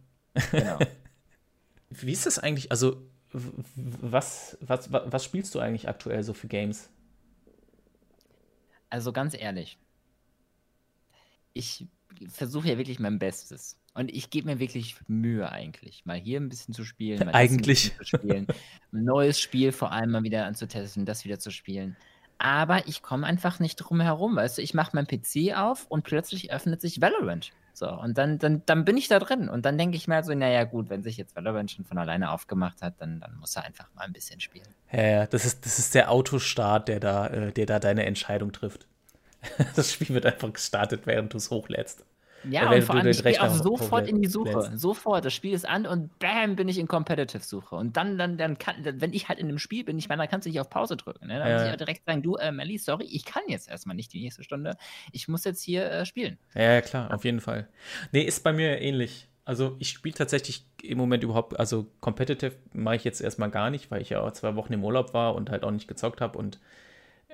genau. 0.51 0.79
Wie 1.91 2.11
ist 2.11 2.27
das 2.27 2.41
eigentlich? 2.41 2.73
Also, 2.73 3.07
was, 3.77 4.59
was, 4.61 4.91
wa- 4.93 5.05
was 5.07 5.25
spielst 5.25 5.55
du 5.55 5.61
eigentlich 5.61 5.89
aktuell 5.89 6.25
so 6.25 6.35
für 6.35 6.49
Games? 6.49 6.91
Also 8.91 9.13
ganz 9.13 9.35
ehrlich, 9.39 9.79
ich 11.53 11.87
versuche 12.29 12.69
ja 12.71 12.79
wirklich 12.79 12.99
mein 12.99 13.21
Bestes. 13.21 13.79
Und 13.95 14.11
ich 14.13 14.31
gebe 14.31 14.49
mir 14.49 14.59
wirklich 14.59 14.97
Mühe 15.07 15.49
eigentlich, 15.53 16.05
mal 16.05 16.19
hier 16.19 16.41
ein 16.41 16.49
bisschen 16.49 16.75
zu 16.75 16.85
spielen, 16.85 17.25
mal 17.25 17.33
Eigentlich. 17.33 17.97
zu 17.97 18.05
spielen, 18.05 18.49
ein 18.93 19.05
neues 19.05 19.39
Spiel 19.39 19.71
vor 19.71 19.93
allem 19.93 20.11
mal 20.11 20.25
wieder 20.25 20.47
anzutesten, 20.47 21.07
das 21.07 21.25
wieder 21.25 21.39
zu 21.39 21.53
spielen. 21.53 21.97
Aber 22.39 22.87
ich 22.87 23.03
komme 23.03 23.27
einfach 23.27 23.61
nicht 23.61 23.77
drum 23.77 24.01
herum, 24.01 24.37
weißt 24.37 24.59
du, 24.59 24.63
ich 24.63 24.75
mache 24.75 24.95
meinen 24.95 25.07
PC 25.07 25.57
auf 25.57 25.87
und 25.89 26.03
plötzlich 26.03 26.53
öffnet 26.53 26.81
sich 26.81 27.01
Valorant. 27.01 27.53
So, 27.73 27.91
und 27.91 28.17
dann, 28.17 28.39
dann, 28.39 28.63
dann 28.67 28.85
bin 28.85 28.97
ich 28.97 29.09
da 29.09 29.19
drin. 29.19 29.49
Und 29.49 29.67
dann 29.67 29.77
denke 29.77 29.97
ich 29.97 30.07
mir 30.07 30.15
halt 30.15 30.27
so, 30.27 30.35
naja, 30.35 30.63
gut, 30.63 30.91
wenn 30.91 31.03
sich 31.03 31.17
jetzt 31.17 31.35
Valorant 31.35 31.73
schon 31.73 31.85
von 31.85 31.99
alleine 31.99 32.31
aufgemacht 32.31 32.83
hat, 32.83 32.95
dann, 33.01 33.21
dann 33.21 33.37
muss 33.39 33.57
er 33.57 33.65
einfach 33.65 33.93
mal 33.95 34.05
ein 34.05 34.13
bisschen 34.13 34.41
spielen. 34.41 34.69
Ja, 34.93 35.27
das 35.27 35.45
ist, 35.45 35.67
das 35.67 35.81
ist 35.81 35.95
der 35.95 36.11
Autostart, 36.11 36.87
der 36.87 37.01
da, 37.01 37.27
äh, 37.27 37.53
der 37.53 37.67
da 37.67 37.81
deine 37.81 38.07
Entscheidung 38.07 38.53
trifft. 38.53 38.87
Das 39.77 39.93
Spiel 39.93 40.09
wird 40.09 40.25
einfach 40.25 40.53
gestartet, 40.53 41.03
während 41.07 41.35
du 41.35 41.37
es 41.37 41.51
hochlädst. 41.51 42.05
Ja, 42.49 42.71
und 42.71 42.83
vor 42.83 42.97
allem, 42.97 43.07
ich 43.09 43.23
gehe 43.23 43.43
auch 43.43 43.55
sofort 43.55 44.07
in 44.09 44.21
die. 44.21 44.29
Suche. 44.29 44.73
Sofort, 44.75 45.25
das 45.25 45.33
Spiel 45.33 45.53
ist 45.53 45.67
an 45.69 45.87
und 45.87 46.19
bam, 46.19 46.57
bin 46.57 46.69
ich 46.69 46.79
in 46.79 46.89
Competitive-Suche. 46.89 47.77
Und 47.77 47.97
dann, 47.97 48.19
dann, 48.19 48.37
dann 48.37 48.59
kann, 48.59 48.77
wenn 48.83 49.13
ich 49.13 49.29
halt 49.29 49.39
in 49.39 49.49
einem 49.49 49.59
Spiel 49.59 49.85
bin, 49.85 49.99
ich 49.99 50.09
meine, 50.09 50.23
da 50.23 50.27
kannst 50.27 50.47
du 50.47 50.51
nicht 50.51 50.61
auf 50.61 50.71
Pause 50.71 50.97
drücken. 50.97 51.27
Ne? 51.27 51.39
Da 51.39 51.49
Ja. 51.49 51.55
muss 51.55 51.67
ich 51.67 51.73
auch 51.73 51.77
direkt 51.77 52.05
sagen, 52.05 52.23
du, 52.23 52.37
äh, 52.37 52.53
Melly, 52.53 52.79
sorry, 52.79 53.05
ich 53.05 53.25
kann 53.25 53.43
jetzt 53.49 53.69
erstmal 53.69 53.97
nicht 53.97 54.13
die 54.13 54.23
nächste 54.23 54.43
Stunde. 54.43 54.77
Ich 55.13 55.29
muss 55.29 55.45
jetzt 55.45 55.63
hier 55.63 55.91
äh, 55.91 56.07
spielen. 56.07 56.39
Ja, 56.55 56.75
ja, 56.75 56.81
klar, 56.81 57.13
auf 57.15 57.25
jeden 57.25 57.41
Fall. 57.41 57.69
Nee, 58.13 58.23
ist 58.23 58.43
bei 58.45 58.53
mir 58.53 58.81
ähnlich. 58.81 59.29
Also 59.45 59.77
ich 59.79 59.91
spiele 59.91 60.15
tatsächlich 60.15 60.67
im 60.83 60.97
Moment 60.97 61.23
überhaupt, 61.23 61.59
also 61.59 61.87
Competitive 62.01 62.53
mache 62.73 62.97
ich 62.97 63.05
jetzt 63.05 63.21
erstmal 63.21 63.51
gar 63.51 63.71
nicht, 63.71 63.91
weil 63.91 64.01
ich 64.01 64.11
ja 64.11 64.21
auch 64.21 64.33
zwei 64.33 64.57
Wochen 64.57 64.73
im 64.73 64.83
Urlaub 64.85 65.13
war 65.13 65.35
und 65.35 65.51
halt 65.51 65.65
auch 65.65 65.71
nicht 65.71 65.87
gezockt 65.87 66.21
habe 66.23 66.39
und 66.39 66.61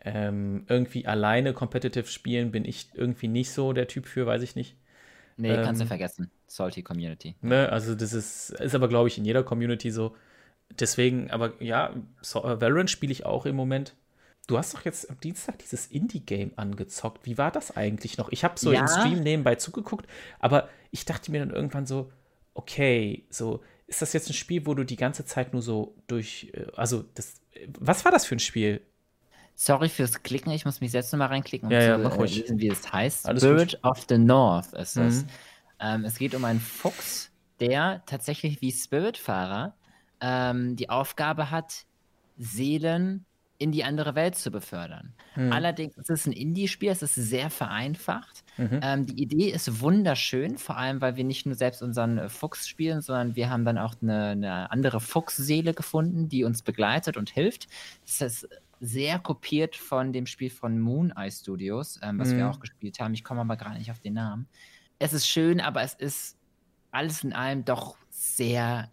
ähm, 0.05 0.64
irgendwie 0.68 1.07
alleine 1.07 1.53
Competitive 1.53 2.07
spielen 2.07 2.51
bin 2.51 2.64
ich 2.64 2.88
irgendwie 2.94 3.29
nicht 3.29 3.53
so 3.53 3.73
der 3.73 3.87
Typ 3.87 4.07
für, 4.07 4.27
weiß 4.27 4.42
ich 4.42 4.57
nicht. 4.57 4.77
Nee, 5.40 5.57
kannst 5.57 5.81
du 5.81 5.85
Ähm, 5.85 5.88
vergessen. 5.88 6.31
Salty 6.46 6.83
Community. 6.83 7.35
Ne? 7.42 7.68
Also 7.70 7.94
das 7.94 8.12
ist, 8.12 8.50
ist 8.50 8.74
aber, 8.74 8.88
glaube 8.88 9.09
ich, 9.09 9.18
in 9.18 9.24
jeder 9.24 9.42
Community 9.42 9.90
so. 9.90 10.14
Deswegen, 10.79 11.31
aber 11.31 11.53
ja, 11.62 11.94
so, 12.22 12.44
äh, 12.44 12.61
Valorant 12.61 12.90
spiele 12.90 13.12
ich 13.12 13.26
auch 13.26 13.46
im 13.46 13.57
Moment. 13.57 13.94
Du 14.46 14.59
hast 14.59 14.74
doch 14.74 14.85
jetzt 14.85 15.11
am 15.11 15.18
Dienstag 15.20 15.59
dieses 15.59 15.87
Indie-Game 15.87 16.53
angezockt. 16.57 17.24
Wie 17.26 17.38
war 17.38 17.50
das 17.50 17.76
eigentlich 17.76 18.18
noch? 18.18 18.31
Ich 18.31 18.42
habe 18.44 18.59
so 18.59 18.72
Ja. 18.72 18.81
im 18.81 18.88
Stream 18.88 19.22
nebenbei 19.22 19.55
zugeguckt, 19.57 20.07
aber 20.38 20.68
ich 20.90 21.05
dachte 21.05 21.31
mir 21.31 21.40
dann 21.40 21.50
irgendwann 21.50 21.87
so, 21.87 22.11
okay, 22.55 23.24
so, 23.31 23.62
ist 23.87 24.03
das 24.03 24.12
jetzt 24.12 24.29
ein 24.31 24.35
Spiel, 24.35 24.66
wo 24.66 24.74
du 24.74 24.85
die 24.85 24.96
ganze 24.96 25.24
Zeit 25.24 25.53
nur 25.53 25.62
so 25.62 25.94
durch, 26.07 26.50
äh, 26.55 26.66
also 26.76 27.05
das, 27.14 27.40
was 27.79 28.05
war 28.05 28.12
das 28.12 28.24
für 28.26 28.37
ein 28.37 28.40
Spiel? 28.40 28.81
Sorry 29.62 29.90
fürs 29.90 30.23
Klicken, 30.23 30.53
ich 30.53 30.64
muss 30.64 30.81
mich 30.81 30.90
selbst 30.90 31.12
nochmal 31.12 31.29
reinklicken, 31.29 31.66
um 31.66 31.70
Ja, 31.70 31.83
ja, 31.83 31.96
zu 31.96 32.05
mach 32.05 32.16
äh, 32.16 32.25
lesen, 32.25 32.59
wie 32.61 32.68
es 32.68 32.90
heißt. 32.90 33.29
Alles 33.29 33.42
Spirit 33.42 33.79
of 33.83 34.07
the 34.09 34.16
North 34.16 34.73
ist 34.73 34.96
es. 34.96 35.25
Mhm. 35.25 35.29
Ähm, 35.81 36.05
es 36.07 36.18
geht 36.18 36.35
um 36.35 36.46
einen 36.46 36.61
Fuchs, 36.61 37.31
der 37.61 38.03
tatsächlich 38.07 38.62
wie 38.62 38.73
Spiritfahrer 38.73 39.75
ähm, 40.23 40.77
die 40.77 40.88
Aufgabe 40.88 41.51
hat, 41.51 41.85
Seelen 42.38 43.27
in 43.59 43.70
die 43.70 43.85
andere 43.85 44.14
Welt 44.14 44.35
zu 44.37 44.51
befördern. 44.51 45.12
Mhm. 45.37 45.53
Allerdings 45.53 45.99
ist 45.99 46.09
es 46.09 46.27
ein 46.27 46.33
Indie-Spiel, 46.33 46.88
es 46.88 47.03
ist 47.03 47.16
sehr 47.16 47.51
vereinfacht. 47.51 48.42
Mhm. 48.57 48.81
Ähm, 48.83 49.05
die 49.05 49.23
Idee 49.23 49.51
ist 49.51 49.83
wunderschön, 49.83 50.57
vor 50.57 50.79
allem, 50.79 51.03
weil 51.03 51.16
wir 51.16 51.25
nicht 51.25 51.44
nur 51.44 51.55
selbst 51.55 51.83
unseren 51.83 52.16
äh, 52.16 52.29
Fuchs 52.31 52.66
spielen, 52.66 53.03
sondern 53.03 53.37
wir 53.37 53.51
haben 53.51 53.66
dann 53.66 53.77
auch 53.77 53.94
eine, 54.01 54.29
eine 54.29 54.70
andere 54.70 55.01
Fuchsseele 55.01 55.75
gefunden, 55.75 56.31
die 56.31 56.44
uns 56.44 56.62
begleitet 56.62 57.18
und 57.18 57.29
hilft. 57.29 57.68
Das 58.07 58.23
ist 58.23 58.49
sehr 58.80 59.18
kopiert 59.18 59.76
von 59.76 60.12
dem 60.12 60.26
Spiel 60.26 60.50
von 60.50 60.80
Moon 60.80 61.12
Eye 61.16 61.30
Studios, 61.30 61.98
ähm, 62.02 62.18
was 62.18 62.36
wir 62.36 62.48
Mhm. 62.48 62.50
auch 62.50 62.60
gespielt 62.60 62.98
haben. 63.00 63.14
Ich 63.14 63.24
komme 63.24 63.42
aber 63.42 63.56
gerade 63.56 63.78
nicht 63.78 63.90
auf 63.90 64.00
den 64.00 64.14
Namen. 64.14 64.48
Es 64.98 65.12
ist 65.12 65.26
schön, 65.28 65.60
aber 65.60 65.82
es 65.82 65.94
ist 65.94 66.38
alles 66.90 67.22
in 67.24 67.32
allem 67.32 67.64
doch 67.64 67.96
sehr 68.10 68.90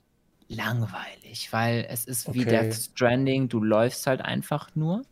langweilig, 0.50 1.52
weil 1.52 1.86
es 1.90 2.06
ist 2.06 2.34
wie 2.34 2.46
Okay. 2.46 2.48
Death 2.48 2.74
Stranding, 2.74 3.50
du 3.50 3.62
läufst 3.62 4.08
halt 4.08 4.22
einfach 4.22 4.76
nur, 4.76 5.06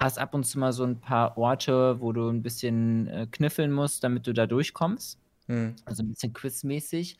hast 0.00 0.18
ab 0.18 0.34
und 0.34 0.44
zu 0.44 0.58
mal 0.58 0.72
so 0.72 0.84
ein 0.84 1.00
paar 1.00 1.36
Orte, 1.38 2.00
wo 2.00 2.12
du 2.12 2.28
ein 2.28 2.42
bisschen 2.42 3.06
äh, 3.08 3.26
kniffeln 3.30 3.70
musst, 3.72 4.02
damit 4.04 4.26
du 4.26 4.32
da 4.32 4.46
durchkommst, 4.46 5.20
Mhm. 5.48 5.84
also 5.84 6.02
ein 6.02 6.10
bisschen 6.10 6.32
quizmäßig 6.32 7.18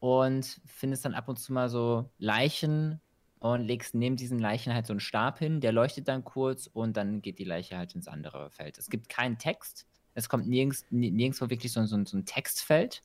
und 0.00 0.60
findest 0.66 1.04
dann 1.04 1.14
ab 1.14 1.28
und 1.28 1.38
zu 1.38 1.52
mal 1.52 1.68
so 1.68 2.12
Leichen 2.18 3.00
und 3.40 3.64
legst 3.64 3.94
neben 3.94 4.16
diesen 4.16 4.38
Leichen 4.38 4.74
halt 4.74 4.86
so 4.86 4.92
einen 4.92 5.00
Stab 5.00 5.38
hin, 5.38 5.60
der 5.60 5.72
leuchtet 5.72 6.08
dann 6.08 6.24
kurz 6.24 6.66
und 6.66 6.96
dann 6.96 7.22
geht 7.22 7.38
die 7.38 7.44
Leiche 7.44 7.76
halt 7.78 7.94
ins 7.94 8.08
andere 8.08 8.50
Feld. 8.50 8.78
Es 8.78 8.90
gibt 8.90 9.08
keinen 9.08 9.38
Text, 9.38 9.86
es 10.14 10.28
kommt 10.28 10.48
nirgends, 10.48 10.86
ni- 10.90 11.10
nirgendwo 11.10 11.50
wirklich 11.50 11.72
so, 11.72 11.84
so, 11.86 12.04
so 12.04 12.16
ein 12.16 12.24
Textfeld. 12.26 13.02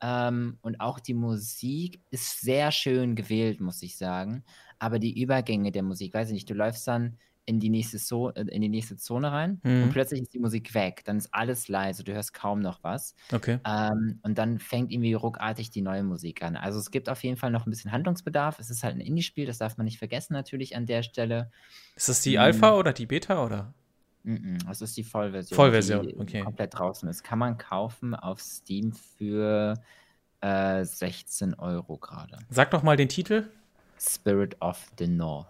Ähm, 0.00 0.58
und 0.62 0.80
auch 0.80 1.00
die 1.00 1.14
Musik 1.14 2.00
ist 2.10 2.40
sehr 2.40 2.70
schön 2.72 3.16
gewählt, 3.16 3.60
muss 3.60 3.82
ich 3.82 3.96
sagen. 3.96 4.44
Aber 4.78 4.98
die 4.98 5.20
Übergänge 5.20 5.72
der 5.72 5.82
Musik, 5.82 6.14
weiß 6.14 6.28
ich 6.28 6.34
nicht, 6.34 6.50
du 6.50 6.54
läufst 6.54 6.86
dann 6.86 7.18
in 7.48 7.58
die 7.60 7.70
nächste, 7.70 7.98
so 7.98 8.30
äh, 8.30 8.42
in 8.42 8.60
die 8.62 8.68
nächste 8.68 8.96
Zone 8.96 9.32
rein 9.32 9.60
Mhm. 9.64 9.84
und 9.84 9.90
plötzlich 9.92 10.20
ist 10.22 10.34
die 10.34 10.38
Musik 10.38 10.74
weg. 10.74 11.02
Dann 11.06 11.16
ist 11.16 11.32
alles 11.32 11.68
leise, 11.68 12.04
du 12.04 12.12
hörst 12.12 12.34
kaum 12.34 12.60
noch 12.60 12.84
was. 12.84 13.14
Okay. 13.32 13.58
Ähm, 13.66 14.20
und 14.22 14.38
dann 14.38 14.58
fängt 14.58 14.92
irgendwie 14.92 15.14
ruckartig 15.14 15.70
die 15.70 15.82
neue 15.82 16.02
Musik 16.04 16.42
an. 16.42 16.56
Also 16.56 16.78
es 16.78 16.90
gibt 16.90 17.08
auf 17.08 17.24
jeden 17.24 17.36
Fall 17.36 17.50
noch 17.50 17.66
ein 17.66 17.70
bisschen 17.70 17.90
Handlungsbedarf. 17.92 18.58
Es 18.58 18.70
ist 18.70 18.84
halt 18.84 18.94
ein 18.96 19.00
Indie-Spiel, 19.00 19.46
das 19.46 19.58
darf 19.58 19.76
man 19.78 19.84
nicht 19.86 19.98
vergessen 19.98 20.34
natürlich 20.34 20.76
an 20.76 20.86
der 20.86 21.02
Stelle. 21.02 21.50
Ist 21.96 22.08
das 22.08 22.20
die 22.22 22.32
Mhm. 22.36 22.38
Alpha 22.42 22.74
oder 22.74 22.92
die 22.92 23.06
Beta 23.06 23.44
oder? 23.44 23.72
Mm 24.24 24.58
das 24.66 24.82
ist 24.82 24.96
die 24.96 25.04
Vollversion. 25.04 25.56
Vollversion, 25.56 26.06
die 26.06 26.16
okay. 26.16 26.42
komplett 26.42 26.74
draußen 26.74 27.08
ist. 27.08 27.24
Kann 27.24 27.38
man 27.38 27.56
kaufen 27.56 28.14
auf 28.14 28.40
Steam 28.40 28.92
für 28.92 29.74
äh, 30.40 30.84
16 30.84 31.54
Euro 31.54 31.96
gerade. 31.96 32.36
Sag 32.50 32.70
doch 32.72 32.82
mal 32.82 32.96
den 32.96 33.08
Titel. 33.08 33.48
Spirit 33.98 34.60
of 34.60 34.90
the 34.98 35.06
North. 35.06 35.48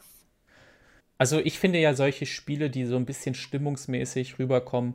Also 1.19 1.41
ich 1.41 1.59
finde 1.59 1.81
ja 1.81 1.95
solche 1.95 2.27
Spiele, 2.27 2.71
die 2.71 2.85
so 2.87 2.97
ein 2.97 3.05
bisschen 3.05 3.35
stimmungsmäßig 3.35 4.39
rüberkommen, 4.39 4.95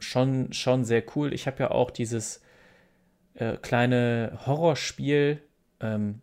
schon, 0.00 0.52
schon 0.52 0.84
sehr 0.84 1.02
cool. 1.14 1.32
Ich 1.32 1.46
habe 1.46 1.62
ja 1.62 1.70
auch 1.70 1.90
dieses 1.90 2.42
äh, 3.34 3.56
kleine 3.56 4.38
Horrorspiel, 4.46 5.42
ähm, 5.80 6.20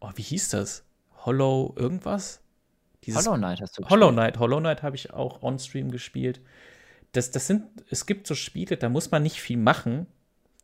oh, 0.00 0.10
wie 0.14 0.22
hieß 0.22 0.50
das? 0.50 0.84
Hollow 1.24 1.74
irgendwas? 1.76 2.40
Dieses 3.04 3.26
Hollow 3.26 3.36
Knight 3.36 3.60
hast 3.60 3.76
du 3.76 3.82
gespielt. 3.82 3.90
Hollow 3.90 4.12
Knight, 4.12 4.38
Hollow 4.38 4.60
Knight 4.60 4.82
habe 4.82 4.96
ich 4.96 5.12
auch 5.12 5.42
on-stream 5.42 5.90
gespielt. 5.90 6.40
Das, 7.12 7.30
das 7.30 7.46
sind, 7.46 7.64
es 7.90 8.06
gibt 8.06 8.26
so 8.26 8.34
Spiele, 8.34 8.76
da 8.76 8.88
muss 8.88 9.10
man 9.10 9.22
nicht 9.22 9.40
viel 9.40 9.56
machen, 9.56 10.06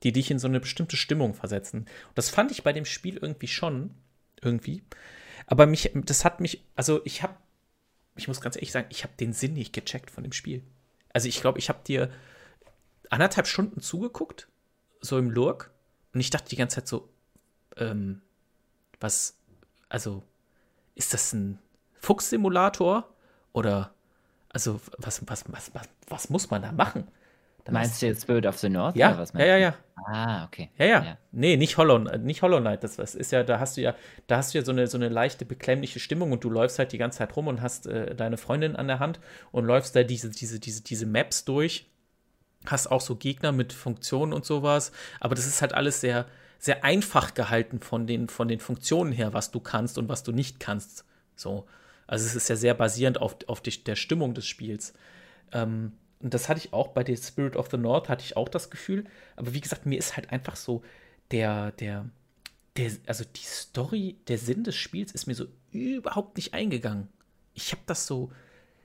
die 0.03 0.13
dich 0.13 0.31
in 0.31 0.39
so 0.39 0.49
eine 0.49 0.61
bestimmte 0.61 0.97
Stimmung 0.97 1.35
versetzen. 1.35 1.81
Und 1.81 2.19
das 2.19 2.31
fand 2.31 2.51
ich 2.51 2.63
bei 2.63 2.73
dem 2.73 2.85
Spiel 2.85 3.17
irgendwie 3.17 3.49
schon, 3.49 3.91
irgendwie. 4.41 4.83
Aber 5.47 5.67
mich, 5.67 5.93
das 5.95 6.25
hat 6.25 6.41
mich, 6.41 6.65
also 6.75 7.01
ich 7.05 7.23
habe 7.23 7.35
ich 8.17 8.29
muss 8.29 8.41
ganz 8.41 8.57
ehrlich 8.57 8.73
sagen, 8.73 8.89
ich 8.91 9.05
habe 9.05 9.15
den 9.19 9.33
Sinn 9.33 9.55
nicht 9.55 9.73
gecheckt 9.73 10.11
von 10.11 10.23
dem 10.23 10.33
Spiel. 10.33 10.63
Also 11.13 11.29
ich 11.29 11.41
glaube, 11.41 11.59
ich 11.59 11.69
habe 11.69 11.81
dir 11.85 12.11
anderthalb 13.11 13.47
Stunden 13.47 13.81
zugeguckt, 13.81 14.49
so 15.01 15.19
im 15.19 15.31
Lurk, 15.31 15.71
und 16.15 16.21
ich 16.21 16.31
dachte 16.31 16.49
die 16.49 16.57
ganze 16.57 16.77
Zeit 16.77 16.89
so, 16.89 17.09
ähm, 17.77 18.23
was, 19.01 19.39
also, 19.89 20.23
ist 20.95 21.15
das 21.15 21.33
ein 21.33 21.59
Fuchssimulator? 22.01 23.09
Oder, 23.53 23.95
also, 24.51 24.81
was, 24.99 25.27
was, 25.27 25.45
was, 25.51 25.75
was, 25.75 25.89
was 26.09 26.31
muss 26.31 26.51
man 26.51 26.63
da 26.63 26.73
machen? 26.73 27.09
Dann 27.65 27.75
Meinst 27.75 28.03
du 28.03 28.07
jetzt 28.07 28.23
Spirit 28.23 28.45
of 28.47 28.59
the 28.59 28.69
North? 28.69 28.97
Ja, 28.97 29.17
was 29.17 29.33
ja, 29.35 29.45
ja, 29.45 29.57
ja. 29.57 29.75
Ah, 30.07 30.45
okay. 30.45 30.71
Ja, 30.79 30.87
ja. 30.87 31.05
ja. 31.05 31.19
Nee, 31.31 31.57
nicht 31.57 31.77
Hollow, 31.77 31.99
nicht 31.99 32.43
Hollow 32.43 32.61
Knight. 32.61 32.83
Das, 32.83 32.97
das, 32.97 33.15
ist 33.15 33.31
ja, 33.31 33.45
da 33.45 33.61
hast 33.61 33.77
du 33.77 33.83
ja, 33.83 33.95
da 34.27 34.39
hast 34.39 34.53
du 34.53 34.59
ja 34.59 34.65
so 34.65 34.73
eine, 34.73 34.89
so 34.89 34.99
eine 34.99 35.09
leichte, 35.09 35.45
beklemmliche 35.45 36.01
Stimmung 36.01 36.33
und 36.33 36.43
du 36.43 36.51
läufst 36.51 36.79
halt 36.81 36.93
die 36.93 36.99
ganze 36.99 37.19
Zeit 37.19 37.37
rum 37.37 37.47
und 37.47 37.63
hast 37.63 37.87
äh, 37.87 38.17
deine 38.17 38.37
Freundin 38.37 38.75
an 38.75 38.89
der 38.89 38.99
Hand 38.99 39.21
und 39.53 39.65
läufst 39.65 39.95
da 39.95 40.03
diese, 40.03 40.31
diese, 40.31 40.59
diese, 40.59 40.83
diese 40.83 41.07
Maps 41.07 41.45
durch. 41.45 41.89
Hast 42.67 42.91
auch 42.91 43.01
so 43.01 43.15
Gegner 43.17 43.53
mit 43.53 43.73
Funktionen 43.73 44.33
und 44.33 44.45
sowas. 44.45 44.91
Aber 45.21 45.37
das 45.37 45.47
ist 45.47 45.63
halt 45.63 45.73
alles 45.73 46.01
sehr, 46.01 46.27
sehr 46.59 46.85
einfach 46.85 47.35
gehalten 47.35 47.81
von 47.81 48.07
den, 48.09 48.29
von 48.29 48.49
den 48.49 48.59
Funktionen 48.59 49.13
her, 49.13 49.35
was 49.35 49.53
du 49.53 49.61
kannst 49.61 49.99
und 49.99 50.09
was 50.09 50.25
du 50.25 50.33
nicht 50.33 50.59
kannst. 50.59 51.05
So. 51.37 51.67
Also 52.09 52.27
es 52.27 52.35
ist 52.35 52.49
ja 52.49 52.57
sehr 52.57 52.75
basierend 52.75 53.21
auf, 53.21 53.37
auf 53.47 53.61
die, 53.61 53.85
der 53.85 53.97
Stimmung 53.97 54.35
des 54.35 54.47
Spiels. 54.47 54.95
Ähm, 55.53 55.93
und 56.23 56.35
das 56.35 56.49
hatte 56.49 56.61
ich 56.61 56.73
auch 56.73 56.89
bei 56.89 57.05
The 57.05 57.16
Spirit 57.16 57.57
of 57.57 57.68
the 57.70 57.77
North, 57.77 58.09
hatte 58.09 58.25
ich 58.25 58.37
auch 58.37 58.49
das 58.49 58.70
Gefühl. 58.70 59.05
Aber 59.37 59.55
wie 59.55 59.61
gesagt, 59.61 59.87
mir 59.87 59.99
ist 59.99 60.16
halt 60.16 60.31
einfach 60.31 60.57
so 60.57 60.83
der, 61.33 61.73
der, 61.73 62.09
der, 62.77 62.93
also 63.07 63.25
die 63.25 63.45
Story, 63.45 64.16
der 64.29 64.39
Sinn 64.39 64.62
des 64.62 64.77
Spiels 64.77 65.12
ist 65.12 65.27
mir 65.27 65.35
so 65.35 65.47
überhaupt 65.73 66.37
nicht 66.37 66.55
eingegangen. 66.55 67.09
Ich 67.55 67.73
habe 67.73 67.83
das 67.87 68.07
so, 68.07 68.31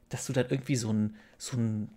dass 0.09 0.25
du 0.25 0.33
dann 0.33 0.49
irgendwie 0.49 0.75
so 0.75 0.91
ein, 0.91 1.15
so 1.38 1.57
ein, 1.57 1.89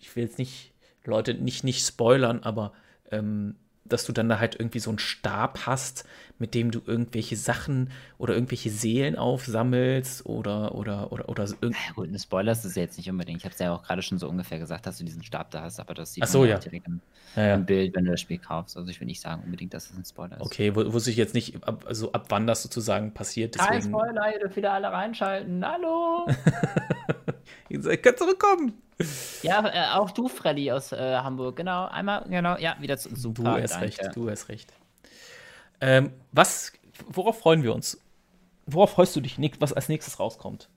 ich 0.00 0.16
will 0.16 0.24
jetzt 0.24 0.38
nicht, 0.38 0.72
Leute, 1.04 1.34
nicht, 1.34 1.62
nicht 1.62 1.86
spoilern, 1.86 2.42
aber 2.42 2.72
ähm, 3.10 3.56
dass 3.88 4.04
du 4.04 4.12
dann 4.12 4.28
da 4.28 4.38
halt 4.38 4.56
irgendwie 4.58 4.78
so 4.78 4.90
einen 4.90 4.98
Stab 4.98 5.66
hast, 5.66 6.04
mit 6.38 6.54
dem 6.54 6.70
du 6.70 6.80
irgendwelche 6.84 7.36
Sachen 7.36 7.90
oder 8.18 8.34
irgendwelche 8.34 8.70
Seelen 8.70 9.16
aufsammelst 9.16 10.26
oder 10.26 10.74
oder 10.74 11.12
oder 11.12 11.28
oder 11.28 11.46
so 11.46 11.56
ja, 11.62 11.70
gut, 11.94 12.08
ein 12.08 12.18
Spoiler 12.18 12.52
ist 12.52 12.64
es 12.64 12.74
jetzt 12.74 12.98
nicht 12.98 13.08
unbedingt. 13.08 13.38
Ich 13.38 13.44
habe 13.44 13.54
es 13.54 13.58
ja 13.58 13.72
auch 13.72 13.82
gerade 13.82 14.02
schon 14.02 14.18
so 14.18 14.28
ungefähr 14.28 14.58
gesagt, 14.58 14.86
dass 14.86 14.98
du 14.98 15.04
diesen 15.04 15.22
Stab 15.22 15.50
da 15.50 15.62
hast, 15.62 15.80
aber 15.80 15.94
das 15.94 16.14
sieht 16.14 16.24
Ach 16.24 16.28
so, 16.28 16.40
man 16.40 16.48
ja. 16.48 16.58
direkt 16.58 16.86
im, 16.86 17.00
ja, 17.36 17.46
ja. 17.46 17.54
im, 17.54 17.64
Bild, 17.64 17.94
wenn 17.94 18.04
du 18.04 18.10
das 18.10 18.20
Spiel 18.20 18.38
kaufst. 18.38 18.76
Also 18.76 18.90
ich 18.90 19.00
will 19.00 19.06
nicht 19.06 19.20
sagen 19.20 19.42
unbedingt, 19.44 19.72
dass 19.74 19.90
es 19.90 19.96
ein 19.96 20.04
Spoiler 20.04 20.36
ist. 20.36 20.42
Okay, 20.42 20.74
wusste 20.74 21.10
ich 21.10 21.16
jetzt 21.16 21.34
nicht, 21.34 21.64
ab, 21.64 21.84
also 21.86 22.12
ab 22.12 22.26
wann 22.28 22.46
das 22.46 22.62
sozusagen 22.62 23.12
passiert. 23.12 23.54
Deswegen... 23.54 23.72
Kein 23.72 23.82
Spoiler, 23.82 24.32
ihr 24.32 24.40
dürft 24.40 24.56
wieder 24.56 24.72
alle 24.72 24.92
reinschalten. 24.92 25.66
Hallo! 25.66 26.26
ihr 27.68 27.96
könnt 27.96 28.18
zurückkommen. 28.18 28.80
Ja, 29.42 29.66
äh, 29.66 29.98
auch 29.98 30.10
du, 30.10 30.28
Freddy 30.28 30.72
aus 30.72 30.92
äh, 30.92 31.16
Hamburg. 31.16 31.56
Genau, 31.56 31.86
einmal, 31.86 32.24
genau, 32.28 32.56
ja, 32.56 32.76
wieder 32.80 32.96
zu 32.96 33.14
super. 33.14 33.42
Du 33.42 33.62
hast 33.62 33.80
recht, 33.80 34.00
du 34.14 34.30
hast 34.30 34.48
recht. 34.48 34.72
Ähm, 35.80 36.12
was, 36.32 36.72
worauf 37.08 37.38
freuen 37.38 37.62
wir 37.62 37.74
uns? 37.74 38.00
Worauf 38.66 38.92
freust 38.92 39.14
du 39.14 39.20
dich, 39.20 39.38
was 39.60 39.72
als 39.72 39.88
nächstes 39.88 40.18
rauskommt? 40.18 40.68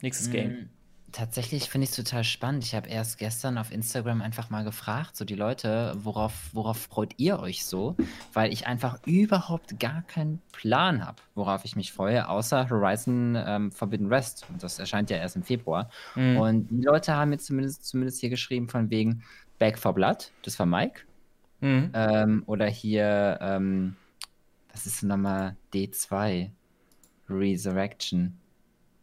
Nächstes 0.00 0.28
mm. 0.28 0.32
Game 0.32 0.68
tatsächlich 1.16 1.70
finde 1.70 1.84
ich 1.84 1.90
es 1.90 1.96
total 1.96 2.24
spannend. 2.24 2.62
Ich 2.62 2.74
habe 2.74 2.88
erst 2.88 3.16
gestern 3.16 3.56
auf 3.56 3.72
Instagram 3.72 4.20
einfach 4.20 4.50
mal 4.50 4.64
gefragt, 4.64 5.16
so 5.16 5.24
die 5.24 5.34
Leute, 5.34 5.94
worauf, 5.96 6.50
worauf 6.52 6.76
freut 6.76 7.14
ihr 7.16 7.40
euch 7.40 7.64
so? 7.64 7.96
Weil 8.34 8.52
ich 8.52 8.66
einfach 8.66 9.00
überhaupt 9.06 9.80
gar 9.80 10.02
keinen 10.02 10.42
Plan 10.52 11.04
habe, 11.06 11.22
worauf 11.34 11.64
ich 11.64 11.74
mich 11.74 11.92
freue, 11.92 12.28
außer 12.28 12.68
Horizon 12.68 13.34
ähm, 13.34 13.72
Forbidden 13.72 14.10
West. 14.10 14.44
Und 14.50 14.62
das 14.62 14.78
erscheint 14.78 15.08
ja 15.08 15.16
erst 15.16 15.36
im 15.36 15.42
Februar. 15.42 15.90
Mhm. 16.16 16.36
Und 16.36 16.68
die 16.68 16.84
Leute 16.84 17.14
haben 17.14 17.30
mir 17.30 17.38
zumindest, 17.38 17.86
zumindest 17.86 18.20
hier 18.20 18.28
geschrieben 18.28 18.68
von 18.68 18.90
wegen 18.90 19.22
Back 19.58 19.78
for 19.78 19.94
Blood, 19.94 20.30
das 20.42 20.58
war 20.58 20.66
Mike. 20.66 21.00
Mhm. 21.60 21.90
Ähm, 21.94 22.42
oder 22.44 22.66
hier, 22.66 23.38
ähm, 23.40 23.96
was 24.70 24.84
ist 24.84 25.02
nochmal 25.02 25.56
D2? 25.72 26.50
Resurrection. 27.28 28.38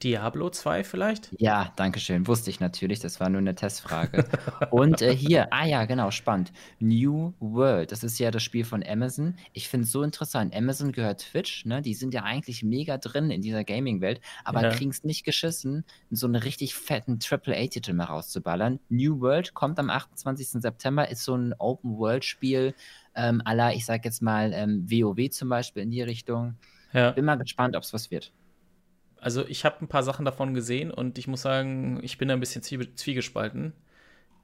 Diablo 0.04 0.50
2 0.50 0.84
vielleicht? 0.84 1.34
Ja, 1.40 1.72
danke 1.78 2.00
schön. 2.00 2.28
Wusste 2.28 2.50
ich 2.50 2.60
natürlich. 2.60 3.00
Das 3.00 3.20
war 3.20 3.30
nur 3.30 3.40
eine 3.40 3.56
Testfrage. 3.56 4.26
Und 4.70 5.02
äh, 5.02 5.16
hier, 5.16 5.48
ah 5.52 5.66
ja, 5.66 5.86
genau, 5.86 6.12
spannend. 6.12 6.52
New 6.80 7.34
World. 7.40 7.92
Das 7.92 8.04
ist 8.04 8.20
ja 8.20 8.30
das 8.30 8.44
Spiel 8.44 8.66
von 8.66 8.84
Amazon. 8.86 9.36
Ich 9.54 9.70
finde 9.70 9.86
es 9.86 9.92
so 9.92 10.04
interessant. 10.04 10.56
Amazon 10.56 10.92
gehört 10.92 11.22
Twitch, 11.32 11.66
ne? 11.66 11.82
Die 11.82 11.94
sind 11.94 12.14
ja 12.14 12.24
eigentlich 12.24 12.64
mega 12.64 12.98
drin 12.98 13.32
in 13.32 13.42
dieser 13.42 13.64
Gaming-Welt, 13.64 14.20
aber 14.44 14.62
ja. 14.62 14.70
kriegen 14.72 14.92
es 14.92 15.04
nicht 15.04 15.24
geschissen, 15.24 15.86
so 16.12 16.28
einen 16.28 16.36
richtig 16.36 16.76
fetten 16.76 17.20
AAA-Titel 17.24 17.94
mal 17.94 18.06
rauszuballern. 18.06 18.80
New 18.90 19.22
World 19.22 19.54
kommt 19.54 19.80
am 19.80 19.90
28. 19.90 20.62
September, 20.62 21.10
ist 21.10 21.24
so 21.24 21.36
ein 21.36 21.54
Open-World-Spiel, 21.58 22.74
ähm, 23.16 23.42
aller, 23.46 23.74
ich 23.74 23.86
sag 23.86 24.04
jetzt 24.06 24.22
mal, 24.22 24.52
ähm, 24.54 24.86
WoW 24.90 25.30
zum 25.30 25.50
Beispiel 25.50 25.84
in 25.84 25.92
die 25.92 26.02
Richtung. 26.02 26.56
Ja. 26.92 27.12
Bin 27.12 27.26
mal 27.26 27.36
gespannt, 27.36 27.76
ob 27.76 27.84
es 27.84 27.94
was 27.94 28.12
wird. 28.12 28.32
Also 29.24 29.48
ich 29.48 29.64
habe 29.64 29.78
ein 29.80 29.88
paar 29.88 30.04
Sachen 30.04 30.26
davon 30.26 30.54
gesehen 30.54 30.92
und 30.92 31.18
ich 31.18 31.28
muss 31.28 31.44
sagen, 31.44 31.98
ich 32.04 32.18
bin 32.18 32.28
da 32.28 32.34
ein 32.34 32.42
bisschen 32.42 32.62
zwiegespalten. 32.62 33.72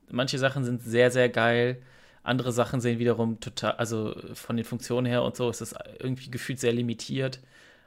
Manche 0.09 0.39
Sachen 0.39 0.63
sind 0.63 0.81
sehr, 0.81 1.11
sehr 1.11 1.27
geil. 1.27 1.81
Andere 2.23 2.53
Sachen 2.53 2.79
sehen 2.79 2.97
wiederum 2.97 3.41
total, 3.41 3.73
also 3.73 4.15
von 4.33 4.55
den 4.55 4.63
Funktionen 4.63 5.05
her 5.05 5.23
und 5.23 5.35
so 5.35 5.49
ist 5.49 5.59
es 5.59 5.75
irgendwie 5.99 6.31
gefühlt 6.31 6.61
sehr 6.61 6.71
limitiert. 6.71 7.41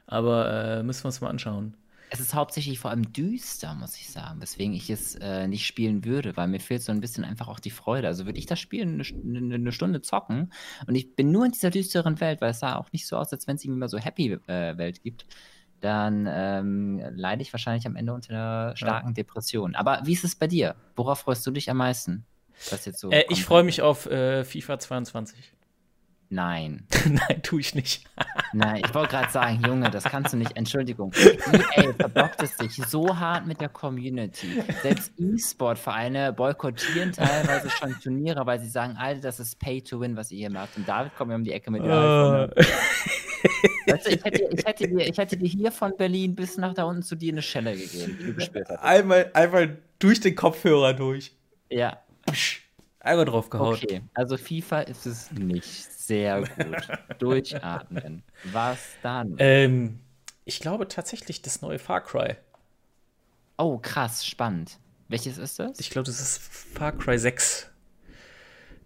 Aber 0.05 0.51
äh, 0.51 0.83
müssen 0.83 1.03
wir 1.03 1.07
uns 1.07 1.19
mal 1.19 1.31
anschauen. 1.31 1.75
Es 2.11 2.19
ist 2.19 2.35
hauptsächlich 2.35 2.77
vor 2.77 2.91
allem 2.91 3.11
düster, 3.11 3.73
muss 3.73 3.97
ich 3.97 4.11
sagen, 4.11 4.39
weswegen 4.39 4.75
ich 4.75 4.91
es 4.91 5.15
äh, 5.15 5.47
nicht 5.47 5.65
spielen 5.65 6.05
würde, 6.05 6.37
weil 6.37 6.47
mir 6.47 6.59
fehlt 6.59 6.83
so 6.83 6.91
ein 6.91 7.01
bisschen 7.01 7.23
einfach 7.23 7.47
auch 7.47 7.59
die 7.59 7.71
Freude. 7.71 8.05
Also 8.05 8.27
würde 8.27 8.37
ich 8.37 8.45
das 8.45 8.59
Spiel 8.59 8.83
eine, 8.83 9.03
eine, 9.55 9.71
Stunde 9.71 10.03
zocken 10.03 10.53
und 10.85 10.93
ich 10.93 11.15
bin 11.15 11.31
nur 11.31 11.45
in 11.45 11.53
dieser 11.53 11.71
düsteren 11.71 12.19
Welt, 12.19 12.39
weil 12.39 12.51
es 12.51 12.59
sah 12.59 12.75
auch 12.75 12.91
nicht 12.91 13.07
so 13.07 13.17
aus, 13.17 13.33
als 13.33 13.47
wenn 13.47 13.55
es 13.55 13.63
irgendwie 13.63 13.79
mal 13.79 13.89
so 13.89 13.97
Happy-Welt 13.97 14.97
äh, 14.99 15.01
gibt 15.01 15.25
dann 15.83 16.29
ähm, 16.31 17.01
leide 17.13 17.41
ich 17.41 17.51
wahrscheinlich 17.51 17.85
am 17.85 17.97
Ende 17.97 18.13
unter 18.13 18.33
einer 18.33 18.77
starken 18.77 19.09
ja. 19.09 19.13
Depression. 19.13 19.75
Aber 19.75 19.99
wie 20.05 20.13
ist 20.13 20.23
es 20.23 20.35
bei 20.35 20.47
dir? 20.47 20.75
Worauf 20.95 21.19
freust 21.19 21.45
du 21.45 21.51
dich 21.51 21.69
am 21.69 21.77
meisten? 21.77 22.25
So 22.55 23.11
äh, 23.11 23.25
ich 23.29 23.43
freue 23.43 23.63
mich 23.63 23.81
auf 23.81 24.05
äh, 24.05 24.45
FIFA 24.45 24.79
22. 24.79 25.51
Nein. 26.29 26.87
Nein, 27.05 27.43
tue 27.43 27.59
ich 27.59 27.75
nicht. 27.75 28.05
Nein, 28.53 28.81
ich 28.85 28.93
wollte 28.93 29.09
gerade 29.11 29.31
sagen, 29.31 29.61
Junge, 29.65 29.91
das 29.91 30.05
kannst 30.05 30.31
du 30.31 30.37
nicht. 30.37 30.55
Entschuldigung. 30.55 31.11
EA 31.13 31.91
verbockt 31.93 32.41
es 32.41 32.57
sich 32.57 32.75
so 32.87 33.19
hart 33.19 33.45
mit 33.45 33.59
der 33.59 33.69
Community. 33.69 34.63
Selbst 34.81 35.11
E-Sport-Vereine 35.17 36.31
boykottieren 36.31 37.11
teilweise 37.11 37.69
schon 37.69 37.99
Turniere, 37.99 38.45
weil 38.45 38.59
sie 38.59 38.69
sagen, 38.69 38.95
Alter, 38.95 39.21
das 39.21 39.41
ist 39.41 39.59
Pay 39.59 39.81
to 39.81 39.99
Win, 39.99 40.15
was 40.15 40.31
ihr 40.31 40.37
hier 40.37 40.49
macht. 40.49 40.77
Und 40.77 40.87
David 40.87 41.13
kommt 41.17 41.29
mir 41.29 41.35
um 41.35 41.43
die 41.43 41.51
Ecke 41.51 41.69
mit 41.71 41.83
uh. 41.83 42.47
iPhone. 43.85 43.95
Weißt 43.95 44.07
du, 44.07 44.11
ich, 44.11 44.23
hätte, 44.23 44.49
ich, 44.51 44.65
hätte 44.65 44.87
dir, 44.87 45.07
ich 45.07 45.17
hätte 45.17 45.37
dir 45.37 45.47
hier 45.47 45.71
von 45.71 45.95
Berlin 45.97 46.35
bis 46.35 46.57
nach 46.57 46.73
da 46.73 46.83
unten 46.83 47.03
zu 47.03 47.15
dir 47.15 47.33
eine 47.33 47.41
Schelle 47.41 47.75
gegeben, 47.75 48.17
die 48.19 48.25
du 48.27 48.33
gespielt 48.33 48.67
hast. 48.69 48.79
Einmal, 48.79 49.31
einmal 49.33 49.77
durch 49.99 50.19
den 50.19 50.35
Kopfhörer 50.35 50.93
durch. 50.93 51.35
Ja. 51.69 52.01
Einmal 52.99 53.25
drauf 53.25 53.49
gehauen. 53.49 53.75
Okay, 53.75 54.01
also 54.13 54.37
FIFA 54.37 54.81
ist 54.81 55.05
es 55.05 55.31
nicht. 55.31 55.65
Sehr 55.65 56.41
gut. 56.41 56.87
Durchatmen. 57.19 58.23
Was 58.45 58.79
dann? 59.01 59.35
Ähm, 59.39 59.99
ich 60.45 60.59
glaube 60.59 60.87
tatsächlich 60.87 61.41
das 61.41 61.61
neue 61.61 61.79
Far 61.79 62.01
Cry. 62.01 62.35
Oh, 63.57 63.77
krass, 63.77 64.25
spannend. 64.25 64.79
Welches 65.09 65.37
ist 65.37 65.59
das? 65.59 65.79
Ich 65.79 65.89
glaube, 65.89 66.05
das 66.05 66.19
ist 66.19 66.39
Far 66.39 66.91
Cry 66.93 67.19
6 67.19 67.69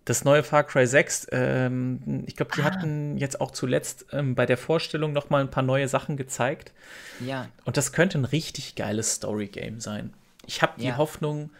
das 0.08 0.24
neue 0.24 0.42
Far 0.42 0.64
Cry 0.64 0.88
6, 0.88 1.28
ähm, 1.32 2.24
ich 2.28 2.38
glaube, 2.38 2.52
die 2.56 2.62
ah. 2.62 2.66
hatten 2.66 3.18
jetzt 3.18 3.42
auch 3.42 3.52
zuletzt 3.52 4.06
ähm, 4.14 4.36
bei 4.36 4.46
der 4.46 4.58
Vorstellung 4.58 5.12
noch 5.12 5.30
mal 5.30 5.42
ein 5.42 5.52
paar 5.52 5.64
neue 5.64 5.90
Sachen 5.90 6.16
gezeigt. 6.16 6.72
Ja. 7.20 7.50
Und 7.66 7.76
das 7.76 7.92
könnte 7.92 8.18
ein 8.18 8.24
richtig 8.26 8.76
geiles 8.76 9.16
Story-Game 9.16 9.82
sein. 9.82 10.14
Ich 10.46 10.62
habe 10.62 10.80
die 10.80 10.86
Ja. 10.86 10.98
Hoffnung, 10.98 11.52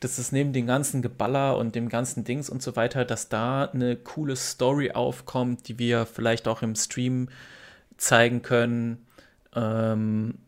dass 0.00 0.16
es 0.16 0.32
neben 0.32 0.54
dem 0.54 0.66
ganzen 0.66 1.02
Geballer 1.02 1.58
und 1.58 1.74
dem 1.74 1.90
ganzen 1.90 2.24
Dings 2.24 2.48
und 2.48 2.62
so 2.62 2.74
weiter, 2.74 3.04
dass 3.04 3.28
da 3.28 3.64
eine 3.66 3.96
coole 3.96 4.34
Story 4.34 4.92
aufkommt, 4.92 5.68
die 5.68 5.78
wir 5.78 6.06
vielleicht 6.06 6.48
auch 6.48 6.62
im 6.62 6.76
Stream 6.76 7.28
zeigen 7.98 8.40
können. 8.40 9.06
Ähm, 9.54 10.38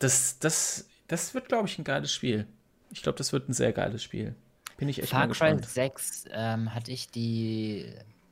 das, 0.00 0.38
das, 0.38 0.86
das 1.08 1.32
wird, 1.32 1.48
glaube 1.48 1.66
ich, 1.66 1.78
ein 1.78 1.84
geiles 1.84 2.12
Spiel. 2.12 2.46
Ich 2.90 3.02
glaube, 3.02 3.16
das 3.16 3.32
wird 3.32 3.48
ein 3.48 3.54
sehr 3.54 3.72
geiles 3.72 4.02
Spiel. 4.02 4.34
Bin 4.76 4.88
ich 4.88 5.00
echt 5.02 5.10
Far 5.10 5.22
Cry 5.22 5.28
gespannt. 5.28 5.66
6 5.66 6.24
ähm, 6.32 6.74
hatte 6.74 6.90
ich 6.92 7.08
die 7.08 7.86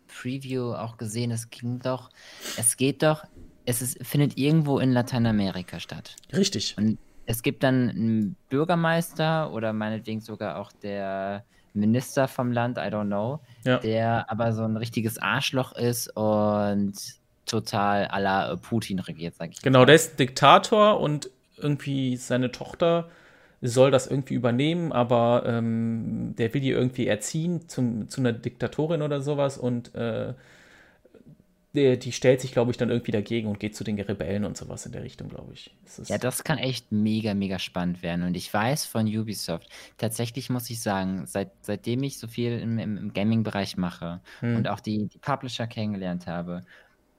Preview 0.09 0.74
auch 0.74 0.97
gesehen. 0.97 1.30
Es 1.30 1.51
ging 1.51 1.78
doch, 1.78 2.11
es 2.57 2.76
geht 2.76 3.03
doch, 3.03 3.24
es 3.64 3.80
ist, 3.82 4.05
findet 4.07 4.36
irgendwo 4.36 4.78
in 4.78 4.93
Lateinamerika 4.93 5.78
statt. 5.80 6.16
Richtig. 6.32 6.74
Und 6.76 6.99
es 7.26 7.43
gibt 7.43 7.62
dann 7.62 7.88
einen 7.90 8.36
Bürgermeister 8.49 9.53
oder 9.53 9.72
meinetwegen 9.72 10.20
sogar 10.20 10.59
auch 10.59 10.72
der 10.72 11.45
Minister 11.74 12.28
vom 12.28 12.53
Land, 12.53 12.76
I 12.76 12.82
don't 12.82 13.07
know, 13.07 13.40
Ja. 13.64 13.78
der 13.78 14.30
aber 14.30 14.53
so 14.53 14.64
ein 14.64 14.76
richtiges 14.76 15.18
Arschloch 15.18 15.72
ist 15.72 16.09
und 16.16 16.93
total 17.47 18.07
à 18.09 18.18
la 18.20 18.57
Putin 18.57 18.99
regiert, 18.99 19.34
sag 19.36 19.51
ich 19.53 19.62
Genau, 19.62 19.80
mal. 19.80 19.86
der 19.86 19.95
ist 19.95 20.18
Diktator 20.18 21.01
und 21.01 21.30
irgendwie 21.57 22.16
seine 22.16 22.51
Tochter 22.51 23.09
soll 23.63 23.91
das 23.91 24.07
irgendwie 24.07 24.35
übernehmen, 24.35 24.93
aber 24.93 25.45
ähm, 25.47 26.35
der 26.39 26.53
will 26.55 26.61
die 26.61 26.71
irgendwie 26.71 27.07
erziehen 27.07 27.69
zum, 27.69 28.09
zu 28.09 28.21
einer 28.21 28.33
Diktatorin 28.33 29.03
oder 29.03 29.21
sowas 29.23 29.57
und 29.59 29.95
äh, 29.95 30.35
der, 31.75 31.97
die 31.97 32.13
stellt 32.13 32.43
sich, 32.43 32.53
glaube 32.53 32.71
ich, 32.71 32.77
dann 32.77 32.91
irgendwie 32.91 33.13
dagegen 33.13 33.49
und 33.49 33.59
geht 33.59 33.75
zu 33.75 33.83
den 33.83 33.99
Rebellen 33.99 34.45
und 34.45 34.59
sowas 34.59 34.85
in 34.85 34.93
der 34.93 35.03
Richtung, 35.03 35.31
glaube 35.31 35.55
ich. 35.55 35.75
Ist- 35.87 36.11
Ja, 36.11 36.19
das 36.19 36.45
kann 36.45 36.59
echt 36.59 36.93
mega, 36.93 37.33
mega 37.33 37.59
spannend 37.59 38.03
werden. 38.03 38.25
Und 38.27 38.37
ich 38.37 38.53
weiß 38.53 38.85
von 38.85 39.07
Ubisoft, 39.07 39.71
tatsächlich 39.97 40.51
muss 40.51 40.69
ich 40.69 40.83
sagen, 40.83 41.25
seit, 41.27 41.51
seitdem 41.63 42.03
ich 42.03 42.19
so 42.19 42.27
viel 42.27 42.59
im, 42.59 42.79
im, 42.79 42.99
im 42.99 43.13
Gaming-Bereich 43.15 43.79
mache 43.79 44.21
Hm. 44.41 44.57
und 44.57 44.69
auch 44.69 44.81
die, 44.81 45.07
die 45.07 45.19
Publisher 45.19 45.67
kennengelernt 45.67 46.27
habe, 46.27 46.63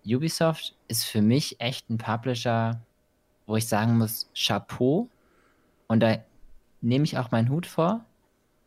Ubisoft 0.06 0.76
ist 0.88 1.06
für 1.06 1.24
mich 1.24 1.60
echt 1.60 1.90
ein 1.90 1.98
Publisher, 1.98 2.80
wo 3.48 3.56
ich 3.56 3.68
sagen 3.68 3.98
muss, 3.98 4.30
Chapeau. 4.36 5.10
Und 5.88 6.02
da 6.02 6.18
nehme 6.84 7.06
ich 7.06 7.18
auch 7.18 7.32
meinen 7.32 7.50
Hut 7.50 7.66
vor, 7.66 8.06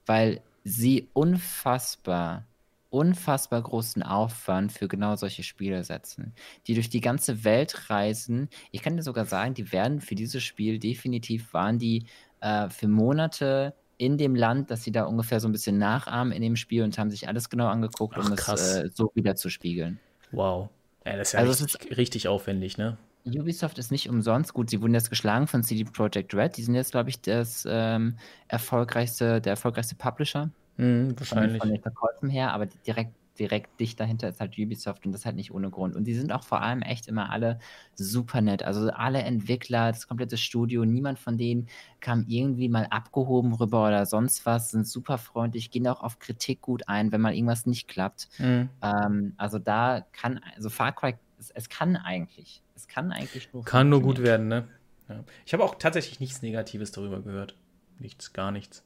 weil 0.07 0.41
sie 0.65 1.09
unfassbar, 1.13 2.45
unfassbar 2.91 3.63
großen 3.63 4.03
Aufwand 4.03 4.73
für 4.73 4.89
genau 4.89 5.17
solche 5.17 5.43
Spiele 5.43 5.85
setzen, 5.85 6.35
die 6.67 6.75
durch 6.75 6.89
die 6.89 7.01
ganze 7.01 7.45
Welt 7.45 7.91
reisen. 7.91 8.49
Ich 8.73 8.83
kann 8.83 8.97
dir 8.97 9.03
sogar 9.03 9.27
sagen, 9.27 9.55
die 9.55 9.71
werden 9.73 10.01
für 10.01 10.15
dieses 10.15 10.43
Spiel 10.43 10.79
definitiv 10.79 11.53
waren 11.53 11.79
die 11.79 12.07
äh, 12.41 12.69
für 12.71 12.89
Monate 12.89 13.75
in 13.99 14.19
dem 14.19 14.35
Land, 14.35 14.71
dass 14.71 14.83
sie 14.85 14.93
da 14.93 15.05
ungefähr 15.05 15.41
so 15.41 15.49
ein 15.49 15.53
bisschen 15.53 15.79
nachahmen 15.79 16.33
in 16.33 16.43
dem 16.43 16.57
Spiel 16.57 16.83
und 16.83 16.99
haben 16.99 17.11
sich 17.11 17.29
alles 17.29 17.49
genau 17.49 17.69
angeguckt, 17.69 18.19
um 18.19 18.27
Ach, 18.27 18.33
es 18.33 18.37
krass. 18.37 18.77
äh, 18.77 18.89
so 18.93 19.11
wieder 19.15 19.37
zu 19.37 19.49
spiegeln. 19.51 20.01
Wow. 20.33 20.71
Ja, 21.05 21.17
das 21.17 21.29
ist 21.29 21.33
ja 21.33 21.41
Also 21.41 21.53
es 21.53 21.63
richtig, 21.63 21.97
richtig 21.97 22.29
aufwendig, 22.29 22.79
ne? 22.79 22.99
Ubisoft 23.27 23.79
ist 23.79 23.91
nicht 23.91 24.09
umsonst 24.09 24.55
gut. 24.55 24.71
Sie 24.71 24.81
wurden 24.81 24.95
jetzt 24.95 25.11
geschlagen 25.11 25.47
von 25.47 25.63
CD 25.63 25.85
Projekt 25.85 26.35
Red. 26.35 26.57
Die 26.57 26.63
sind 26.63 26.75
jetzt, 26.75 26.93
glaube 26.93 27.11
ich, 27.11 27.21
das 27.21 27.67
ähm, 27.69 28.19
erfolgreichste, 28.49 29.41
der 29.41 29.53
erfolgreichste 29.53 29.97
Publisher 29.97 30.51
Hm, 30.77 31.17
von, 31.19 31.19
wahrscheinlich. 31.19 31.59
von 31.59 31.69
den 31.71 31.81
Verkäufen 31.81 32.29
her, 32.29 32.53
aber 32.53 32.67
direkt, 32.67 33.15
direkt 33.39 33.81
dicht 33.81 33.99
dahinter 33.99 34.29
ist 34.29 34.41
halt 34.41 34.59
Ubisoft 34.59 35.07
und 35.07 35.13
das 35.13 35.25
halt 35.25 35.37
nicht 35.37 35.53
ohne 35.53 35.71
Grund. 35.71 35.97
Und 35.97 36.05
die 36.05 36.15
sind 36.15 36.33
auch 36.33 36.45
vor 36.45 36.61
allem 36.63 36.83
echt 36.83 37.09
immer 37.09 37.31
alle 37.31 37.59
super 37.95 38.41
nett. 38.43 38.63
Also 38.63 38.91
alle 38.91 39.23
Entwickler, 39.23 39.93
das 39.93 40.07
komplette 40.07 40.37
Studio, 40.37 40.85
niemand 40.85 41.19
von 41.19 41.39
denen 41.39 41.69
kam 42.01 42.25
irgendwie 42.29 42.69
mal 42.69 42.87
abgehoben 42.91 43.55
rüber 43.55 43.87
oder 43.89 44.05
sonst 44.07 44.45
was, 44.47 44.71
sind 44.71 44.87
super 44.87 45.19
freundlich, 45.19 45.71
gehen 45.71 45.87
auch 45.89 46.03
auf 46.03 46.19
Kritik 46.19 46.61
gut 46.61 46.89
ein, 46.89 47.11
wenn 47.13 47.23
mal 47.23 47.35
irgendwas 47.35 47.67
nicht 47.67 47.89
klappt. 47.89 48.29
Hm. 48.37 48.69
Ähm, 48.83 49.35
also 49.39 49.59
da 49.59 50.03
kann, 50.13 50.41
also 50.55 50.69
Far 50.71 50.93
Cry, 50.93 51.15
es, 51.39 51.51
es 51.51 51.69
kann 51.69 51.97
eigentlich, 51.97 52.63
es 52.75 52.89
kann 52.89 53.13
eigentlich 53.13 53.53
nur 53.53 53.65
Kann 53.65 53.89
nur 53.89 54.03
gut 54.03 54.23
werden, 54.23 54.49
ne? 54.49 54.69
Ja. 55.09 55.25
Ich 55.45 55.53
habe 55.53 55.65
auch 55.65 55.77
tatsächlich 55.77 56.21
nichts 56.21 56.43
Negatives 56.43 56.93
darüber 56.93 57.21
gehört. 57.21 57.55
Nichts, 57.99 58.33
gar 58.33 58.51
nichts. 58.51 58.83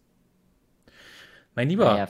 Mein 1.55 1.69
Lieber, 1.69 1.85
Naja, 1.87 2.09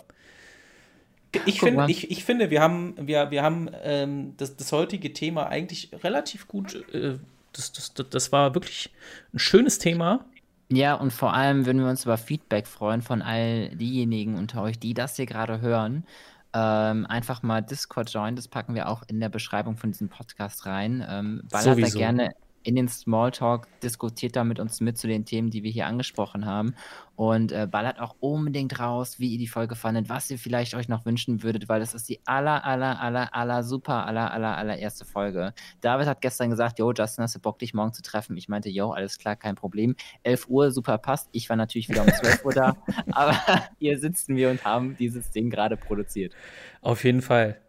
Ich, 1.46 1.60
find, 1.60 1.88
ich, 1.88 2.10
ich 2.10 2.24
finde, 2.24 2.50
wir 2.50 2.60
haben, 2.60 2.94
wir, 2.98 3.30
wir 3.30 3.42
haben 3.42 3.70
ähm, 3.82 4.34
das, 4.36 4.56
das 4.56 4.72
heutige 4.72 5.12
Thema 5.12 5.46
eigentlich 5.46 5.90
relativ 6.02 6.48
gut. 6.48 6.74
Äh, 6.92 7.18
das, 7.52 7.72
das, 7.72 7.94
das, 7.94 8.08
das 8.10 8.32
war 8.32 8.54
wirklich 8.54 8.90
ein 9.32 9.38
schönes 9.38 9.78
Thema. 9.78 10.24
Ja, 10.72 10.94
und 10.94 11.12
vor 11.12 11.34
allem 11.34 11.66
würden 11.66 11.82
wir 11.82 11.88
uns 11.90 12.04
über 12.04 12.16
Feedback 12.16 12.66
freuen 12.68 13.02
von 13.02 13.22
all 13.22 13.70
diejenigen 13.70 14.36
unter 14.36 14.62
euch, 14.62 14.78
die 14.78 14.94
das 14.94 15.16
hier 15.16 15.26
gerade 15.26 15.60
hören. 15.60 16.04
Ähm, 16.52 17.06
einfach 17.06 17.42
mal 17.42 17.60
Discord 17.60 18.10
joinen, 18.10 18.36
das 18.36 18.48
packen 18.48 18.74
wir 18.74 18.88
auch 18.88 19.02
in 19.06 19.20
der 19.20 19.28
Beschreibung 19.28 19.76
von 19.76 19.92
diesem 19.92 20.08
Podcast 20.08 20.66
rein. 20.66 21.04
Ähm, 21.08 21.42
ballert 21.50 21.66
da 21.66 21.74
Sowieso. 21.74 21.98
gerne 21.98 22.30
in 22.62 22.76
den 22.76 22.88
Smalltalk, 22.88 23.66
diskutiert 23.80 24.36
da 24.36 24.44
mit 24.44 24.60
uns 24.60 24.80
mit 24.80 24.98
zu 24.98 25.06
den 25.06 25.24
Themen, 25.24 25.50
die 25.50 25.62
wir 25.62 25.70
hier 25.70 25.86
angesprochen 25.86 26.44
haben. 26.44 26.74
Und 27.16 27.52
äh, 27.52 27.66
ballert 27.70 28.00
auch 28.00 28.16
unbedingt 28.20 28.80
raus, 28.80 29.18
wie 29.18 29.32
ihr 29.32 29.38
die 29.38 29.46
Folge 29.46 29.74
fandet, 29.74 30.08
was 30.08 30.30
ihr 30.30 30.38
vielleicht 30.38 30.74
euch 30.74 30.88
noch 30.88 31.04
wünschen 31.04 31.42
würdet, 31.42 31.68
weil 31.68 31.80
das 31.80 31.92
ist 31.92 32.08
die 32.08 32.20
aller, 32.24 32.64
aller, 32.64 33.00
aller, 33.00 33.34
aller, 33.34 33.62
super, 33.62 34.06
aller, 34.06 34.32
aller, 34.32 34.56
aller 34.56 34.78
erste 34.78 35.04
Folge. 35.04 35.52
David 35.80 36.06
hat 36.06 36.22
gestern 36.22 36.50
gesagt, 36.50 36.78
yo, 36.78 36.92
Justin, 36.92 37.24
hast 37.24 37.34
du 37.34 37.40
Bock, 37.40 37.58
dich 37.58 37.74
morgen 37.74 37.92
zu 37.92 38.02
treffen? 38.02 38.36
Ich 38.36 38.48
meinte, 38.48 38.70
yo, 38.70 38.90
alles 38.90 39.18
klar, 39.18 39.36
kein 39.36 39.54
Problem. 39.54 39.96
11 40.22 40.48
Uhr, 40.48 40.70
super 40.70 40.96
passt. 40.98 41.28
Ich 41.32 41.48
war 41.50 41.56
natürlich 41.56 41.88
wieder 41.88 42.02
um 42.02 42.08
12 42.08 42.44
Uhr 42.44 42.52
da, 42.52 42.76
aber 43.12 43.38
hier 43.78 43.98
sitzen 43.98 44.36
wir 44.36 44.50
und 44.50 44.64
haben 44.64 44.96
dieses 44.96 45.30
Ding 45.30 45.50
gerade 45.50 45.76
produziert. 45.76 46.34
Auf 46.80 47.04
jeden 47.04 47.20
Fall. 47.20 47.60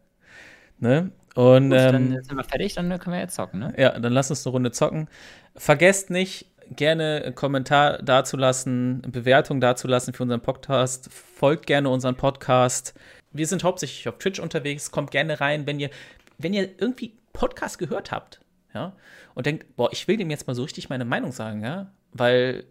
Ne? 0.79 1.11
Und 1.36 1.69
Gut, 1.69 1.79
dann 1.79 2.11
ähm, 2.11 2.23
sind 2.23 2.36
wir 2.36 2.43
fertig, 2.43 2.73
dann 2.73 2.89
können 2.99 3.15
wir 3.15 3.21
jetzt 3.21 3.36
zocken, 3.36 3.61
ne? 3.61 3.73
ja, 3.77 3.97
dann 3.97 4.11
lass 4.11 4.29
uns 4.29 4.45
eine 4.45 4.51
Runde 4.51 4.71
zocken. 4.71 5.07
Vergesst 5.55 6.09
nicht, 6.09 6.47
gerne 6.75 7.23
einen 7.25 7.36
Kommentar 7.36 8.01
dazulassen, 8.01 9.01
eine 9.03 9.11
Bewertung 9.11 9.61
dazulassen 9.61 10.13
für 10.13 10.23
unseren 10.23 10.41
Podcast. 10.41 11.11
Folgt 11.11 11.67
gerne 11.67 11.89
unseren 11.89 12.15
Podcast. 12.15 12.93
Wir 13.32 13.47
sind 13.47 13.63
hauptsächlich 13.63 14.07
auf 14.07 14.17
Twitch 14.17 14.39
unterwegs. 14.39 14.91
Kommt 14.91 15.11
gerne 15.11 15.39
rein, 15.39 15.65
wenn 15.67 15.79
ihr, 15.79 15.89
wenn 16.38 16.53
ihr 16.53 16.69
irgendwie 16.79 17.17
Podcast 17.34 17.79
gehört 17.79 18.11
habt, 18.11 18.41
ja, 18.73 18.93
und 19.36 19.45
denkt, 19.45 19.75
boah, 19.75 19.91
ich 19.91 20.07
will 20.07 20.17
dem 20.17 20.29
jetzt 20.29 20.47
mal 20.47 20.53
so 20.53 20.63
richtig 20.63 20.89
meine 20.89 21.05
Meinung 21.05 21.32
sagen, 21.32 21.63
ja, 21.63 21.91
weil 22.11 22.65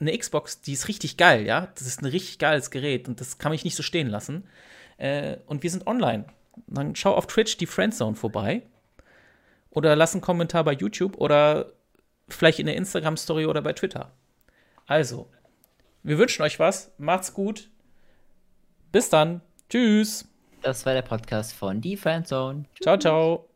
eine 0.00 0.16
Xbox, 0.16 0.60
die 0.60 0.72
ist 0.72 0.88
richtig 0.88 1.16
geil, 1.16 1.46
ja. 1.46 1.68
Das 1.74 1.86
ist 1.86 2.02
ein 2.02 2.06
richtig 2.06 2.38
geiles 2.38 2.70
Gerät 2.70 3.08
und 3.08 3.20
das 3.20 3.38
kann 3.38 3.52
mich 3.52 3.64
nicht 3.64 3.76
so 3.76 3.82
stehen 3.82 4.08
lassen. 4.08 4.44
Äh, 4.96 5.38
und 5.46 5.62
wir 5.62 5.70
sind 5.70 5.86
online. 5.86 6.24
Dann 6.66 6.94
schau 6.94 7.14
auf 7.14 7.26
Twitch 7.26 7.56
die 7.56 7.66
Friendzone 7.66 8.16
vorbei. 8.16 8.62
Oder 9.70 9.96
lass 9.96 10.14
einen 10.14 10.22
Kommentar 10.22 10.64
bei 10.64 10.72
YouTube 10.72 11.18
oder 11.18 11.72
vielleicht 12.28 12.58
in 12.58 12.66
der 12.66 12.76
Instagram-Story 12.76 13.46
oder 13.46 13.62
bei 13.62 13.72
Twitter. 13.72 14.12
Also, 14.86 15.28
wir 16.02 16.18
wünschen 16.18 16.42
euch 16.42 16.58
was. 16.58 16.92
Macht's 16.98 17.34
gut. 17.34 17.70
Bis 18.92 19.10
dann. 19.10 19.42
Tschüss. 19.68 20.26
Das 20.62 20.86
war 20.86 20.94
der 20.94 21.02
Podcast 21.02 21.52
von 21.52 21.80
Die 21.80 21.96
Friendzone. 21.96 22.64
Ciao, 22.80 22.98
ciao. 22.98 23.47